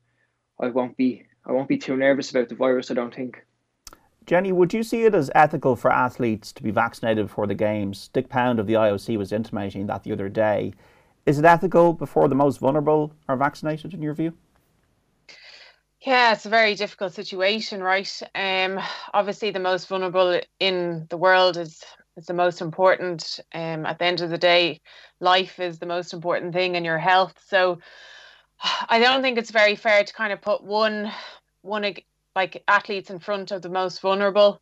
I 0.60 0.68
won't 0.68 0.96
be 0.96 1.24
I 1.44 1.52
won't 1.52 1.68
be 1.68 1.78
too 1.78 1.96
nervous 1.96 2.30
about 2.30 2.48
the 2.48 2.54
virus. 2.54 2.90
I 2.90 2.94
don't 2.94 3.14
think. 3.14 3.44
Jenny, 4.24 4.52
would 4.52 4.72
you 4.72 4.84
see 4.84 5.02
it 5.02 5.14
as 5.14 5.32
ethical 5.34 5.74
for 5.74 5.90
athletes 5.90 6.52
to 6.52 6.62
be 6.62 6.70
vaccinated 6.70 7.26
before 7.26 7.48
the 7.48 7.54
games? 7.54 8.08
Dick 8.12 8.28
Pound 8.28 8.60
of 8.60 8.68
the 8.68 8.74
IOC 8.74 9.18
was 9.18 9.32
intimating 9.32 9.86
that 9.86 10.04
the 10.04 10.12
other 10.12 10.28
day. 10.28 10.72
Is 11.26 11.38
it 11.40 11.44
ethical 11.44 11.92
before 11.92 12.28
the 12.28 12.34
most 12.34 12.58
vulnerable 12.58 13.12
are 13.28 13.36
vaccinated, 13.36 13.94
in 13.94 14.02
your 14.02 14.14
view? 14.14 14.32
Yeah, 16.00 16.32
it's 16.32 16.46
a 16.46 16.50
very 16.50 16.74
difficult 16.74 17.14
situation, 17.14 17.82
right? 17.82 18.22
Um, 18.34 18.80
obviously, 19.14 19.50
the 19.50 19.60
most 19.60 19.88
vulnerable 19.88 20.40
in 20.58 21.06
the 21.10 21.16
world 21.16 21.56
is 21.56 21.82
is 22.16 22.26
the 22.26 22.34
most 22.34 22.60
important. 22.60 23.40
Um, 23.54 23.86
at 23.86 23.98
the 23.98 24.04
end 24.04 24.20
of 24.20 24.30
the 24.30 24.38
day, 24.38 24.80
life 25.20 25.58
is 25.60 25.78
the 25.78 25.86
most 25.86 26.12
important 26.12 26.52
thing, 26.52 26.76
and 26.76 26.84
your 26.84 26.98
health. 26.98 27.34
So, 27.46 27.78
I 28.88 28.98
don't 29.00 29.22
think 29.22 29.38
it's 29.38 29.50
very 29.50 29.76
fair 29.76 30.04
to 30.04 30.12
kind 30.12 30.32
of 30.32 30.40
put 30.40 30.62
one 30.62 31.10
one 31.62 31.94
like 32.34 32.62
athletes 32.68 33.10
in 33.10 33.18
front 33.18 33.50
of 33.50 33.62
the 33.62 33.68
most 33.68 34.00
vulnerable. 34.00 34.60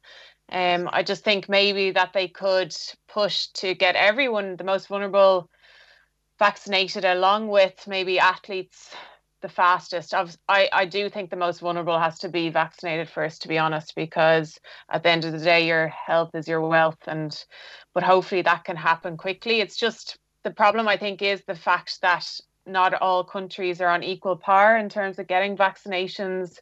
Um, 0.51 0.89
I 0.93 1.03
just 1.03 1.23
think 1.23 1.49
maybe 1.49 1.93
that 1.93 2.13
they 2.13 2.29
could 2.29 2.77
push 3.09 3.47
to 3.55 3.75
get 3.75 3.95
everyone, 3.95 4.57
the 4.57 4.65
most 4.65 4.89
vulnerable, 4.89 5.49
vaccinated, 6.39 7.05
along 7.05 7.49
with 7.49 7.87
maybe 7.87 8.19
athletes 8.19 8.95
the 9.41 9.49
fastest. 9.49 10.15
I, 10.15 10.69
I 10.73 10.85
do 10.85 11.09
think 11.09 11.31
the 11.31 11.37
most 11.37 11.61
vulnerable 11.61 11.99
has 11.99 12.19
to 12.21 12.29
be 12.29 12.51
vaccinated 12.51 13.09
first, 13.09 13.43
to 13.43 13.49
be 13.49 13.59
honest, 13.59 13.95
because 13.95 14.59
at 14.91 15.03
the 15.03 15.11
end 15.11 15.25
of 15.25 15.33
the 15.33 15.39
day, 15.39 15.67
your 15.67 15.89
health 15.89 16.31
is 16.35 16.49
your 16.49 16.61
wealth, 16.61 16.99
and 17.07 17.45
but 17.95 18.03
hopefully 18.03 18.43
that 18.43 18.65
can 18.65 18.77
happen 18.77 19.17
quickly. 19.17 19.61
It's 19.61 19.77
just 19.77 20.19
the 20.45 20.51
problem. 20.51 20.89
I 20.89 20.97
think 20.97 21.23
is 21.23 21.43
the 21.47 21.55
fact 21.55 22.01
that 22.03 22.29
not 22.67 22.95
all 22.95 23.25
countries 23.25 23.81
are 23.81 23.89
on 23.89 24.03
equal 24.03 24.37
par 24.37 24.77
in 24.77 24.89
terms 24.89 25.19
of 25.19 25.27
getting 25.27 25.57
vaccinations. 25.57 26.59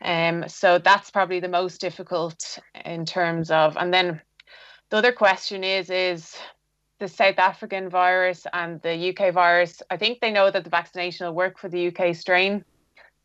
Um, 0.00 0.48
so 0.48 0.78
that's 0.78 1.10
probably 1.10 1.40
the 1.40 1.48
most 1.48 1.80
difficult 1.80 2.58
in 2.84 3.06
terms 3.06 3.50
of, 3.50 3.76
and 3.76 3.92
then 3.92 4.20
the 4.90 4.98
other 4.98 5.12
question 5.12 5.64
is 5.64 5.90
is 5.90 6.36
the 6.98 7.08
South 7.08 7.38
African 7.38 7.88
virus 7.88 8.46
and 8.52 8.80
the 8.82 9.10
UK 9.10 9.32
virus, 9.32 9.82
I 9.90 9.96
think 9.96 10.20
they 10.20 10.32
know 10.32 10.50
that 10.50 10.64
the 10.64 10.70
vaccination 10.70 11.26
will 11.26 11.34
work 11.34 11.58
for 11.58 11.68
the 11.68 11.88
UK 11.88 12.14
strain, 12.14 12.64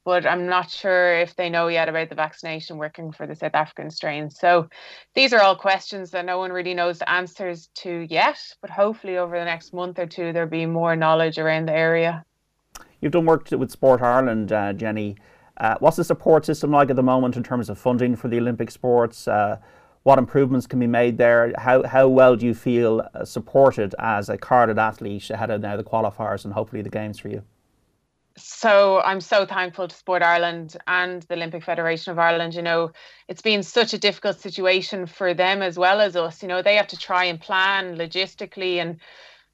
but 0.03 0.25
I'm 0.25 0.47
not 0.47 0.69
sure 0.69 1.19
if 1.19 1.35
they 1.35 1.49
know 1.49 1.67
yet 1.67 1.87
about 1.87 2.09
the 2.09 2.15
vaccination 2.15 2.77
working 2.77 3.11
for 3.11 3.27
the 3.27 3.35
South 3.35 3.55
African 3.55 3.89
strain. 3.89 4.29
So 4.29 4.69
these 5.13 5.31
are 5.31 5.41
all 5.41 5.55
questions 5.55 6.11
that 6.11 6.25
no 6.25 6.37
one 6.37 6.51
really 6.51 6.73
knows 6.73 6.99
the 6.99 7.09
answers 7.09 7.69
to 7.75 8.05
yet, 8.09 8.39
but 8.61 8.69
hopefully 8.69 9.17
over 9.17 9.37
the 9.37 9.45
next 9.45 9.73
month 9.73 9.99
or 9.99 10.07
two, 10.07 10.33
there'll 10.33 10.49
be 10.49 10.65
more 10.65 10.95
knowledge 10.95 11.37
around 11.37 11.67
the 11.67 11.73
area. 11.73 12.25
You've 12.99 13.13
done 13.13 13.25
work 13.25 13.49
with 13.51 13.71
Sport 13.71 14.01
Ireland, 14.01 14.51
uh, 14.51 14.73
Jenny. 14.73 15.15
Uh, 15.57 15.75
what's 15.79 15.97
the 15.97 16.03
support 16.03 16.45
system 16.45 16.71
like 16.71 16.89
at 16.89 16.95
the 16.95 17.03
moment 17.03 17.37
in 17.37 17.43
terms 17.43 17.69
of 17.69 17.77
funding 17.77 18.15
for 18.15 18.27
the 18.27 18.37
Olympic 18.37 18.71
sports? 18.71 19.27
Uh, 19.27 19.57
what 20.03 20.17
improvements 20.17 20.65
can 20.67 20.79
be 20.79 20.87
made 20.87 21.17
there? 21.17 21.53
How, 21.57 21.83
how 21.83 22.07
well 22.07 22.35
do 22.35 22.45
you 22.45 22.53
feel 22.53 23.07
uh, 23.13 23.23
supported 23.25 23.93
as 23.99 24.29
a 24.29 24.37
carded 24.37 24.79
athlete 24.79 25.29
ahead 25.29 25.51
of 25.51 25.61
now 25.61 25.77
the 25.77 25.83
qualifiers 25.83 26.43
and 26.43 26.53
hopefully 26.53 26.81
the 26.81 26.89
games 26.89 27.19
for 27.19 27.29
you? 27.29 27.43
So 28.37 29.01
I'm 29.01 29.21
so 29.21 29.45
thankful 29.45 29.87
to 29.87 29.95
Sport 29.95 30.23
Ireland 30.23 30.77
and 30.87 31.21
the 31.23 31.35
Olympic 31.35 31.63
Federation 31.63 32.11
of 32.11 32.19
Ireland. 32.19 32.55
You 32.55 32.61
know, 32.61 32.91
it's 33.27 33.41
been 33.41 33.61
such 33.61 33.93
a 33.93 33.97
difficult 33.97 34.39
situation 34.39 35.05
for 35.05 35.33
them 35.33 35.61
as 35.61 35.77
well 35.77 35.99
as 35.99 36.15
us. 36.15 36.41
You 36.41 36.47
know, 36.47 36.61
they 36.61 36.75
have 36.75 36.87
to 36.87 36.97
try 36.97 37.25
and 37.25 37.39
plan 37.39 37.97
logistically 37.97 38.77
and 38.77 38.99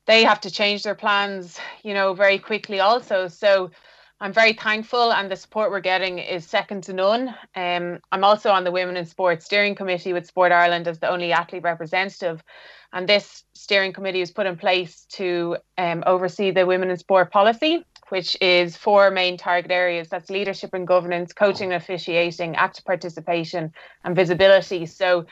they 0.06 0.24
have 0.24 0.40
to 0.42 0.52
change 0.52 0.84
their 0.84 0.96
plans, 0.96 1.60
you 1.84 1.94
know, 1.94 2.14
very 2.14 2.40
quickly 2.40 2.80
also. 2.80 3.28
So 3.28 3.72
I'm 4.20 4.34
very 4.34 4.54
thankful, 4.54 5.14
and 5.14 5.30
the 5.30 5.36
support 5.36 5.70
we're 5.70 5.80
getting 5.80 6.18
is 6.18 6.44
second 6.44 6.84
to 6.86 6.94
none. 6.94 7.36
Um, 7.56 8.00
I'm 8.12 8.24
also 8.24 8.50
on 8.50 8.64
the 8.64 8.72
Women 8.72 8.98
in 8.98 9.06
Sport 9.06 9.44
Steering 9.44 9.76
Committee 9.76 10.12
with 10.12 10.26
Sport 10.26 10.52
Ireland 10.52 10.88
as 10.88 10.98
the 10.98 11.10
only 11.10 11.32
athlete 11.32 11.62
representative. 11.62 12.44
And 12.92 13.08
this 13.08 13.44
steering 13.54 13.94
committee 13.94 14.22
was 14.22 14.32
put 14.32 14.48
in 14.48 14.58
place 14.58 15.06
to 15.12 15.58
um, 15.78 16.04
oversee 16.08 16.50
the 16.50 16.66
Women 16.66 16.90
in 16.90 16.98
Sport 16.98 17.32
policy, 17.32 17.86
which 18.10 18.36
is 18.42 18.76
four 18.76 19.12
main 19.12 19.38
target 19.38 19.70
areas 19.70 20.08
that's 20.08 20.32
leadership 20.32 20.74
and 20.74 20.88
governance, 20.88 21.32
coaching 21.32 21.72
and 21.72 21.80
officiating, 21.80 22.56
active 22.56 22.86
participation, 22.86 23.72
and 24.04 24.16
visibility. 24.16 24.88
So 24.88 25.28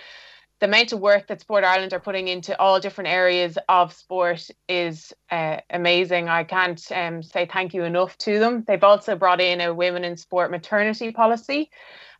the 0.59 0.67
amount 0.67 0.93
of 0.93 0.99
work 0.99 1.27
that 1.27 1.41
Sport 1.41 1.63
Ireland 1.63 1.93
are 1.93 1.99
putting 1.99 2.27
into 2.27 2.57
all 2.59 2.79
different 2.79 3.09
areas 3.09 3.57
of 3.67 3.91
sport 3.91 4.47
is 4.69 5.13
uh, 5.29 5.57
amazing. 5.69 6.29
I 6.29 6.45
can't 6.45 6.81
um, 6.93 7.21
say 7.21 7.45
thank 7.45 7.73
you 7.73 7.83
enough 7.83 8.17
to 8.19 8.39
them. 8.39 8.63
They've 8.65 8.83
also 8.83 9.15
brought 9.15 9.41
in 9.41 9.59
a 9.59 9.73
women 9.73 10.05
in 10.05 10.15
sport 10.15 10.51
maternity 10.51 11.11
policy, 11.11 11.69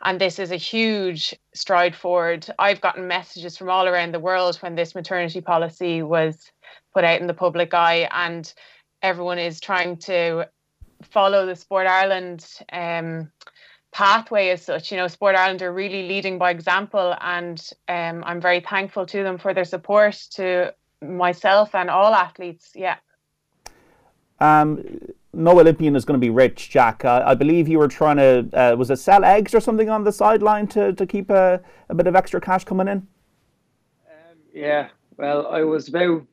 and 0.04 0.20
this 0.20 0.38
is 0.38 0.52
a 0.52 0.58
huge 0.58 1.34
stride 1.54 1.96
forward. 1.96 2.46
I've 2.60 2.82
gotten 2.82 3.08
messages 3.08 3.58
from 3.58 3.70
all 3.70 3.88
around 3.88 4.14
the 4.14 4.20
world 4.20 4.58
when 4.58 4.76
this 4.76 4.96
maternity 4.96 5.40
policy 5.40 6.04
was 6.04 6.52
put 6.94 7.06
out 7.06 7.22
in 7.22 7.28
the 7.28 7.34
public 7.34 7.74
eye, 7.74 8.10
and 8.12 8.54
everyone 9.02 9.40
is 9.40 9.62
trying 9.62 9.96
to 9.98 10.50
follow 11.04 11.46
the 11.46 11.56
Sport 11.56 11.88
Ireland. 11.88 12.46
Um, 12.72 13.32
pathway 13.96 14.50
as 14.50 14.62
such. 14.62 14.92
You 14.92 14.98
know, 14.98 15.08
Sport 15.08 15.36
Ireland 15.38 15.62
are 15.62 15.72
really 15.72 16.06
leading 16.06 16.38
by 16.38 16.52
example, 16.52 17.16
and 17.22 17.58
um, 17.88 18.24
I'm 18.26 18.42
very 18.42 18.60
thankful 18.60 19.06
to 19.06 19.24
them 19.24 19.38
for 19.38 19.54
their 19.54 19.64
support 19.64 20.16
to 20.32 20.74
myself 21.02 21.74
and 21.74 21.90
all 21.90 22.14
athletes. 22.14 22.74
Yeah. 22.76 22.98
Um, 24.42 24.84
no 25.32 25.58
Olympian 25.58 25.96
is 25.96 26.04
going 26.04 26.20
to 26.20 26.26
be 26.26 26.30
rich, 26.30 26.70
Jack. 26.70 27.06
Uh, 27.06 27.24
I 27.26 27.36
believe 27.36 27.70
you 27.70 27.80
were 27.80 27.88
trying 27.88 28.18
to 28.18 28.50
uh, 28.54 28.76
was 28.76 28.92
it 28.92 28.98
sell 28.98 29.24
eggs 29.24 29.56
or 29.56 29.62
something 29.62 29.90
on 29.90 30.04
the 30.04 30.12
sideline 30.12 30.68
to, 30.68 30.92
to 30.92 31.06
keep 31.06 31.30
a, 31.30 31.62
a 31.88 31.96
bit 31.96 32.08
of 32.08 32.16
extra 32.18 32.42
cash 32.42 32.66
coming 32.66 32.90
in. 32.90 32.98
Um, 32.98 34.38
yeah, 34.54 34.90
well, 35.16 35.48
I 35.48 35.64
was 35.64 35.88
about 35.88 36.28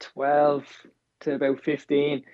twelve 0.00 0.64
to 1.20 1.34
about 1.34 1.62
fifteen. 1.62 2.24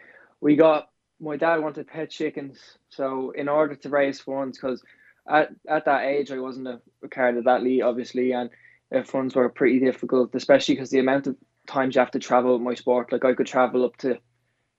We 0.41 0.55
got 0.55 0.89
my 1.21 1.37
dad 1.37 1.61
wanted 1.61 1.89
pet 1.89 2.11
chickens, 2.11 2.79
so 2.93 3.31
in 3.31 3.49
order 3.49 3.75
to 3.75 3.89
raise 3.89 4.21
funds, 4.21 4.59
because 4.59 4.83
at, 5.29 5.51
at 5.67 5.87
that 5.87 6.05
age 6.05 6.31
I 6.31 6.39
wasn't 6.39 6.69
a, 6.69 6.81
carded 7.09 7.49
athlete, 7.49 7.83
obviously, 7.83 8.33
and 8.33 8.51
uh, 8.95 9.03
funds 9.03 9.35
were 9.35 9.49
pretty 9.49 9.81
difficult, 9.81 10.35
especially 10.35 10.75
because 10.75 10.91
the 10.91 10.99
amount 10.99 11.27
of 11.27 11.37
times 11.67 11.95
you 11.95 12.01
have 12.01 12.11
to 12.11 12.19
travel 12.19 12.59
my 12.59 12.75
sport. 12.75 13.13
Like 13.13 13.25
I 13.25 13.35
could 13.35 13.47
travel 13.47 13.85
up 13.85 13.97
to 13.99 14.19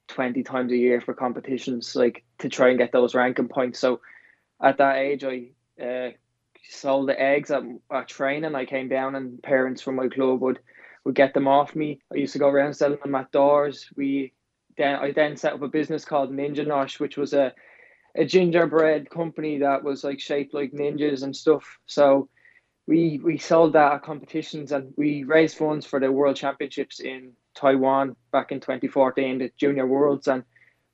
twenty 0.07 0.43
times 0.43 0.71
a 0.71 0.77
year 0.77 1.01
for 1.01 1.13
competitions, 1.13 1.95
like 1.95 2.23
to 2.39 2.49
try 2.49 2.69
and 2.69 2.77
get 2.77 2.91
those 2.91 3.15
ranking 3.15 3.47
points. 3.47 3.79
So 3.79 4.01
at 4.61 4.77
that 4.77 4.97
age, 4.97 5.23
I 5.23 5.49
uh, 5.83 6.11
sold 6.69 7.09
the 7.09 7.19
eggs 7.19 7.51
at, 7.51 7.63
at 7.91 8.07
training. 8.07 8.55
I 8.55 8.65
came 8.65 8.89
down, 8.89 9.15
and 9.15 9.41
parents 9.41 9.81
from 9.81 9.95
my 9.95 10.07
club 10.07 10.41
would 10.41 10.59
would 11.03 11.15
get 11.15 11.33
them 11.33 11.47
off 11.47 11.75
me. 11.75 11.99
I 12.11 12.17
used 12.17 12.33
to 12.33 12.39
go 12.39 12.49
around 12.49 12.73
selling 12.75 12.99
them 13.03 13.15
at 13.15 13.31
doors. 13.31 13.89
We 13.95 14.33
then 14.77 14.95
I 14.95 15.11
then 15.11 15.35
set 15.37 15.53
up 15.53 15.61
a 15.61 15.67
business 15.67 16.05
called 16.05 16.31
Ninja 16.31 16.65
Nosh, 16.65 16.99
which 16.99 17.17
was 17.17 17.33
a 17.33 17.53
a 18.15 18.25
gingerbread 18.25 19.09
company 19.09 19.59
that 19.59 19.83
was 19.83 20.03
like 20.03 20.19
shaped 20.19 20.53
like 20.53 20.71
ninjas 20.71 21.23
and 21.23 21.35
stuff. 21.35 21.79
So 21.85 22.29
we 22.87 23.19
we 23.23 23.37
sold 23.37 23.73
that 23.73 23.93
at 23.93 24.03
competitions 24.03 24.71
and 24.71 24.93
we 24.97 25.23
raised 25.23 25.57
funds 25.57 25.85
for 25.85 25.99
the 25.99 26.11
World 26.11 26.35
Championships 26.35 26.99
in 26.99 27.33
Taiwan 27.55 28.15
back 28.31 28.51
in 28.51 28.59
2014, 28.59 29.37
the 29.39 29.51
Junior 29.57 29.87
Worlds, 29.87 30.27
and 30.27 30.43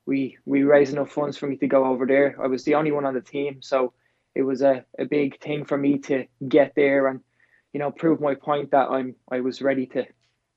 we 0.05 0.37
we 0.45 0.63
raised 0.63 0.93
enough 0.93 1.11
funds 1.11 1.37
for 1.37 1.47
me 1.47 1.57
to 1.57 1.67
go 1.67 1.85
over 1.85 2.05
there. 2.05 2.35
I 2.41 2.47
was 2.47 2.63
the 2.63 2.75
only 2.75 2.91
one 2.91 3.05
on 3.05 3.13
the 3.13 3.21
team, 3.21 3.61
so 3.61 3.93
it 4.35 4.43
was 4.43 4.61
a, 4.61 4.85
a 4.97 5.05
big 5.05 5.39
thing 5.39 5.65
for 5.65 5.77
me 5.77 5.97
to 5.99 6.25
get 6.47 6.73
there 6.75 7.07
and 7.07 7.21
you 7.73 7.79
know 7.79 7.91
prove 7.91 8.21
my 8.21 8.35
point 8.35 8.71
that 8.71 8.89
I'm 8.89 9.15
I 9.31 9.41
was 9.41 9.61
ready 9.61 9.87
to 9.87 10.05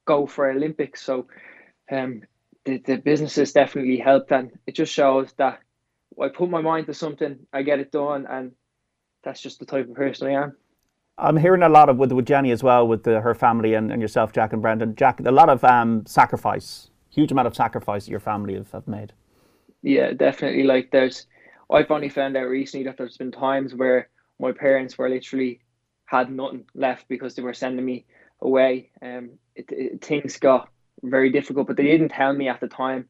go 0.05 0.27
for 0.27 0.51
Olympics. 0.51 1.03
So 1.03 1.27
um, 1.91 2.23
the, 2.65 2.79
the 2.79 2.97
businesses 2.97 3.53
definitely 3.53 3.99
helped 3.99 4.33
and 4.33 4.53
it 4.67 4.75
just 4.75 4.93
shows 4.93 5.33
that 5.35 5.61
I 6.21 6.29
put 6.29 6.51
my 6.51 6.61
mind 6.61 6.87
to 6.87 6.95
something, 6.95 7.39
I 7.53 7.63
get 7.63 7.81
it 7.81 7.93
done 7.93 8.27
and 8.29 8.53
that's 9.23 9.41
just 9.41 9.59
the 9.59 9.67
type 9.67 9.89
of 9.89 9.95
person 9.95 10.29
I 10.29 10.43
am. 10.43 10.57
I'm 11.19 11.37
hearing 11.37 11.63
a 11.63 11.69
lot 11.69 11.89
of 11.89 11.99
with 11.99 12.13
with 12.13 12.27
Jenny 12.27 12.51
as 12.51 12.63
well, 12.63 12.89
with 12.89 13.05
the, 13.05 13.21
her 13.21 13.35
family 13.35 13.75
and, 13.75 13.93
and 13.93 14.01
yourself, 14.01 14.33
Jack 14.33 14.53
and 14.53 14.63
Brendan. 14.63 14.97
Jack, 14.97 15.21
a 15.21 15.31
lot 15.31 15.49
of 15.49 15.63
um, 15.63 16.05
sacrifice, 16.07 16.91
huge 17.11 17.31
amount 17.31 17.47
of 17.47 17.55
sacrifice 17.55 18.09
your 18.09 18.21
family 18.21 18.55
have, 18.55 18.71
have 18.73 18.89
made. 18.89 19.13
Yeah, 19.83 20.13
definitely. 20.13 20.63
Like 20.63 20.91
there's, 20.91 21.27
I've 21.71 21.91
only 21.91 22.09
found 22.09 22.37
out 22.37 22.49
recently 22.49 22.85
that 22.87 22.97
there's 22.97 23.19
been 23.19 23.33
times 23.33 23.75
where 23.75 24.09
my 24.41 24.53
parents 24.53 24.97
were 24.97 25.09
literally 25.09 25.61
had 26.07 26.31
nothing 26.31 26.65
left 26.75 27.09
because 27.09 27.35
they 27.35 27.43
were 27.43 27.55
sending 27.55 27.85
me 27.85 28.05
away. 28.41 28.91
Um, 29.03 29.31
it, 29.55 29.67
it, 29.71 30.05
things 30.05 30.39
got 30.39 30.69
very 31.03 31.31
difficult, 31.31 31.67
but 31.67 31.77
they 31.77 31.85
didn't 31.85 32.11
tell 32.11 32.33
me 32.33 32.49
at 32.49 32.61
the 32.61 32.69
time, 32.69 33.09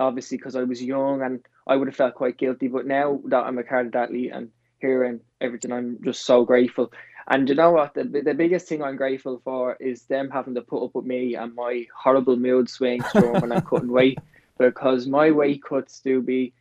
obviously 0.00 0.38
because 0.38 0.56
I 0.56 0.62
was 0.62 0.82
young 0.82 1.22
and 1.22 1.40
I 1.66 1.76
would 1.76 1.88
have 1.88 1.96
felt 1.96 2.14
quite 2.14 2.38
guilty. 2.38 2.68
But 2.68 2.86
now 2.86 3.20
that 3.26 3.44
I'm 3.44 3.58
a 3.58 3.62
carded 3.62 3.94
athlete 3.94 4.32
and 4.32 4.50
hearing 4.80 5.20
everything, 5.40 5.72
I'm 5.72 5.98
just 6.04 6.24
so 6.24 6.44
grateful. 6.44 6.92
And 7.28 7.48
you 7.48 7.54
know 7.54 7.70
what? 7.70 7.94
The, 7.94 8.04
the 8.04 8.34
biggest 8.34 8.68
thing 8.68 8.82
I'm 8.82 8.96
grateful 8.96 9.40
for 9.44 9.76
is 9.78 10.02
them 10.04 10.30
having 10.30 10.54
to 10.56 10.62
put 10.62 10.84
up 10.84 10.94
with 10.94 11.04
me 11.04 11.36
and 11.36 11.54
my 11.54 11.86
horrible 11.96 12.36
mood 12.36 12.68
swings 12.68 13.04
when 13.14 13.52
I 13.52 13.60
couldn't 13.60 13.92
wait 13.92 14.18
because 14.58 15.06
my 15.06 15.30
weight 15.30 15.62
cuts 15.62 16.00
do 16.00 16.20
be, 16.20 16.52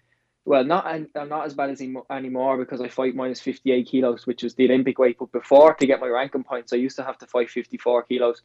well, 0.45 0.63
not 0.63 0.85
I'm 0.85 1.07
not 1.29 1.45
as 1.45 1.53
bad 1.53 1.69
as 1.69 1.81
anymore 1.81 2.57
because 2.57 2.81
I 2.81 2.87
fight 2.87 3.15
minus 3.15 3.39
58 3.39 3.87
kilos, 3.87 4.25
which 4.25 4.43
is 4.43 4.55
the 4.55 4.65
Olympic 4.65 4.97
weight. 4.97 5.17
But 5.19 5.31
before 5.31 5.73
to 5.75 5.85
get 5.85 5.99
my 5.99 6.07
ranking 6.07 6.43
points, 6.43 6.73
I 6.73 6.77
used 6.77 6.97
to 6.97 7.03
have 7.03 7.17
to 7.19 7.27
fight 7.27 7.49
54 7.49 8.03
kilos, 8.03 8.41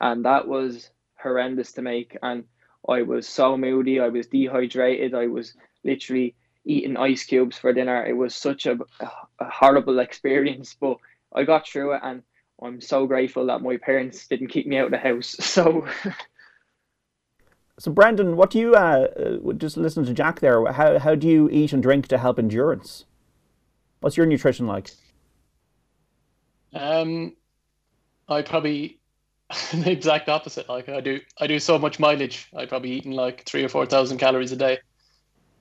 and 0.00 0.24
that 0.24 0.46
was 0.46 0.90
horrendous 1.20 1.72
to 1.72 1.82
make. 1.82 2.16
And 2.22 2.44
I 2.88 3.02
was 3.02 3.28
so 3.28 3.56
moody. 3.56 4.00
I 4.00 4.08
was 4.08 4.28
dehydrated. 4.28 5.14
I 5.14 5.26
was 5.26 5.54
literally 5.84 6.34
eating 6.64 6.96
ice 6.96 7.24
cubes 7.24 7.58
for 7.58 7.72
dinner. 7.72 8.04
It 8.04 8.16
was 8.16 8.34
such 8.34 8.66
a, 8.66 8.78
a 9.00 9.50
horrible 9.50 9.98
experience, 9.98 10.76
but 10.80 10.96
I 11.34 11.44
got 11.44 11.66
through 11.66 11.94
it, 11.94 12.00
and 12.02 12.22
I'm 12.62 12.80
so 12.80 13.06
grateful 13.06 13.46
that 13.46 13.62
my 13.62 13.76
parents 13.76 14.26
didn't 14.28 14.48
keep 14.48 14.66
me 14.66 14.78
out 14.78 14.86
of 14.86 14.90
the 14.92 14.98
house. 14.98 15.36
So. 15.40 15.86
So, 17.78 17.90
Brendan, 17.90 18.36
what 18.36 18.50
do 18.50 18.60
you 18.60 18.74
uh, 18.74 19.08
uh, 19.48 19.52
just 19.54 19.76
listen 19.76 20.04
to 20.04 20.12
Jack 20.12 20.38
there? 20.38 20.64
How 20.72 20.98
how 21.00 21.14
do 21.16 21.26
you 21.26 21.48
eat 21.50 21.72
and 21.72 21.82
drink 21.82 22.06
to 22.08 22.18
help 22.18 22.38
endurance? 22.38 23.06
What's 24.00 24.16
your 24.16 24.26
nutrition 24.26 24.66
like? 24.66 24.90
Um, 26.74 27.34
I 28.28 28.42
probably 28.42 29.00
the 29.72 29.90
exact 29.90 30.28
opposite. 30.28 30.68
Like 30.68 30.88
I 30.88 31.00
do, 31.00 31.20
I 31.38 31.46
do 31.46 31.58
so 31.58 31.78
much 31.78 31.98
mileage. 31.98 32.48
I 32.56 32.66
probably 32.66 32.92
eating 32.92 33.12
like 33.12 33.44
three 33.46 33.64
or 33.64 33.68
four 33.68 33.86
thousand 33.86 34.18
calories 34.18 34.52
a 34.52 34.56
day. 34.56 34.78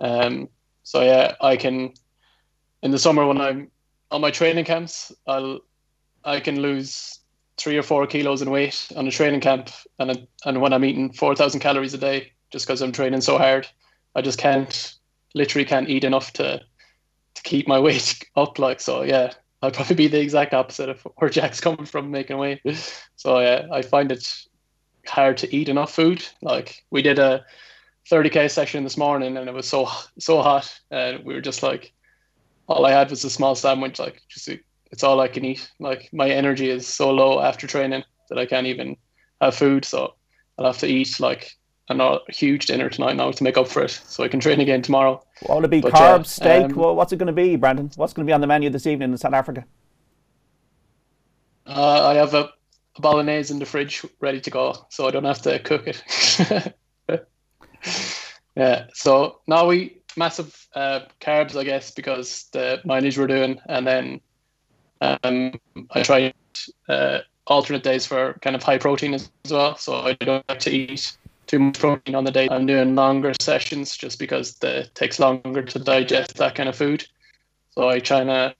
Um, 0.01 0.49
so 0.83 1.01
yeah, 1.01 1.35
I 1.39 1.55
can. 1.55 1.93
In 2.81 2.91
the 2.91 2.99
summer 2.99 3.25
when 3.25 3.39
I'm 3.39 3.69
on 4.09 4.21
my 4.21 4.31
training 4.31 4.65
camps, 4.65 5.11
I'll, 5.27 5.59
I 6.25 6.39
can 6.39 6.61
lose 6.61 7.19
three 7.57 7.77
or 7.77 7.83
four 7.83 8.07
kilos 8.07 8.41
in 8.41 8.49
weight 8.49 8.91
on 8.95 9.07
a 9.07 9.11
training 9.11 9.41
camp, 9.41 9.69
and 9.99 10.27
and 10.45 10.61
when 10.61 10.73
I'm 10.73 10.83
eating 10.83 11.13
four 11.13 11.35
thousand 11.35 11.59
calories 11.59 11.93
a 11.93 11.99
day, 11.99 12.33
just 12.51 12.65
because 12.65 12.81
I'm 12.81 12.91
training 12.91 13.21
so 13.21 13.37
hard, 13.37 13.67
I 14.15 14.21
just 14.21 14.39
can't, 14.39 14.95
literally 15.35 15.65
can't 15.65 15.89
eat 15.89 16.03
enough 16.03 16.33
to, 16.33 16.59
to 17.35 17.43
keep 17.43 17.67
my 17.67 17.79
weight 17.87 18.27
up. 18.35 18.57
Like 18.57 18.81
so, 18.81 19.03
yeah, 19.03 19.33
I'd 19.61 19.75
probably 19.75 19.95
be 19.95 20.07
the 20.07 20.19
exact 20.19 20.55
opposite 20.55 20.89
of 20.89 21.07
where 21.17 21.29
Jack's 21.29 21.61
coming 21.61 21.85
from 21.85 22.09
making 22.09 22.37
weight. 22.37 22.61
So 23.15 23.39
yeah, 23.39 23.67
I 23.71 23.83
find 23.83 24.11
it 24.11 24.27
hard 25.05 25.37
to 25.37 25.55
eat 25.55 25.69
enough 25.69 25.93
food. 25.93 26.25
Like 26.41 26.83
we 26.89 27.03
did 27.03 27.19
a 27.19 27.45
30k 28.09 28.49
session 28.49 28.83
this 28.83 28.97
morning 28.97 29.37
and 29.37 29.47
it 29.47 29.53
was 29.53 29.67
so 29.67 29.87
so 30.19 30.41
hot 30.41 30.73
and 30.89 31.23
we 31.23 31.33
were 31.33 31.41
just 31.41 31.63
like 31.63 31.93
all 32.67 32.85
I 32.85 32.91
had 32.91 33.09
was 33.09 33.23
a 33.23 33.29
small 33.29 33.55
sandwich 33.55 33.99
like 33.99 34.21
just 34.29 34.49
it's 34.91 35.03
all 35.03 35.19
I 35.21 35.27
can 35.27 35.45
eat. 35.45 35.71
Like 35.79 36.09
my 36.13 36.29
energy 36.29 36.69
is 36.69 36.87
so 36.87 37.11
low 37.11 37.41
after 37.41 37.65
training 37.65 38.03
that 38.29 38.37
I 38.37 38.45
can't 38.45 38.67
even 38.67 38.97
have 39.39 39.55
food 39.55 39.85
so 39.85 40.15
I'll 40.57 40.65
have 40.65 40.79
to 40.79 40.87
eat 40.87 41.19
like 41.19 41.51
a 41.89 42.19
huge 42.29 42.67
dinner 42.67 42.89
tonight 42.89 43.17
now 43.17 43.31
to 43.31 43.43
make 43.43 43.57
up 43.57 43.67
for 43.67 43.83
it 43.83 43.91
so 43.91 44.23
I 44.23 44.29
can 44.29 44.39
train 44.39 44.61
again 44.61 44.81
tomorrow. 44.81 45.21
What 45.41 45.57
will 45.57 45.65
it 45.65 45.71
be? 45.71 45.81
But, 45.81 45.91
carbs 45.91 46.39
yeah, 46.39 46.61
steak? 46.61 46.65
um, 46.65 46.75
well, 46.75 46.95
what's 46.95 47.11
it 47.11 47.17
going 47.17 47.27
to 47.27 47.33
be 47.33 47.57
Brendan? 47.57 47.91
What's 47.97 48.13
going 48.13 48.25
to 48.25 48.29
be 48.29 48.33
on 48.33 48.39
the 48.39 48.47
menu 48.47 48.69
this 48.69 48.87
evening 48.87 49.11
in 49.11 49.17
South 49.17 49.33
Africa? 49.33 49.65
Uh, 51.65 52.07
I 52.07 52.13
have 52.13 52.33
a, 52.33 52.49
a 52.95 53.01
bolognese 53.01 53.53
in 53.53 53.59
the 53.59 53.65
fridge 53.65 54.05
ready 54.21 54.39
to 54.39 54.49
go 54.49 54.85
so 54.89 55.05
I 55.05 55.11
don't 55.11 55.25
have 55.25 55.41
to 55.41 55.59
cook 55.59 55.87
it 55.87 56.73
yeah. 58.55 58.85
So 58.93 59.39
now 59.47 59.67
we 59.67 59.97
massive 60.17 60.67
uh, 60.75 61.01
carbs, 61.19 61.55
I 61.55 61.63
guess, 61.63 61.91
because 61.91 62.49
the 62.51 62.81
mileage 62.85 63.17
we're 63.17 63.27
doing, 63.27 63.59
and 63.67 63.87
then 63.87 64.21
um, 65.01 65.53
I 65.91 66.03
try 66.03 66.33
uh, 66.89 67.19
alternate 67.47 67.83
days 67.83 68.05
for 68.05 68.33
kind 68.41 68.55
of 68.55 68.63
high 68.63 68.77
protein 68.77 69.13
as 69.13 69.29
well. 69.49 69.75
So 69.75 69.95
I 69.95 70.13
don't 70.13 70.47
like 70.47 70.59
to 70.59 70.71
eat 70.71 71.17
too 71.47 71.59
much 71.59 71.79
protein 71.79 72.15
on 72.15 72.23
the 72.23 72.31
day. 72.31 72.47
I'm 72.49 72.65
doing 72.65 72.95
longer 72.95 73.33
sessions 73.39 73.97
just 73.97 74.19
because 74.19 74.57
it 74.61 74.93
takes 74.95 75.19
longer 75.19 75.61
to 75.63 75.79
digest 75.79 76.37
that 76.37 76.55
kind 76.55 76.69
of 76.69 76.75
food. 76.75 77.05
So 77.71 77.89
I 77.89 77.99
try 77.99 78.23
to 78.23 78.55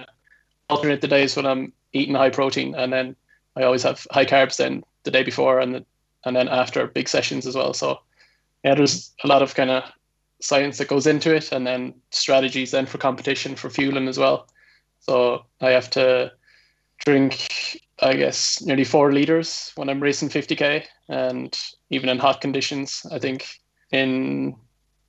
alternate 0.70 1.02
the 1.02 1.08
days 1.08 1.36
when 1.36 1.46
I'm 1.46 1.74
eating 1.94 2.16
high 2.16 2.30
protein, 2.30 2.76
and 2.76 2.92
then 2.92 3.16
I 3.56 3.64
always 3.64 3.84
have 3.84 4.06
high 4.12 4.26
carbs 4.26 4.58
then 4.58 4.84
the 5.04 5.12
day 5.12 5.24
before 5.24 5.60
and 5.60 5.76
the, 5.76 5.86
and 6.26 6.36
then 6.36 6.48
after 6.48 6.88
big 6.88 7.10
sessions 7.10 7.46
as 7.46 7.56
well. 7.56 7.74
So 7.74 8.00
yeah, 8.64 8.76
there's 8.76 9.12
a 9.24 9.28
lot 9.28 9.42
of 9.42 9.56
kind 9.56 9.70
of 9.70 9.84
science 10.42 10.78
that 10.78 10.88
goes 10.88 11.08
into 11.08 11.34
it, 11.34 11.52
and 11.52 11.66
then 11.66 11.94
strategies 12.12 12.72
then 12.72 12.86
for 12.86 12.98
competition 12.98 13.56
for 13.56 13.70
fueling 13.70 14.08
as 14.08 14.18
well. 14.18 14.48
So 15.00 15.46
I 15.62 15.72
have 15.72 15.90
to 15.92 16.32
drink 17.06 17.82
I 18.02 18.14
guess 18.16 18.62
nearly 18.62 18.84
four 18.84 19.12
liters 19.12 19.72
when 19.76 19.88
I'm 19.88 20.02
racing 20.02 20.30
50k, 20.30 20.84
and 21.08 21.58
even 21.90 22.10
in 22.10 22.18
hot 22.18 22.42
conditions. 22.42 23.06
I 23.12 23.20
think 23.20 23.48
in 23.92 24.56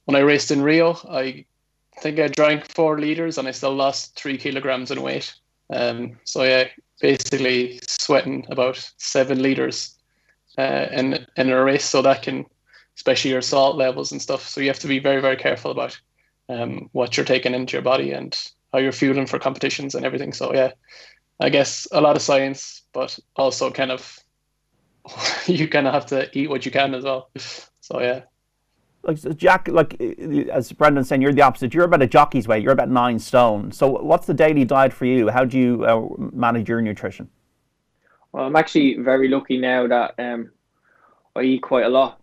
when 0.05 0.17
I 0.17 0.21
raced 0.21 0.51
in 0.51 0.63
Rio, 0.63 0.99
I 1.09 1.47
think 2.01 2.19
I 2.19 2.29
drank 2.29 2.71
four 2.71 2.99
liters 2.99 3.39
and 3.39 3.49
I 3.49 3.53
still 3.53 3.75
lost 3.75 4.19
three 4.19 4.37
kilograms 4.37 4.91
in 4.91 5.01
weight. 5.01 5.33
Um, 5.71 6.19
so 6.25 6.43
yeah, 6.43 6.65
basically 7.01 7.81
sweating 7.87 8.45
about 8.51 8.91
seven 8.99 9.41
liters 9.41 9.97
uh, 10.59 10.89
in 10.93 11.27
in 11.37 11.51
a 11.51 11.65
race, 11.65 11.87
so 11.87 12.03
that 12.03 12.23
can, 12.23 12.45
especially 12.97 13.31
your 13.31 13.43
salt 13.43 13.77
levels 13.77 14.13
and 14.13 14.21
stuff. 14.21 14.49
So 14.49 14.61
you 14.61 14.69
have 14.69 14.79
to 14.81 14.89
be 14.89 14.99
very 14.99 15.21
very 15.21 15.37
careful 15.37 15.71
about 15.71 15.99
um, 16.49 16.89
what 16.93 17.17
you're 17.17 17.27
taking 17.27 17.55
into 17.55 17.73
your 17.73 17.83
body 17.83 18.13
and 18.13 18.37
how 18.73 18.79
you're 18.79 18.93
fueling 18.93 19.27
for 19.27 19.39
competitions 19.39 19.95
and 19.95 20.05
everything. 20.05 20.33
So 20.33 20.55
yeah, 20.55 20.73
I 21.41 21.49
guess 21.49 21.87
a 21.93 22.01
lot 22.01 22.17
of 22.17 22.23
science, 22.23 22.83
but 22.93 23.19
also 23.37 23.71
kind 23.71 23.91
of 23.91 24.19
you 25.47 25.69
kind 25.69 25.87
of 25.87 25.95
have 25.95 26.07
to 26.07 26.29
eat 26.39 26.49
what 26.49 26.65
you 26.65 26.73
can 26.73 26.95
as 26.95 27.05
well. 27.05 27.31
So 27.81 28.01
yeah. 28.01 28.23
Like 29.03 29.17
Jack, 29.37 29.67
like 29.67 30.01
as 30.01 30.71
Brendan's 30.71 31.09
saying, 31.09 31.23
you're 31.23 31.33
the 31.33 31.43
opposite. 31.43 31.75
You're 31.75 31.87
about 31.87 32.03
a 32.03 32.07
jockey's 32.07 32.47
weight. 32.47 32.63
You're 32.63 32.73
about 32.73 32.89
nine 32.89 33.19
stone. 33.19 33.73
So, 33.73 33.89
what's 33.89 34.29
the 34.29 34.35
daily 34.35 34.65
diet 34.65 34.93
for 34.93 35.07
you? 35.07 35.29
How 35.29 35.45
do 35.45 35.59
you 35.59 35.85
uh, 35.85 36.07
manage 36.33 36.69
your 36.69 36.81
nutrition? 36.81 37.29
Well, 38.31 38.45
I'm 38.45 38.55
actually 38.55 38.99
very 38.99 39.27
lucky 39.27 39.59
now 39.59 39.89
that 39.89 40.15
um, 40.19 40.53
I 41.35 41.43
eat 41.43 41.63
quite 41.63 41.85
a 41.85 41.89
lot. 41.89 42.22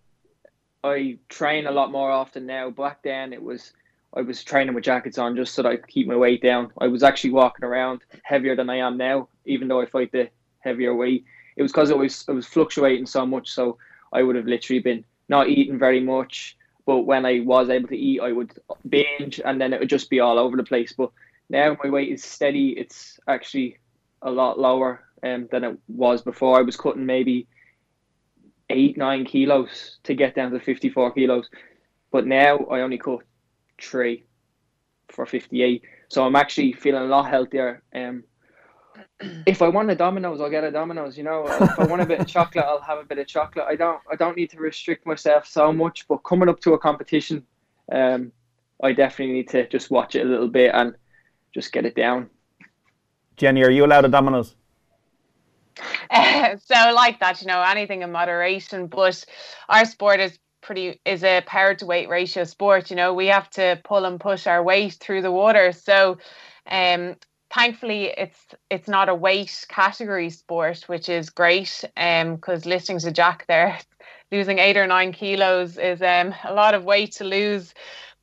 I 0.84 1.18
train 1.28 1.68
a 1.68 1.72
lot 1.72 1.92
more 1.92 2.12
often 2.12 2.46
now. 2.46 2.70
Back 2.70 3.04
then, 3.04 3.34
it 3.34 3.42
was 3.42 3.74
I 4.14 4.22
was 4.22 4.44
training 4.44 4.74
with 4.74 4.84
jackets 4.84 5.18
on 5.18 5.36
just 5.36 5.54
so 5.54 5.62
that 5.62 5.70
I 5.70 5.76
could 5.76 5.88
keep 5.88 6.08
my 6.08 6.16
weight 6.16 6.42
down. 6.42 6.72
I 6.80 6.88
was 6.88 7.04
actually 7.04 7.32
walking 7.32 7.66
around 7.66 8.02
heavier 8.24 8.56
than 8.56 8.70
I 8.70 8.78
am 8.78 8.98
now, 8.98 9.28
even 9.46 9.68
though 9.68 9.82
I 9.82 9.86
fight 9.86 10.12
the 10.12 10.30
heavier 10.60 10.96
weight. 10.96 11.26
It 11.58 11.62
was 11.62 11.72
because 11.72 11.90
it 11.90 11.98
was 11.98 12.26
it 12.28 12.32
was 12.32 12.48
fluctuating 12.48 13.06
so 13.06 13.26
much, 13.26 13.50
so 13.50 13.78
I 14.14 14.24
would 14.24 14.36
have 14.36 14.48
literally 14.48 14.80
been 14.80 15.04
not 15.28 15.50
eating 15.50 15.78
very 15.78 16.00
much. 16.00 16.56
But 16.86 17.02
when 17.02 17.26
I 17.26 17.42
was 17.42 17.70
able 17.70 17.90
to 17.90 17.98
eat, 17.98 18.22
I 18.22 18.32
would 18.32 18.54
binge, 18.88 19.40
and 19.44 19.62
then 19.62 19.74
it 19.74 19.80
would 19.80 19.90
just 19.90 20.10
be 20.10 20.22
all 20.22 20.40
over 20.40 20.58
the 20.58 20.64
place. 20.64 20.94
But 20.94 21.12
now 21.50 21.78
my 21.84 21.90
weight 21.90 22.12
is 22.12 22.24
steady. 22.24 22.70
It's 22.70 23.20
actually 23.28 23.78
a 24.22 24.32
lot 24.32 24.60
lower 24.60 25.04
um, 25.22 25.48
than 25.52 25.64
it 25.64 25.78
was 25.88 26.22
before. 26.22 26.58
I 26.58 26.64
was 26.64 26.78
cutting 26.78 27.06
maybe 27.06 27.48
eight, 28.70 28.98
nine 28.98 29.26
kilos 29.26 30.00
to 30.04 30.14
get 30.14 30.36
down 30.36 30.52
to 30.52 30.60
54 30.60 31.12
kilos. 31.14 31.50
But 32.12 32.26
now 32.26 32.58
I 32.72 32.82
only 32.82 32.98
cut 32.98 33.20
three 33.82 34.24
for 35.10 35.26
58. 35.26 35.84
So 36.10 36.26
I'm 36.26 36.36
actually 36.36 36.74
feeling 36.74 37.04
a 37.04 37.06
lot 37.06 37.30
healthier. 37.30 37.84
Um, 37.94 38.24
if 39.46 39.62
I 39.62 39.68
want 39.68 39.92
a 39.92 39.96
Domino's, 39.96 40.42
I'll 40.42 40.50
get 40.50 40.64
a 40.64 40.72
Domino's. 40.72 41.18
You 41.18 41.24
know, 41.24 41.46
if 41.48 41.80
I 41.80 41.86
want 41.86 42.02
a 42.02 42.06
bit 42.06 42.20
of 42.20 42.28
chocolate, 42.28 42.66
I'll 42.66 42.82
have 42.82 43.00
a 43.00 43.04
bit 43.04 43.18
of 43.18 43.28
chocolate. 43.28 43.66
I 43.68 43.76
don't, 43.76 44.00
I 44.12 44.16
don't 44.16 44.36
need 44.36 44.50
to 44.52 44.58
restrict 44.58 45.06
myself 45.06 45.46
so 45.46 45.72
much. 45.72 46.08
But 46.08 46.18
coming 46.18 46.50
up 46.50 46.60
to 46.62 46.74
a 46.74 46.80
competition, 46.80 47.46
um, 47.92 48.32
I 48.82 48.94
definitely 48.94 49.36
need 49.36 49.50
to 49.50 49.68
just 49.68 49.92
watch 49.92 50.16
it 50.16 50.26
a 50.26 50.30
little 50.30 50.48
bit 50.48 50.72
and 50.74 50.96
just 51.54 51.72
get 51.72 51.86
it 51.86 51.96
down. 51.96 52.30
Jenny, 53.38 53.64
are 53.64 53.72
you 53.72 53.86
allowed 53.86 54.06
a 54.06 54.10
Domino's? 54.10 54.56
So 56.66 56.92
like 56.94 57.20
that, 57.20 57.42
you 57.42 57.48
know, 57.48 57.62
anything 57.62 58.02
in 58.02 58.12
moderation. 58.12 58.88
But 58.88 59.24
our 59.68 59.86
sport 59.86 60.20
is 60.20 60.38
pretty 60.62 61.00
is 61.06 61.24
a 61.24 61.42
power 61.42 61.76
to 61.76 61.86
weight 61.86 62.10
ratio 62.10 62.44
sport. 62.44 62.90
You 62.90 62.96
know, 62.96 63.14
we 63.14 63.28
have 63.28 63.50
to 63.52 63.80
pull 63.84 64.06
and 64.06 64.20
push 64.20 64.48
our 64.48 64.64
weight 64.64 64.94
through 65.00 65.22
the 65.22 65.32
water. 65.32 65.72
So, 65.72 66.18
um, 66.70 67.16
thankfully, 67.54 68.06
it's 68.18 68.40
it's 68.70 68.88
not 68.88 69.10
a 69.10 69.16
weight 69.16 69.66
category 69.70 70.30
sport, 70.30 70.84
which 70.88 71.10
is 71.10 71.30
great. 71.30 71.84
Um, 71.98 72.36
because 72.36 72.66
listening 72.66 73.00
to 73.00 73.12
Jack 73.12 73.46
there, 73.48 73.80
losing 74.32 74.60
eight 74.60 74.78
or 74.78 74.88
nine 74.88 75.12
kilos 75.12 75.78
is 75.78 76.02
um 76.02 76.34
a 76.44 76.54
lot 76.54 76.74
of 76.74 76.84
weight 76.86 77.14
to 77.14 77.24
lose. 77.24 77.74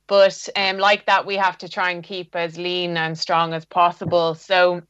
But 0.07 0.47
um, 0.55 0.77
like 0.77 1.05
that, 1.07 1.25
we 1.25 1.35
have 1.35 1.57
to 1.59 1.69
try 1.69 1.91
and 1.91 2.03
keep 2.03 2.35
as 2.35 2.57
lean 2.57 2.95
and 2.97 3.17
strong 3.17 3.53
as 3.53 3.65
possible. 3.65 4.35
So, 4.35 4.81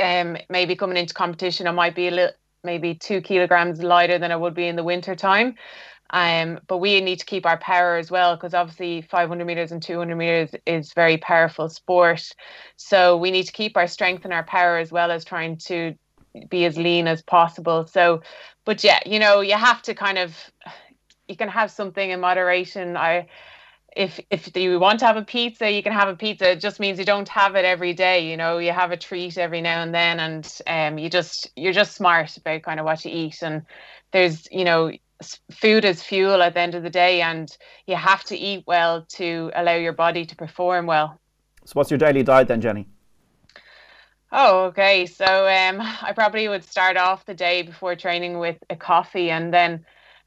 um, 0.00 0.36
maybe 0.48 0.76
coming 0.76 0.96
into 0.96 1.14
competition, 1.14 1.66
I 1.66 1.72
might 1.72 1.94
be 1.94 2.08
a 2.08 2.10
little 2.10 2.34
maybe 2.64 2.94
two 2.94 3.20
kilograms 3.20 3.82
lighter 3.82 4.18
than 4.18 4.30
I 4.30 4.36
would 4.36 4.54
be 4.54 4.68
in 4.68 4.76
the 4.76 4.84
winter 4.84 5.14
time. 5.14 5.56
Um, 6.10 6.60
but 6.66 6.78
we 6.78 7.00
need 7.00 7.20
to 7.20 7.24
keep 7.24 7.46
our 7.46 7.56
power 7.56 7.96
as 7.96 8.10
well 8.10 8.36
because 8.36 8.52
obviously 8.52 9.00
500 9.00 9.44
meters 9.46 9.72
and 9.72 9.82
200 9.82 10.14
meters 10.14 10.50
is 10.66 10.92
very 10.92 11.16
powerful 11.16 11.70
sport. 11.70 12.22
So 12.76 13.16
we 13.16 13.30
need 13.30 13.44
to 13.44 13.52
keep 13.52 13.76
our 13.76 13.86
strength 13.86 14.24
and 14.24 14.32
our 14.32 14.44
power 14.44 14.76
as 14.76 14.92
well 14.92 15.10
as 15.10 15.24
trying 15.24 15.56
to 15.68 15.94
be 16.50 16.66
as 16.66 16.76
lean 16.76 17.08
as 17.08 17.22
possible. 17.22 17.86
So, 17.86 18.22
but 18.64 18.84
yeah, 18.84 19.00
you 19.06 19.18
know, 19.18 19.40
you 19.40 19.54
have 19.54 19.80
to 19.82 19.94
kind 19.94 20.18
of, 20.18 20.36
you 21.28 21.36
can 21.36 21.48
have 21.48 21.70
something 21.70 22.10
in 22.10 22.20
moderation. 22.20 22.96
I, 22.96 23.28
if 23.96 24.20
if 24.30 24.56
you 24.56 24.78
want 24.78 25.00
to 25.00 25.06
have 25.06 25.16
a 25.16 25.22
pizza, 25.22 25.70
you 25.70 25.82
can 25.82 25.92
have 25.92 26.08
a 26.08 26.16
pizza. 26.16 26.52
It 26.52 26.60
just 26.60 26.80
means 26.80 26.98
you 26.98 27.04
don't 27.04 27.28
have 27.28 27.56
it 27.56 27.64
every 27.64 27.92
day. 27.92 28.28
You 28.30 28.36
know, 28.36 28.58
you 28.58 28.72
have 28.72 28.90
a 28.90 28.96
treat 28.96 29.38
every 29.38 29.60
now 29.60 29.82
and 29.82 29.94
then, 29.94 30.20
and 30.20 30.60
um, 30.66 30.98
you 30.98 31.10
just 31.10 31.50
you're 31.56 31.72
just 31.72 31.94
smart 31.94 32.36
about 32.36 32.62
kind 32.62 32.80
of 32.80 32.86
what 32.86 33.04
you 33.04 33.10
eat. 33.12 33.42
And 33.42 33.62
there's 34.12 34.48
you 34.50 34.64
know 34.64 34.92
food 35.50 35.84
is 35.84 36.02
fuel 36.02 36.42
at 36.42 36.54
the 36.54 36.60
end 36.60 36.74
of 36.74 36.82
the 36.82 36.90
day, 36.90 37.22
and 37.22 37.56
you 37.86 37.96
have 37.96 38.24
to 38.24 38.36
eat 38.36 38.64
well 38.66 39.04
to 39.10 39.50
allow 39.54 39.74
your 39.74 39.92
body 39.92 40.24
to 40.26 40.36
perform 40.36 40.86
well. 40.86 41.20
So, 41.64 41.72
what's 41.74 41.90
your 41.90 41.98
daily 41.98 42.22
diet 42.22 42.48
then, 42.48 42.60
Jenny? 42.60 42.88
Oh, 44.32 44.64
okay. 44.66 45.04
So, 45.06 45.24
um, 45.24 45.80
I 45.80 46.12
probably 46.14 46.48
would 46.48 46.64
start 46.64 46.96
off 46.96 47.26
the 47.26 47.34
day 47.34 47.62
before 47.62 47.94
training 47.94 48.38
with 48.38 48.56
a 48.70 48.76
coffee, 48.76 49.30
and 49.30 49.52
then 49.52 49.84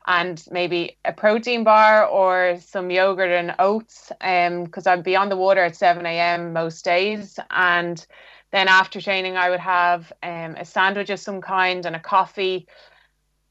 and 0.08 0.44
maybe 0.52 0.98
a 1.06 1.14
protein 1.14 1.64
bar 1.64 2.06
or 2.06 2.60
some 2.60 2.92
yogurt 2.92 3.32
and 3.32 3.56
oats 3.60 4.12
because 4.20 4.88
um, 4.88 4.94
I'd 4.94 5.04
be 5.04 5.16
on 5.16 5.30
the 5.30 5.38
water 5.38 5.64
at 5.64 5.76
7 5.76 6.06
a.m. 6.06 6.54
most 6.54 6.86
days. 6.86 7.40
And 7.50 8.06
then 8.52 8.68
after 8.68 9.02
training, 9.02 9.38
I 9.38 9.50
would 9.50 9.60
have 9.60 10.14
um, 10.22 10.56
a 10.56 10.66
sandwich 10.66 11.10
of 11.10 11.20
some 11.20 11.42
kind 11.42 11.86
and 11.86 11.96
a 11.96 12.00
coffee 12.00 12.68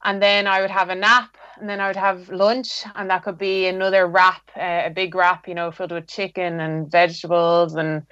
and 0.05 0.21
then 0.23 0.47
I 0.47 0.61
would 0.61 0.71
have 0.71 0.91
a 0.91 0.95
nap, 0.95 1.37
and 1.59 1.69
then 1.69 1.81
I 1.81 1.87
would 1.87 1.97
have 1.97 2.29
lunch, 2.29 2.85
and 2.95 3.09
that 3.09 3.25
could 3.25 3.39
be 3.39 3.67
another 3.67 4.07
wrap, 4.07 4.51
uh, 4.55 4.83
a 4.85 4.91
big 4.91 5.15
wrap, 5.15 5.49
you 5.49 5.55
know, 5.55 5.71
filled 5.71 5.93
with 5.93 6.07
chicken 6.07 6.61
and 6.61 6.91
vegetables, 6.91 7.75
and 7.75 8.03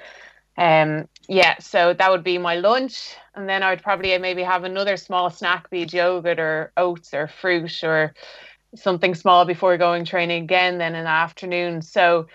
um, 0.57 1.09
yeah, 1.29 1.59
so 1.59 1.95
that 1.95 2.11
would 2.11 2.25
be 2.25 2.39
my 2.39 2.57
lunch, 2.57 3.17
and 3.35 3.49
then 3.49 3.63
I 3.63 3.71
would 3.71 3.83
probably 3.83 4.17
maybe 4.19 4.43
have 4.43 4.65
another 4.65 4.97
small 4.97 5.31
snack, 5.31 5.71
be 5.71 5.83
it 5.83 5.93
yogurt 5.93 6.39
or 6.39 6.73
oats 6.77 7.15
or 7.15 7.29
fruit 7.29 7.83
or 7.83 8.15
something 8.75 9.15
small 9.15 9.45
before 9.45 9.77
going 9.79 10.05
training 10.05 10.43
again. 10.45 10.79
Then 10.79 10.95
in 10.95 11.05
the 11.05 11.11
afternoon, 11.11 11.83
so 11.83 12.27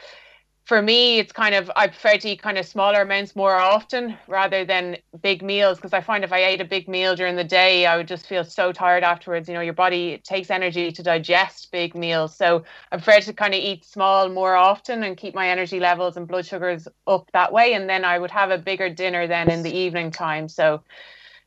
for 0.68 0.82
me, 0.82 1.18
it's 1.18 1.32
kind 1.32 1.56
of 1.56 1.72
I 1.78 1.88
prefer 1.88 2.18
to 2.18 2.28
eat 2.28 2.42
kind 2.42 2.58
of 2.58 2.66
smaller 2.66 3.04
amounts 3.04 3.38
more 3.38 3.56
often 3.56 4.18
rather 4.28 4.66
than 4.66 4.98
big 5.22 5.42
meals 5.42 5.78
because 5.78 5.94
I 5.94 6.02
find 6.02 6.26
if 6.26 6.34
I 6.34 6.44
ate 6.44 6.60
a 6.60 6.66
big 6.66 6.90
meal 6.90 7.16
during 7.16 7.38
the 7.38 7.46
day, 7.46 7.86
I 7.86 7.96
would 7.96 8.10
just 8.10 8.28
feel 8.28 8.44
so 8.44 8.74
tired 8.74 9.02
afterwards. 9.02 9.48
You 9.48 9.54
know, 9.54 9.62
your 9.62 9.72
body 9.72 10.18
takes 10.26 10.52
energy 10.52 10.92
to 10.92 11.02
digest 11.02 11.72
big 11.72 11.96
meals, 11.96 12.36
so 12.36 12.66
I 12.92 12.98
prefer 12.98 13.22
to 13.22 13.34
kind 13.34 13.54
of 13.54 13.62
eat 13.62 13.86
small 13.86 14.28
more 14.28 14.58
often 14.58 15.04
and 15.04 15.16
keep 15.16 15.34
my 15.34 15.48
energy 15.48 15.80
levels 15.80 16.18
and 16.18 16.28
blood 16.28 16.46
sugars 16.46 16.86
up 17.08 17.30
that 17.32 17.54
way. 17.54 17.72
And 17.72 17.90
then 17.90 18.04
I 18.04 18.20
would 18.20 18.32
have 18.32 18.52
a 18.52 18.58
bigger 18.58 18.90
dinner 18.90 19.26
then 19.26 19.50
in 19.50 19.64
the 19.64 19.74
evening 19.74 20.12
time. 20.12 20.50
So. 20.50 20.84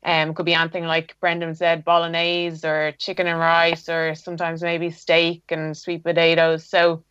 Um, 0.03 0.33
could 0.33 0.47
be 0.47 0.55
anything 0.55 0.85
like 0.85 1.14
Brendan 1.21 1.55
said, 1.55 1.85
bolognese 1.85 2.66
or 2.66 2.93
chicken 2.93 3.27
and 3.27 3.39
rice, 3.39 3.87
or 3.87 4.14
sometimes 4.14 4.62
maybe 4.62 4.91
steak 4.91 5.43
and 5.51 5.77
sweet 5.77 6.03
potatoes. 6.03 6.64
So, 6.64 7.05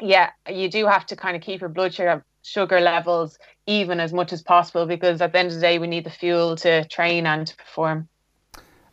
yeah, 0.00 0.30
you 0.48 0.70
do 0.70 0.86
have 0.86 1.06
to 1.06 1.16
kind 1.16 1.36
of 1.36 1.42
keep 1.42 1.60
your 1.60 1.70
blood 1.70 1.94
sugar 1.94 2.24
sugar 2.42 2.80
levels 2.80 3.38
even 3.66 4.00
as 4.00 4.12
much 4.12 4.32
as 4.32 4.42
possible 4.42 4.86
because 4.86 5.20
at 5.20 5.32
the 5.32 5.38
end 5.38 5.48
of 5.48 5.54
the 5.54 5.60
day 5.60 5.78
we 5.78 5.86
need 5.86 6.04
the 6.04 6.10
fuel 6.10 6.56
to 6.56 6.84
train 6.86 7.26
and 7.26 7.46
to 7.46 7.56
perform. 7.56 8.08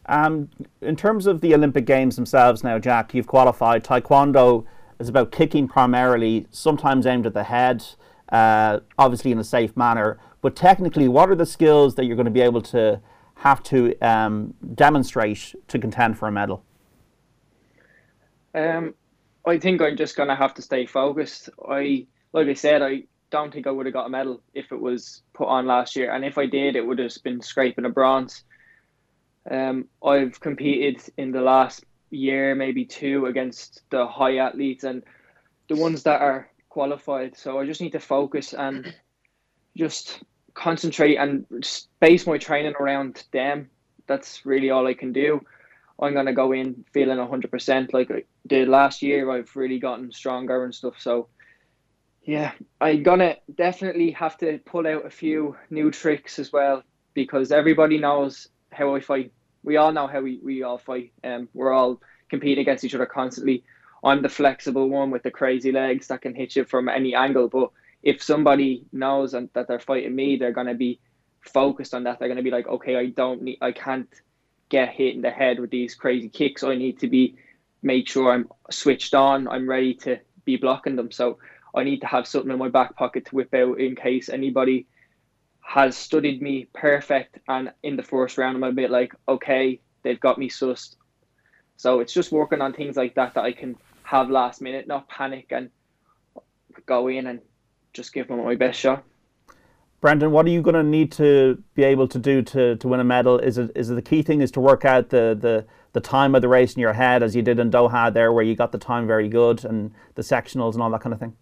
Um, 0.08 0.50
in 0.82 0.96
terms 0.96 1.26
of 1.26 1.42
the 1.42 1.54
Olympic 1.56 1.86
Games 1.86 2.16
themselves 2.16 2.64
now, 2.64 2.78
Jack, 2.78 3.14
you've 3.14 3.28
qualified. 3.28 3.84
Taekwondo 3.84 4.66
is 5.00 5.10
about 5.10 5.32
kicking 5.32 5.68
primarily, 5.68 6.48
sometimes 6.52 7.06
aimed 7.06 7.26
at 7.26 7.34
the 7.34 7.44
head, 7.44 7.84
uh, 8.30 8.80
obviously 8.98 9.32
in 9.32 9.40
a 9.40 9.44
safe 9.44 9.76
manner. 9.76 10.20
But 10.42 10.56
technically, 10.56 11.08
what 11.08 11.30
are 11.30 11.36
the 11.36 11.46
skills 11.46 11.96
that 11.96 12.06
you're 12.06 12.16
going 12.16 12.26
to 12.26 12.32
be 12.32 12.42
able 12.42 12.62
to 12.64 13.02
have 13.36 13.64
to 13.64 13.98
um, 14.00 14.54
demonstrate 14.76 15.56
to 15.68 15.80
contend 15.80 16.18
for 16.18 16.28
a 16.28 16.32
medal? 16.32 16.64
Um, 18.54 18.94
I 19.46 19.60
think 19.60 19.82
I'm 19.82 19.96
just 19.96 20.16
gonna 20.16 20.36
have 20.36 20.54
to 20.56 20.62
stay 20.62 20.86
focused. 20.86 21.50
I 21.68 22.08
like 22.34 22.48
I 22.48 22.54
said, 22.54 22.82
I 22.82 23.04
don't 23.30 23.54
think 23.54 23.68
I 23.68 23.72
would 23.72 23.86
have 23.86 23.94
got 23.94 24.08
a 24.08 24.10
medal 24.10 24.42
if 24.54 24.72
it 24.72 24.80
was 24.80 25.22
put 25.34 25.48
on 25.48 25.68
last 25.68 25.96
year, 25.96 26.12
and 26.12 26.26
if 26.26 26.38
I 26.38 26.46
did, 26.46 26.76
it 26.76 26.86
would 26.86 27.00
have 27.00 27.14
been 27.24 27.42
scraping 27.42 27.86
a 27.86 27.90
bronze. 27.90 28.44
Um, 29.50 29.86
I've 30.04 30.40
competed 30.40 31.02
in 31.18 31.32
the 31.32 31.42
last 31.42 31.86
year, 32.10 32.56
maybe 32.56 32.86
two, 32.86 33.28
against 33.28 33.84
the 33.90 34.08
high 34.08 34.38
athletes 34.38 34.84
and 34.84 35.04
the 35.70 35.76
ones 35.76 36.04
that 36.04 36.22
are 36.22 36.50
qualified. 36.70 37.38
So 37.38 37.60
I 37.60 37.66
just 37.66 37.82
need 37.82 37.92
to 37.92 38.00
focus 38.00 38.54
and 38.54 38.94
just 39.78 40.24
concentrate 40.54 41.18
and 41.18 41.46
base 42.00 42.26
my 42.26 42.38
training 42.38 42.74
around 42.80 43.24
them. 43.32 43.70
that's 44.08 44.46
really 44.46 44.70
all 44.70 44.88
I 44.88 44.94
can 44.94 45.12
do. 45.14 45.42
I'm 46.00 46.14
gonna 46.14 46.34
go 46.34 46.52
in 46.52 46.86
feeling 46.94 47.18
hundred 47.18 47.52
percent. 47.52 47.94
Like 47.94 48.10
the 48.46 48.66
last 48.66 49.02
year, 49.02 49.30
I've 49.32 49.56
really 49.56 49.80
gotten 49.80 50.12
stronger 50.12 50.64
and 50.64 50.74
stuff. 50.74 50.96
So 51.00 51.28
yeah, 52.24 52.52
I'm 52.82 53.04
gonna 53.04 53.36
definitely 53.54 54.12
have 54.12 54.38
to 54.40 54.60
pull 54.66 54.88
out 54.88 55.06
a 55.06 55.10
few 55.10 55.56
new 55.70 55.92
tricks 55.92 56.40
as 56.40 56.52
well 56.52 56.84
because 57.14 57.52
everybody 57.52 57.98
knows 57.98 58.48
how 58.72 58.96
I 58.96 59.00
fight. 59.00 59.32
We 59.64 59.78
all 59.78 59.92
know 59.92 60.08
how 60.08 60.22
we, 60.22 60.40
we 60.44 60.64
all 60.64 60.78
fight. 60.78 61.12
Um, 61.24 61.50
we're 61.54 61.74
all 61.74 62.02
competing 62.30 62.62
against 62.62 62.84
each 62.84 62.96
other 62.96 63.06
constantly. 63.06 63.64
I'm 64.04 64.22
the 64.22 64.30
flexible 64.30 64.90
one 64.90 65.12
with 65.12 65.24
the 65.24 65.32
crazy 65.32 65.72
legs 65.72 66.08
that 66.08 66.22
can 66.22 66.36
hit 66.36 66.56
you 66.56 66.66
from 66.66 66.90
any 66.90 67.16
angle. 67.16 67.48
But 67.48 67.70
if 68.04 68.22
somebody 68.22 68.86
knows 68.92 69.32
that 69.32 69.68
they're 69.68 69.80
fighting 69.80 70.16
me, 70.16 70.38
they're 70.38 70.52
gonna 70.52 70.76
be 70.76 71.00
focused 71.42 71.94
on 71.94 72.04
that. 72.04 72.20
They're 72.20 72.28
gonna 72.28 72.44
be 72.44 72.52
like, 72.52 72.68
okay, 72.68 72.96
I 72.96 73.08
don't 73.08 73.44
need, 73.44 73.60
I 73.62 73.72
can't 73.72 74.10
get 74.70 74.90
hit 74.90 75.16
in 75.16 75.22
the 75.22 75.32
head 75.32 75.60
with 75.60 75.70
these 75.70 75.94
crazy 75.94 76.30
kicks. 76.30 76.64
I 76.64 76.76
need 76.76 77.00
to 77.00 77.08
be 77.08 77.36
make 77.86 78.10
sure 78.10 78.34
I'm 78.34 78.50
switched 78.72 79.14
on. 79.14 79.48
I'm 79.48 79.70
ready 79.70 79.94
to 79.94 80.20
be 80.44 80.58
blocking 80.58 80.96
them. 80.96 81.12
So 81.12 81.38
I 81.74 81.84
need 81.84 82.02
to 82.02 82.08
have 82.08 82.28
something 82.28 82.52
in 82.52 82.58
my 82.58 82.68
back 82.68 82.96
pocket 82.96 83.28
to 83.28 83.36
whip 83.36 83.54
out 83.54 83.80
in 83.80 83.96
case 83.96 84.28
anybody 84.28 84.88
has 85.62 85.96
studied 85.96 86.42
me 86.42 86.68
perfect. 86.74 87.38
And 87.48 87.72
in 87.84 87.96
the 87.96 88.04
first 88.04 88.38
round, 88.38 88.58
I'm 88.58 88.64
a 88.64 88.72
bit 88.72 88.90
like, 88.90 89.14
okay, 89.28 89.80
they've 90.04 90.20
got 90.20 90.40
me 90.40 90.50
sussed. 90.50 90.96
So 91.78 92.00
it's 92.00 92.14
just 92.14 92.32
working 92.32 92.60
on 92.60 92.74
things 92.74 92.98
like 92.98 93.16
that 93.16 93.36
that 93.36 93.44
I 93.44 93.52
can 93.52 93.76
have 94.04 94.30
last 94.30 94.62
minute, 94.62 94.88
not 94.88 95.08
panic 95.08 95.52
and 95.52 95.70
go 96.86 97.08
in 97.08 97.28
and 97.28 97.40
just 97.94 98.14
give 98.14 98.28
them 98.28 98.44
my 98.44 98.56
best 98.56 98.80
shot. 98.80 99.04
Brendan, 100.02 100.32
what 100.32 100.46
are 100.46 100.50
you 100.50 100.62
going 100.62 100.76
to 100.76 100.84
need 100.84 101.12
to 101.14 101.62
be 101.74 101.84
able 101.84 102.08
to 102.08 102.20
do 102.20 102.42
to, 102.42 102.76
to 102.78 102.88
win 102.88 103.00
a 103.00 103.04
medal? 103.04 103.40
Is 103.40 103.58
it 103.58 103.72
is 103.76 103.90
it 103.90 103.96
the 103.96 104.02
key 104.02 104.22
thing 104.22 104.42
is 104.42 104.52
to 104.52 104.60
work 104.60 104.86
out 104.86 105.10
the, 105.10 105.38
the, 105.40 105.66
the 105.96 106.02
time 106.02 106.36
of 106.36 106.42
the 106.42 106.50
race 106.50 106.74
in 106.74 106.82
your 106.82 106.94
head 106.94 107.24
as 107.24 107.36
you 107.36 107.42
did 107.42 107.58
in 107.58 107.72
Doha 107.72 108.14
there, 108.14 108.32
where 108.34 108.44
you 108.44 108.54
got 108.54 108.74
the 108.74 108.78
time 108.78 109.08
very 109.08 109.30
good 109.30 109.64
and 109.64 109.92
the 110.16 110.22
sectionals 110.22 110.74
and 110.74 110.84
all 110.84 110.92
that 110.92 111.00
kind 111.00 111.14
of 111.14 111.20
thing? 111.20 111.34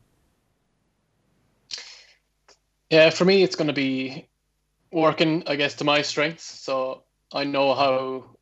Yeah, 2.91 3.09
for 3.09 3.25
me, 3.25 3.41
it's 3.41 3.55
going 3.55 3.67
to 3.67 3.73
be 3.73 4.29
working, 4.91 5.43
I 5.47 5.55
guess, 5.55 5.73
to 5.75 5.83
my 5.83 6.03
strengths. 6.03 6.43
So 6.43 7.03
I 7.33 7.43
know 7.43 7.73
how 7.73 8.37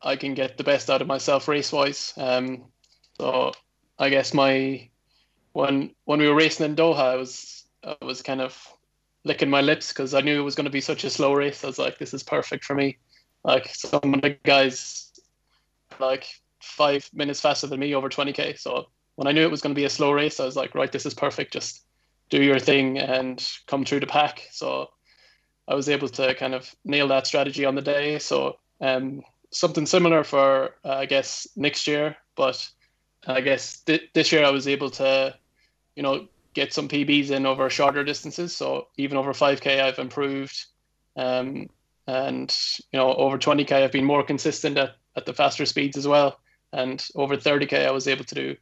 I 0.00 0.14
can 0.14 0.34
get 0.34 0.56
the 0.56 0.62
best 0.62 0.88
out 0.88 1.02
of 1.02 1.08
myself 1.08 1.48
race 1.48 1.72
wise. 1.72 2.14
Um, 2.16 2.66
so 3.18 3.52
I 3.98 4.08
guess 4.08 4.32
my 4.32 4.88
when 5.52 5.90
when 6.04 6.20
we 6.20 6.28
were 6.28 6.36
racing 6.36 6.66
in 6.66 6.76
Doha, 6.76 7.14
I 7.14 7.16
was 7.16 7.64
I 7.82 7.96
was 8.04 8.22
kind 8.22 8.40
of 8.40 8.56
licking 9.24 9.50
my 9.50 9.62
lips 9.62 9.88
because 9.88 10.14
I 10.14 10.20
knew 10.20 10.38
it 10.38 10.44
was 10.44 10.54
going 10.54 10.66
to 10.66 10.70
be 10.70 10.80
such 10.80 11.02
a 11.02 11.10
slow 11.10 11.32
race. 11.34 11.64
I 11.64 11.66
was 11.66 11.78
like, 11.80 11.98
this 11.98 12.14
is 12.14 12.22
perfect 12.22 12.64
for 12.64 12.76
me. 12.76 12.98
Like 13.42 13.74
some 13.74 14.14
of 14.14 14.22
the 14.22 14.36
guys, 14.44 15.05
like 16.00 16.26
five 16.60 17.08
minutes 17.12 17.40
faster 17.40 17.66
than 17.66 17.80
me 17.80 17.94
over 17.94 18.08
20k. 18.08 18.58
So 18.58 18.86
when 19.16 19.26
I 19.26 19.32
knew 19.32 19.42
it 19.42 19.50
was 19.50 19.60
going 19.60 19.74
to 19.74 19.78
be 19.78 19.84
a 19.84 19.90
slow 19.90 20.12
race, 20.12 20.40
I 20.40 20.44
was 20.44 20.56
like, 20.56 20.74
right, 20.74 20.90
this 20.90 21.06
is 21.06 21.14
perfect. 21.14 21.52
Just 21.52 21.82
do 22.28 22.42
your 22.42 22.58
thing 22.58 22.98
and 22.98 23.46
come 23.66 23.84
through 23.84 24.00
the 24.00 24.06
pack. 24.06 24.42
So 24.50 24.90
I 25.68 25.74
was 25.74 25.88
able 25.88 26.08
to 26.10 26.34
kind 26.34 26.54
of 26.54 26.74
nail 26.84 27.08
that 27.08 27.26
strategy 27.26 27.64
on 27.64 27.74
the 27.74 27.82
day. 27.82 28.18
So 28.18 28.58
um, 28.80 29.22
something 29.50 29.86
similar 29.86 30.24
for 30.24 30.76
uh, 30.84 30.94
I 30.94 31.06
guess 31.06 31.46
next 31.56 31.86
year, 31.86 32.16
but 32.36 32.68
I 33.26 33.40
guess 33.40 33.80
th- 33.80 34.10
this 34.14 34.32
year 34.32 34.44
I 34.44 34.50
was 34.50 34.68
able 34.68 34.90
to, 34.90 35.34
you 35.96 36.02
know, 36.02 36.28
get 36.54 36.72
some 36.72 36.88
PBs 36.88 37.30
in 37.30 37.46
over 37.46 37.68
shorter 37.68 38.04
distances. 38.04 38.56
So 38.56 38.88
even 38.96 39.18
over 39.18 39.32
5K, 39.32 39.80
I've 39.80 39.98
improved. 39.98 40.64
Um, 41.16 41.68
and, 42.06 42.56
you 42.92 42.98
know, 42.98 43.12
over 43.14 43.36
20K, 43.36 43.72
I've 43.72 43.92
been 43.92 44.04
more 44.04 44.22
consistent 44.22 44.78
at, 44.78 44.90
at 45.16 45.26
the 45.26 45.32
faster 45.32 45.66
speeds 45.66 45.96
as 45.96 46.06
well. 46.06 46.38
And 46.72 47.04
over 47.14 47.36
30K, 47.36 47.86
I 47.86 47.90
was 47.90 48.08
able 48.08 48.24
to 48.24 48.34
do 48.34 48.56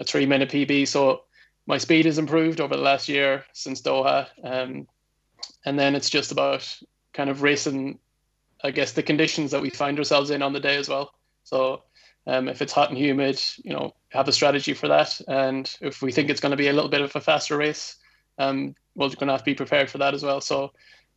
a 0.00 0.04
three 0.04 0.26
minute 0.26 0.50
PB. 0.50 0.88
So 0.88 1.22
my 1.66 1.78
speed 1.78 2.06
has 2.06 2.18
improved 2.18 2.60
over 2.60 2.76
the 2.76 2.82
last 2.82 3.08
year 3.08 3.44
since 3.52 3.82
Doha. 3.82 4.28
Um, 4.42 4.86
and 5.64 5.78
then 5.78 5.94
it's 5.94 6.10
just 6.10 6.32
about 6.32 6.78
kind 7.12 7.30
of 7.30 7.42
racing, 7.42 7.98
I 8.62 8.70
guess, 8.70 8.92
the 8.92 9.02
conditions 9.02 9.50
that 9.50 9.62
we 9.62 9.70
find 9.70 9.98
ourselves 9.98 10.30
in 10.30 10.42
on 10.42 10.52
the 10.52 10.60
day 10.60 10.76
as 10.76 10.88
well. 10.88 11.14
So 11.44 11.82
um, 12.26 12.48
if 12.48 12.62
it's 12.62 12.72
hot 12.72 12.90
and 12.90 12.98
humid, 12.98 13.40
you 13.64 13.72
know, 13.72 13.94
have 14.10 14.28
a 14.28 14.32
strategy 14.32 14.74
for 14.74 14.88
that. 14.88 15.20
And 15.28 15.74
if 15.80 16.02
we 16.02 16.12
think 16.12 16.30
it's 16.30 16.40
going 16.40 16.50
to 16.50 16.56
be 16.56 16.68
a 16.68 16.72
little 16.72 16.90
bit 16.90 17.00
of 17.00 17.14
a 17.16 17.20
faster 17.20 17.56
race, 17.56 17.96
um, 18.38 18.74
we're 18.94 19.08
going 19.08 19.28
to 19.28 19.32
have 19.32 19.40
to 19.40 19.44
be 19.44 19.54
prepared 19.54 19.90
for 19.90 19.98
that 19.98 20.14
as 20.14 20.22
well. 20.22 20.40
So, 20.40 20.72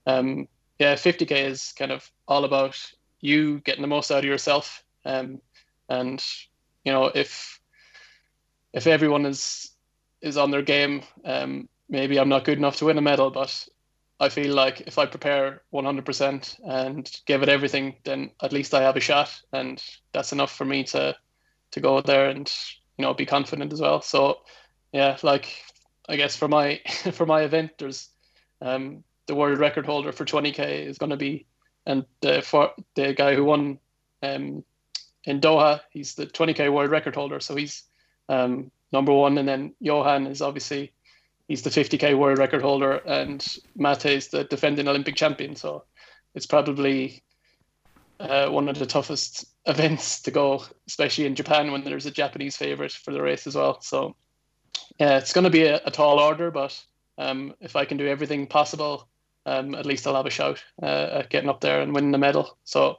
um, 0.06 0.48
yeah, 0.80 0.96
50k 0.96 1.32
is 1.46 1.74
kind 1.78 1.92
of 1.92 2.10
all 2.28 2.46
about 2.46 2.78
you 3.22 3.60
getting 3.60 3.82
the 3.82 3.88
most 3.88 4.12
out 4.12 4.20
of 4.20 4.26
yourself. 4.26 4.84
Um, 5.06 5.42
and 5.90 6.24
you 6.84 6.92
know, 6.92 7.06
if 7.06 7.60
if 8.74 8.88
everyone 8.88 9.26
is 9.26 9.72
is 10.22 10.38
on 10.38 10.52
their 10.52 10.62
game, 10.62 11.04
um, 11.26 11.70
maybe 11.90 12.20
I'm 12.20 12.30
not 12.30 12.46
good 12.46 12.58
enough 12.58 12.78
to 12.78 12.86
win 12.86 12.98
a 12.98 13.02
medal, 13.02 13.32
but 13.32 13.68
I 14.20 14.30
feel 14.30 14.54
like 14.54 14.82
if 14.82 15.00
I 15.00 15.08
prepare 15.08 15.64
100% 15.74 16.60
and 16.64 17.12
give 17.26 17.42
it 17.42 17.50
everything, 17.50 17.96
then 18.04 18.30
at 18.42 18.54
least 18.54 18.74
I 18.76 18.84
have 18.84 18.96
a 18.96 19.00
shot, 19.00 19.32
and 19.52 19.84
that's 20.14 20.32
enough 20.32 20.56
for 20.56 20.66
me 20.66 20.84
to 20.86 21.16
to 21.72 21.80
go 21.80 22.02
there 22.02 22.30
and 22.30 22.52
you 22.98 23.04
know 23.04 23.14
be 23.14 23.26
confident 23.26 23.74
as 23.74 23.82
well. 23.82 24.02
So 24.02 24.40
yeah, 24.92 25.18
like 25.24 25.64
I 26.08 26.18
guess 26.18 26.36
for 26.36 26.48
my 26.48 26.82
for 27.14 27.26
my 27.26 27.42
event, 27.42 27.72
there's 27.78 28.10
um, 28.62 29.04
the 29.28 29.36
world 29.36 29.60
record 29.60 29.86
holder 29.86 30.12
for 30.12 30.26
20k 30.26 30.86
is 30.86 30.98
going 30.98 31.10
to 31.10 31.18
be, 31.18 31.48
and 31.86 32.06
for 32.44 32.72
the 32.96 33.14
guy 33.14 33.36
who 33.36 33.44
won 33.44 33.80
um, 34.24 34.64
in 35.24 35.40
Doha, 35.42 35.82
he's 35.92 36.16
the 36.16 36.26
20k 36.26 36.72
world 36.72 36.92
record 36.92 37.16
holder, 37.16 37.40
so 37.40 37.56
he's 37.56 37.84
um, 38.30 38.72
number 38.92 39.14
one, 39.14 39.38
and 39.38 39.48
then 39.48 39.74
Yohann 39.84 40.30
is 40.30 40.42
obviously 40.42 40.94
he's 41.48 41.64
the 41.64 41.70
50k 41.70 42.18
world 42.18 42.38
record 42.38 42.62
holder, 42.62 42.94
and 42.94 43.42
Matej 43.78 44.16
is 44.16 44.28
the 44.30 44.44
defending 44.44 44.88
Olympic 44.88 45.16
champion. 45.16 45.56
So 45.56 45.84
it's 46.34 46.46
probably 46.46 47.24
uh, 48.20 48.48
one 48.50 48.70
of 48.70 48.80
the 48.80 48.86
toughest 48.86 49.46
events 49.66 50.22
to 50.24 50.32
go, 50.32 50.64
especially 50.88 51.26
in 51.26 51.36
Japan 51.36 51.72
when 51.72 51.84
there's 51.84 52.06
a 52.06 52.12
Japanese 52.12 52.58
favorite 52.58 52.92
for 52.92 53.12
the 53.12 53.22
race 53.22 53.48
as 53.48 53.56
well. 53.56 53.82
So 53.82 54.16
yeah, 55.00 55.18
it's 55.18 55.34
going 55.34 55.44
to 55.44 55.50
be 55.50 55.64
a, 55.64 55.82
a, 55.86 55.92
tall 55.92 56.20
order, 56.20 56.52
but 56.52 56.80
um, 57.18 57.54
if 57.60 57.76
I 57.76 57.86
can 57.86 57.98
do 57.98 58.08
everything 58.08 58.48
possible, 58.48 59.08
um, 59.46 59.76
at 59.76 59.86
least 59.86 60.06
I'll 60.06 60.16
have 60.16 60.26
a 60.26 60.32
shout 60.32 60.64
uh, 60.82 61.10
at 61.20 61.30
getting 61.30 61.50
up 61.50 61.62
there 61.62 61.82
and 61.82 61.94
winning 61.94 62.12
the 62.12 62.18
medal. 62.18 62.58
So 62.64 62.98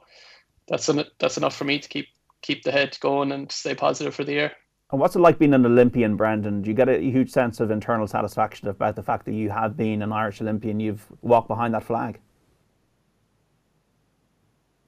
that's 0.67 0.89
that's 1.19 1.37
enough 1.37 1.55
for 1.55 1.63
me 1.63 1.79
to 1.79 1.89
keep 1.89 2.07
keep 2.41 2.63
the 2.63 2.71
head 2.71 2.97
going 2.99 3.31
and 3.31 3.51
stay 3.51 3.75
positive 3.75 4.13
for 4.13 4.23
the 4.23 4.33
year. 4.33 4.51
And 4.91 4.99
what's 4.99 5.15
it 5.15 5.19
like 5.19 5.39
being 5.39 5.55
an 5.55 5.65
Olympian, 5.65 6.15
Brendan? 6.15 6.61
Do 6.61 6.69
you 6.69 6.75
get 6.75 6.87
a 6.87 6.99
huge 6.99 7.31
sense 7.31 7.59
of 7.59 7.71
internal 7.71 8.05
satisfaction 8.05 8.67
about 8.67 8.95
the 8.95 9.01
fact 9.01 9.25
that 9.25 9.33
you 9.33 9.49
have 9.49 9.75
been 9.75 10.03
an 10.03 10.11
Irish 10.11 10.39
Olympian? 10.39 10.79
You've 10.79 11.05
walked 11.21 11.47
behind 11.47 11.73
that 11.73 11.83
flag. 11.83 12.19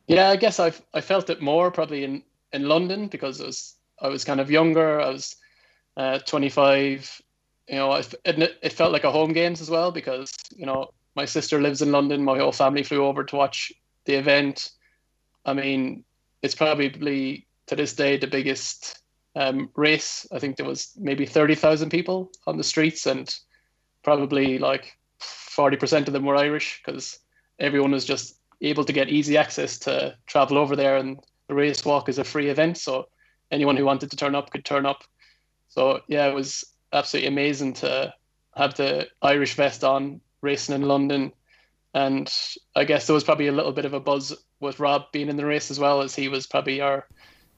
Yeah, 0.07 0.29
I 0.29 0.35
guess 0.35 0.59
I've 0.59 0.81
I 0.93 1.01
felt 1.01 1.29
it 1.29 1.41
more 1.41 1.71
probably 1.71 2.03
in, 2.03 2.23
in 2.53 2.67
London 2.67 3.07
because 3.07 3.41
I 3.41 3.45
was 3.45 3.75
I 3.99 4.07
was 4.09 4.23
kind 4.23 4.39
of 4.39 4.51
younger. 4.51 5.01
I 5.01 5.09
was 5.09 5.35
uh, 5.97 6.19
25. 6.19 7.21
You 7.67 7.75
know, 7.75 7.93
it, 7.93 8.15
it 8.25 8.73
felt 8.73 8.91
like 8.91 9.05
a 9.05 9.11
home 9.11 9.33
games 9.33 9.59
as 9.59 9.71
well 9.71 9.91
because 9.91 10.31
you 10.55 10.67
know 10.67 10.91
my 11.15 11.25
sister 11.25 11.61
lives 11.61 11.81
in 11.81 11.91
London. 11.91 12.23
My 12.23 12.37
whole 12.37 12.51
family 12.51 12.83
flew 12.83 13.05
over 13.05 13.23
to 13.23 13.35
watch 13.35 13.71
the 14.05 14.15
event. 14.15 14.71
I 15.45 15.53
mean, 15.53 16.03
it's 16.41 16.55
probably 16.55 17.47
to 17.67 17.75
this 17.75 17.93
day 17.93 18.17
the 18.17 18.27
biggest 18.27 18.99
um, 19.35 19.69
race. 19.75 20.27
I 20.31 20.39
think 20.39 20.57
there 20.57 20.65
was 20.65 20.91
maybe 20.97 21.25
30,000 21.25 21.89
people 21.89 22.31
on 22.45 22.57
the 22.57 22.63
streets, 22.63 23.05
and 23.05 23.33
probably 24.03 24.59
like 24.59 24.97
40% 25.21 26.07
of 26.07 26.13
them 26.13 26.25
were 26.25 26.35
Irish 26.35 26.81
because 26.85 27.19
everyone 27.59 27.91
was 27.91 28.05
just 28.05 28.37
able 28.61 28.85
to 28.85 28.93
get 28.93 29.09
easy 29.09 29.37
access 29.37 29.79
to 29.79 30.15
travel 30.27 30.57
over 30.57 30.75
there. 30.75 30.97
And 30.97 31.19
the 31.47 31.55
race 31.55 31.83
walk 31.85 32.09
is 32.09 32.17
a 32.17 32.23
free 32.23 32.49
event, 32.49 32.77
so 32.77 33.07
anyone 33.51 33.77
who 33.77 33.85
wanted 33.85 34.11
to 34.11 34.17
turn 34.17 34.35
up 34.35 34.51
could 34.51 34.65
turn 34.65 34.85
up. 34.85 35.03
So 35.69 36.01
yeah, 36.07 36.27
it 36.27 36.33
was 36.33 36.65
absolutely 36.93 37.27
amazing 37.27 37.73
to 37.73 38.13
have 38.55 38.75
the 38.75 39.07
Irish 39.21 39.55
vest 39.55 39.83
on 39.83 40.21
racing 40.41 40.75
in 40.75 40.83
London. 40.83 41.31
And 41.93 42.31
I 42.75 42.83
guess 42.83 43.07
there 43.07 43.13
was 43.13 43.23
probably 43.23 43.47
a 43.47 43.53
little 43.53 43.71
bit 43.71 43.85
of 43.85 43.93
a 43.93 43.99
buzz 43.99 44.35
with 44.59 44.79
Rob 44.79 45.11
being 45.11 45.29
in 45.29 45.37
the 45.37 45.45
race 45.45 45.71
as 45.71 45.79
well, 45.79 46.01
as 46.01 46.15
he 46.15 46.27
was 46.27 46.47
probably 46.47 46.81
our 46.81 47.07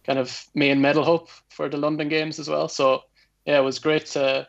kind 0.05 0.19
of 0.19 0.45
main 0.55 0.79
medal 0.79 1.03
hope 1.03 1.29
for 1.49 1.69
the 1.69 1.77
London 1.77 2.07
Games 2.07 2.39
as 2.39 2.47
well. 2.47 2.67
So 2.69 3.01
yeah, 3.45 3.57
it 3.57 3.63
was 3.63 3.79
great 3.79 4.05
to 4.07 4.47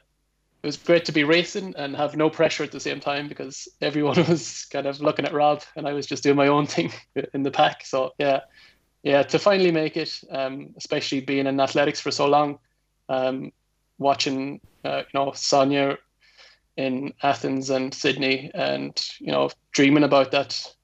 it 0.63 0.67
was 0.67 0.77
great 0.77 1.05
to 1.05 1.13
be 1.13 1.23
racing 1.23 1.75
and 1.77 1.95
have 1.95 2.17
no 2.17 2.29
pressure 2.29 2.65
at 2.65 2.73
the 2.73 2.81
same 2.81 2.99
time 2.99 3.29
because 3.29 3.69
everyone 3.81 4.17
was 4.29 4.67
kind 4.73 4.87
of 4.87 5.01
looking 5.01 5.25
at 5.25 5.33
Rob 5.33 5.63
and 5.77 5.87
I 5.87 5.93
was 5.93 6.07
just 6.07 6.23
doing 6.23 6.37
my 6.37 6.49
own 6.49 6.67
thing 6.67 6.93
in 7.35 7.43
the 7.43 7.51
pack. 7.51 7.87
So 7.87 8.13
yeah, 8.19 8.41
yeah, 9.03 9.23
to 9.23 9.39
finally 9.39 9.71
make 9.71 9.97
it, 9.97 10.21
um, 10.31 10.75
especially 10.77 11.21
being 11.21 11.47
in 11.47 11.61
athletics 11.61 12.01
for 12.01 12.11
so 12.11 12.27
long, 12.27 12.59
um, 13.09 13.53
watching 13.99 14.61
uh, 14.85 15.03
you 15.13 15.21
know 15.21 15.33
Sonia 15.33 15.99
in 16.79 17.13
Athens 17.23 17.69
and 17.69 17.93
Sydney, 17.93 18.51
and 18.55 18.99
you 19.21 19.33
know 19.33 19.51
dreaming 19.73 20.05
about 20.05 20.31
that 20.31 20.75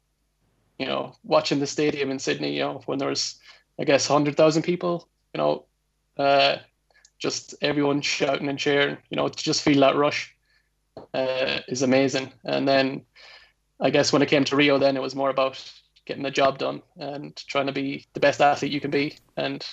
you 0.79 0.87
know, 0.87 1.15
watching 1.23 1.61
the 1.61 1.67
stadium 1.67 2.11
in 2.11 2.19
Sydney, 2.19 2.55
you 2.55 2.61
know, 2.61 2.83
when 2.87 2.99
there 2.99 3.09
was, 3.09 3.39
I 3.81 3.85
guess, 3.85 4.07
hundred 4.07 4.37
thousand 4.37 4.63
people, 4.63 5.09
you 5.33 5.39
know, 5.39 5.67
uh, 6.19 6.57
just 7.19 7.55
everyone 7.63 8.01
shouting 8.01 8.49
and 8.49 8.59
cheering, 8.59 8.99
you 9.09 9.17
know, 9.17 9.29
to 9.29 9.45
just 9.45 9.63
feel 9.63 9.81
that 9.81 9.97
rush 9.97 10.35
uh, 11.15 11.61
is 11.69 11.83
amazing. 11.83 12.33
And 12.45 12.67
then, 12.67 13.03
I 13.81 13.91
guess 13.91 14.13
when 14.13 14.23
it 14.23 14.29
came 14.29 14.45
to 14.45 14.57
Rio, 14.57 14.79
then 14.79 14.97
it 14.97 15.03
was 15.03 15.15
more 15.15 15.31
about 15.31 15.63
getting 16.07 16.23
the 16.23 16.31
job 16.31 16.59
done 16.59 16.83
and 16.97 17.37
trying 17.49 17.67
to 17.67 17.73
be 17.73 18.07
the 18.15 18.21
best 18.21 18.41
athlete 18.41 18.73
you 18.73 18.81
can 18.81 18.91
be. 18.91 19.17
And 19.37 19.65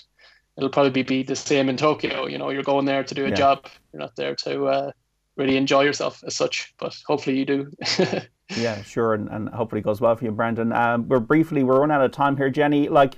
it'll 0.57 0.69
probably 0.69 1.03
be 1.03 1.24
the 1.24 1.36
same 1.36 1.69
in 1.69 1.78
Tokyo. 1.78 2.28
You 2.28 2.38
know, 2.38 2.51
you're 2.51 2.63
going 2.63 2.86
there 2.86 3.03
to 3.03 3.15
do 3.15 3.26
a 3.26 3.30
Yeah. 3.30 3.36
job. 3.36 3.67
You're 3.91 4.01
not 4.01 4.15
there 4.15 4.36
to 4.36 4.65
uh, 4.67 4.91
really 5.38 5.58
enjoy 5.58 5.82
yourself 5.82 6.24
as 6.26 6.36
such. 6.36 6.74
But 6.78 6.98
hopefully 7.08 7.38
you 7.38 7.46
do. 7.46 7.72
Yeah, 8.58 8.82
sure, 8.84 9.14
and, 9.14 9.30
and 9.30 9.50
hopefully 9.50 9.80
it 9.80 9.84
goes 9.84 10.02
well 10.02 10.16
for 10.16 10.26
you, 10.26 10.32
Brendan. 10.32 10.74
Um, 10.74 11.08
we're 11.08 11.20
briefly, 11.20 11.64
we're 11.64 11.80
running 11.80 11.96
out 11.96 12.04
of 12.04 12.12
time 12.12 12.36
here, 12.36 12.50
Jenny. 12.50 12.90
Like, 12.90 13.16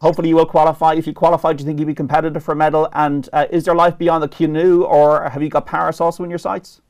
hopefully 0.00 0.28
you 0.28 0.36
will 0.36 0.46
qualify. 0.46 0.94
If 0.94 1.06
you 1.06 1.12
qualify, 1.12 1.52
do 1.52 1.62
you 1.62 1.66
think 1.66 1.78
you'll 1.78 1.88
be 1.88 1.94
competitive 1.94 2.44
for 2.44 2.52
a 2.52 2.56
medal? 2.56 2.88
And 2.92 3.28
uh, 3.32 3.46
is 3.50 3.64
there 3.64 3.74
life 3.74 3.98
beyond 3.98 4.22
the 4.22 4.28
canoe, 4.28 4.84
or 4.84 5.28
have 5.28 5.42
you 5.42 5.48
got 5.48 5.66
Paris 5.66 6.00
also 6.00 6.24
in 6.24 6.30
your 6.30 6.38
sights? 6.38 6.80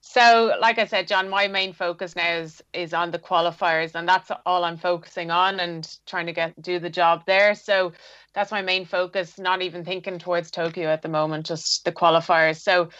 So, 0.00 0.54
like 0.60 0.78
I 0.78 0.84
said, 0.84 1.06
John, 1.06 1.30
my 1.30 1.48
main 1.48 1.72
focus 1.72 2.16
now 2.16 2.34
is 2.34 2.60
is 2.72 2.92
on 2.92 3.12
the 3.12 3.18
qualifiers, 3.18 3.94
and 3.94 4.06
that's 4.06 4.30
all 4.44 4.64
I'm 4.64 4.76
focusing 4.76 5.30
on 5.30 5.60
and 5.60 5.88
trying 6.06 6.26
to 6.26 6.32
get 6.32 6.60
do 6.60 6.78
the 6.78 6.90
job 6.90 7.22
there. 7.26 7.54
So, 7.54 7.92
that's 8.34 8.50
my 8.50 8.60
main 8.60 8.84
focus. 8.84 9.38
Not 9.38 9.62
even 9.62 9.84
thinking 9.84 10.18
towards 10.18 10.50
Tokyo 10.50 10.88
at 10.88 11.02
the 11.02 11.08
moment, 11.08 11.46
just 11.46 11.84
the 11.84 11.92
qualifiers. 11.92 12.60
So, 12.60 12.90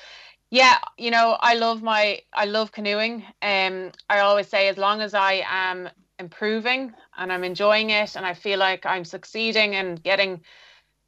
yeah, 0.52 0.76
you 0.98 1.10
know, 1.10 1.38
I 1.40 1.54
love 1.54 1.82
my 1.82 2.20
I 2.34 2.44
love 2.44 2.72
canoeing. 2.72 3.24
Um, 3.40 3.90
I 4.10 4.20
always 4.20 4.48
say 4.48 4.68
as 4.68 4.76
long 4.76 5.00
as 5.00 5.14
I 5.14 5.44
am 5.48 5.88
improving 6.18 6.92
and 7.16 7.32
I'm 7.32 7.42
enjoying 7.42 7.90
it, 7.90 8.16
and 8.16 8.26
I 8.26 8.34
feel 8.34 8.58
like 8.58 8.84
I'm 8.86 9.06
succeeding 9.06 9.76
and 9.76 10.02
getting 10.04 10.42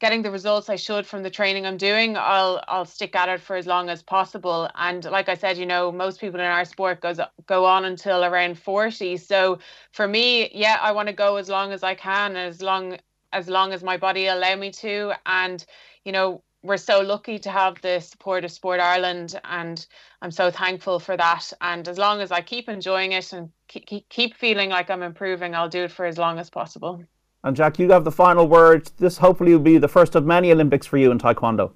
getting 0.01 0.23
the 0.23 0.31
results 0.31 0.69
I 0.69 0.77
should 0.77 1.07
from 1.07 1.23
the 1.23 1.29
training 1.31 1.65
I'm 1.67 1.77
doing, 1.77 2.17
I'll 2.17 2.63
I'll 2.67 2.85
stick 2.85 3.15
at 3.15 3.29
it 3.29 3.41
for 3.41 3.55
as 3.55 3.67
long 3.67 3.89
as 3.89 4.03
possible. 4.03 4.69
And 4.75 5.05
like 5.05 5.29
I 5.29 5.35
said, 5.35 5.57
you 5.59 5.67
know, 5.67 5.91
most 5.91 6.21
people 6.21 6.39
in 6.39 6.47
our 6.47 6.65
sport 6.65 7.01
goes 7.01 7.19
go 7.47 7.65
on 7.65 7.85
until 7.85 8.25
around 8.25 8.59
40. 8.59 9.17
So 9.17 9.59
for 9.93 10.07
me, 10.07 10.51
yeah, 10.55 10.79
I 10.81 10.91
want 10.93 11.09
to 11.09 11.13
go 11.13 11.37
as 11.37 11.49
long 11.49 11.71
as 11.71 11.83
I 11.83 11.95
can, 11.95 12.37
as 12.37 12.63
long 12.63 12.97
as 13.33 13.49
long 13.49 13.73
as 13.73 13.83
my 13.83 13.97
body 13.97 14.27
allow 14.27 14.55
me 14.55 14.71
to. 14.71 15.13
And 15.27 15.65
you 16.05 16.13
know, 16.13 16.43
we're 16.65 16.77
so 16.77 16.99
lucky 17.01 17.37
to 17.39 17.49
have 17.49 17.79
the 17.81 17.99
support 17.99 18.43
of 18.43 18.51
Sport 18.51 18.79
Ireland, 18.79 19.39
and 19.43 19.85
I'm 20.21 20.31
so 20.31 20.49
thankful 20.49 20.99
for 20.99 21.15
that. 21.15 21.53
And 21.61 21.87
as 21.87 21.97
long 21.97 22.21
as 22.21 22.31
I 22.31 22.41
keep 22.41 22.67
enjoying 22.67 23.11
it 23.11 23.31
and 23.33 23.49
keep, 23.67 24.09
keep 24.09 24.35
feeling 24.35 24.69
like 24.69 24.89
I'm 24.89 25.03
improving, 25.03 25.53
I'll 25.53 25.69
do 25.69 25.83
it 25.83 25.91
for 25.91 26.05
as 26.05 26.17
long 26.17 26.39
as 26.39 26.49
possible. 26.49 27.03
And 27.43 27.55
Jack, 27.55 27.77
you 27.77 27.91
have 27.91 28.03
the 28.03 28.11
final 28.11 28.47
word. 28.47 28.91
This 28.97 29.17
hopefully 29.17 29.51
will 29.53 29.59
be 29.59 29.77
the 29.77 29.87
first 29.87 30.15
of 30.15 30.25
many 30.25 30.51
Olympics 30.51 30.87
for 30.87 30.97
you 30.97 31.11
in 31.11 31.19
Taekwondo. 31.19 31.71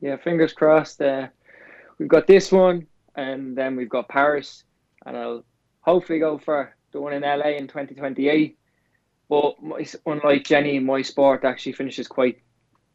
Yeah, 0.00 0.16
fingers 0.16 0.52
crossed. 0.52 1.02
Uh, 1.02 1.28
we've 1.98 2.08
got 2.08 2.26
this 2.26 2.52
one, 2.52 2.86
and 3.16 3.56
then 3.56 3.74
we've 3.74 3.88
got 3.88 4.08
Paris, 4.08 4.64
and 5.04 5.16
I'll 5.16 5.44
hopefully 5.80 6.20
go 6.20 6.38
for 6.38 6.76
the 6.92 7.00
one 7.00 7.12
in 7.12 7.22
LA 7.22 7.56
in 7.56 7.66
2028. 7.66 8.56
But 9.28 9.62
my, 9.62 9.84
unlike 10.06 10.44
Jenny, 10.44 10.78
my 10.78 11.02
sport 11.02 11.44
actually 11.44 11.72
finishes 11.72 12.06
quite 12.06 12.40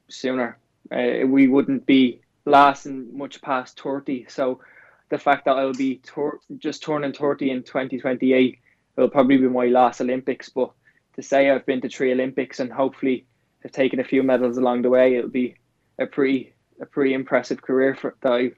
sooner. 0.09 0.57
Uh, 0.91 1.25
we 1.27 1.47
wouldn't 1.47 1.85
be 1.85 2.21
lasting 2.45 3.17
much 3.17 3.41
past 3.41 3.79
30. 3.79 4.25
So 4.29 4.61
the 5.09 5.17
fact 5.17 5.45
that 5.45 5.57
I'll 5.57 5.73
be 5.73 5.97
tur- 5.97 6.39
just 6.57 6.83
turning 6.83 7.13
30 7.13 7.51
in 7.51 7.63
2028 7.63 8.59
will 8.95 9.09
probably 9.09 9.37
be 9.37 9.47
my 9.47 9.65
last 9.65 10.01
Olympics. 10.01 10.49
But 10.49 10.71
to 11.15 11.21
say 11.21 11.49
I've 11.49 11.65
been 11.65 11.81
to 11.81 11.89
three 11.89 12.11
Olympics 12.11 12.59
and 12.59 12.71
hopefully 12.71 13.25
have 13.63 13.71
taken 13.71 13.99
a 13.99 14.03
few 14.03 14.23
medals 14.23 14.57
along 14.57 14.83
the 14.83 14.89
way, 14.89 15.15
it'll 15.15 15.29
be 15.29 15.55
a 15.99 16.05
pretty 16.05 16.53
a 16.79 16.85
pretty 16.85 17.13
impressive 17.13 17.61
career 17.61 17.95
for 17.95 18.15
that 18.21 18.31
I 18.31 18.51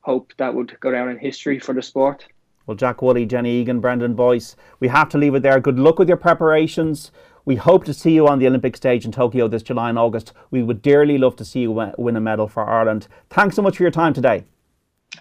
hope 0.00 0.32
that 0.38 0.54
would 0.54 0.78
go 0.80 0.92
down 0.92 1.08
in 1.08 1.18
history 1.18 1.58
for 1.58 1.74
the 1.74 1.82
sport. 1.82 2.24
Well, 2.66 2.76
Jack 2.76 3.02
Woolley, 3.02 3.26
Jenny 3.26 3.60
Egan, 3.60 3.80
Brendan 3.80 4.14
Boyce, 4.14 4.54
we 4.78 4.88
have 4.88 5.08
to 5.10 5.18
leave 5.18 5.34
it 5.34 5.42
there. 5.42 5.58
Good 5.58 5.78
luck 5.78 5.98
with 5.98 6.08
your 6.08 6.18
preparations. 6.18 7.10
We 7.48 7.56
hope 7.56 7.84
to 7.84 7.94
see 7.94 8.10
you 8.10 8.28
on 8.28 8.40
the 8.40 8.46
Olympic 8.46 8.76
stage 8.76 9.06
in 9.06 9.10
Tokyo 9.10 9.48
this 9.48 9.62
July 9.62 9.88
and 9.88 9.98
August. 9.98 10.34
We 10.50 10.62
would 10.62 10.82
dearly 10.82 11.16
love 11.16 11.34
to 11.36 11.46
see 11.46 11.60
you 11.60 11.70
win 11.70 11.94
win 11.96 12.14
a 12.14 12.20
medal 12.20 12.46
for 12.46 12.62
Ireland. 12.68 13.08
Thanks 13.30 13.56
so 13.56 13.62
much 13.62 13.78
for 13.78 13.84
your 13.84 13.90
time 13.90 14.12
today. 14.12 14.44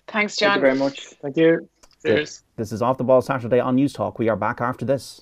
Thanks, 0.09 0.35
John. 0.35 0.49
Thank 0.49 0.57
you 0.57 0.61
very 0.61 0.75
much. 0.75 0.99
Thank 1.21 1.37
you. 1.37 1.69
Cheers. 2.05 2.43
This 2.57 2.73
is 2.73 2.81
Off 2.81 2.97
the 2.97 3.05
Ball 3.05 3.21
Saturday 3.21 3.61
on 3.61 3.77
Newstalk. 3.77 4.19
We 4.19 4.27
are 4.27 4.35
back 4.35 4.59
after 4.59 4.83
this. 4.83 5.21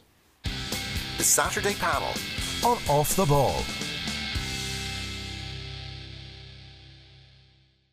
The 1.19 1.23
Saturday 1.23 1.75
panel 1.75 2.09
on 2.63 2.79
Off 2.89 3.15
the 3.15 3.25
Ball. 3.25 3.53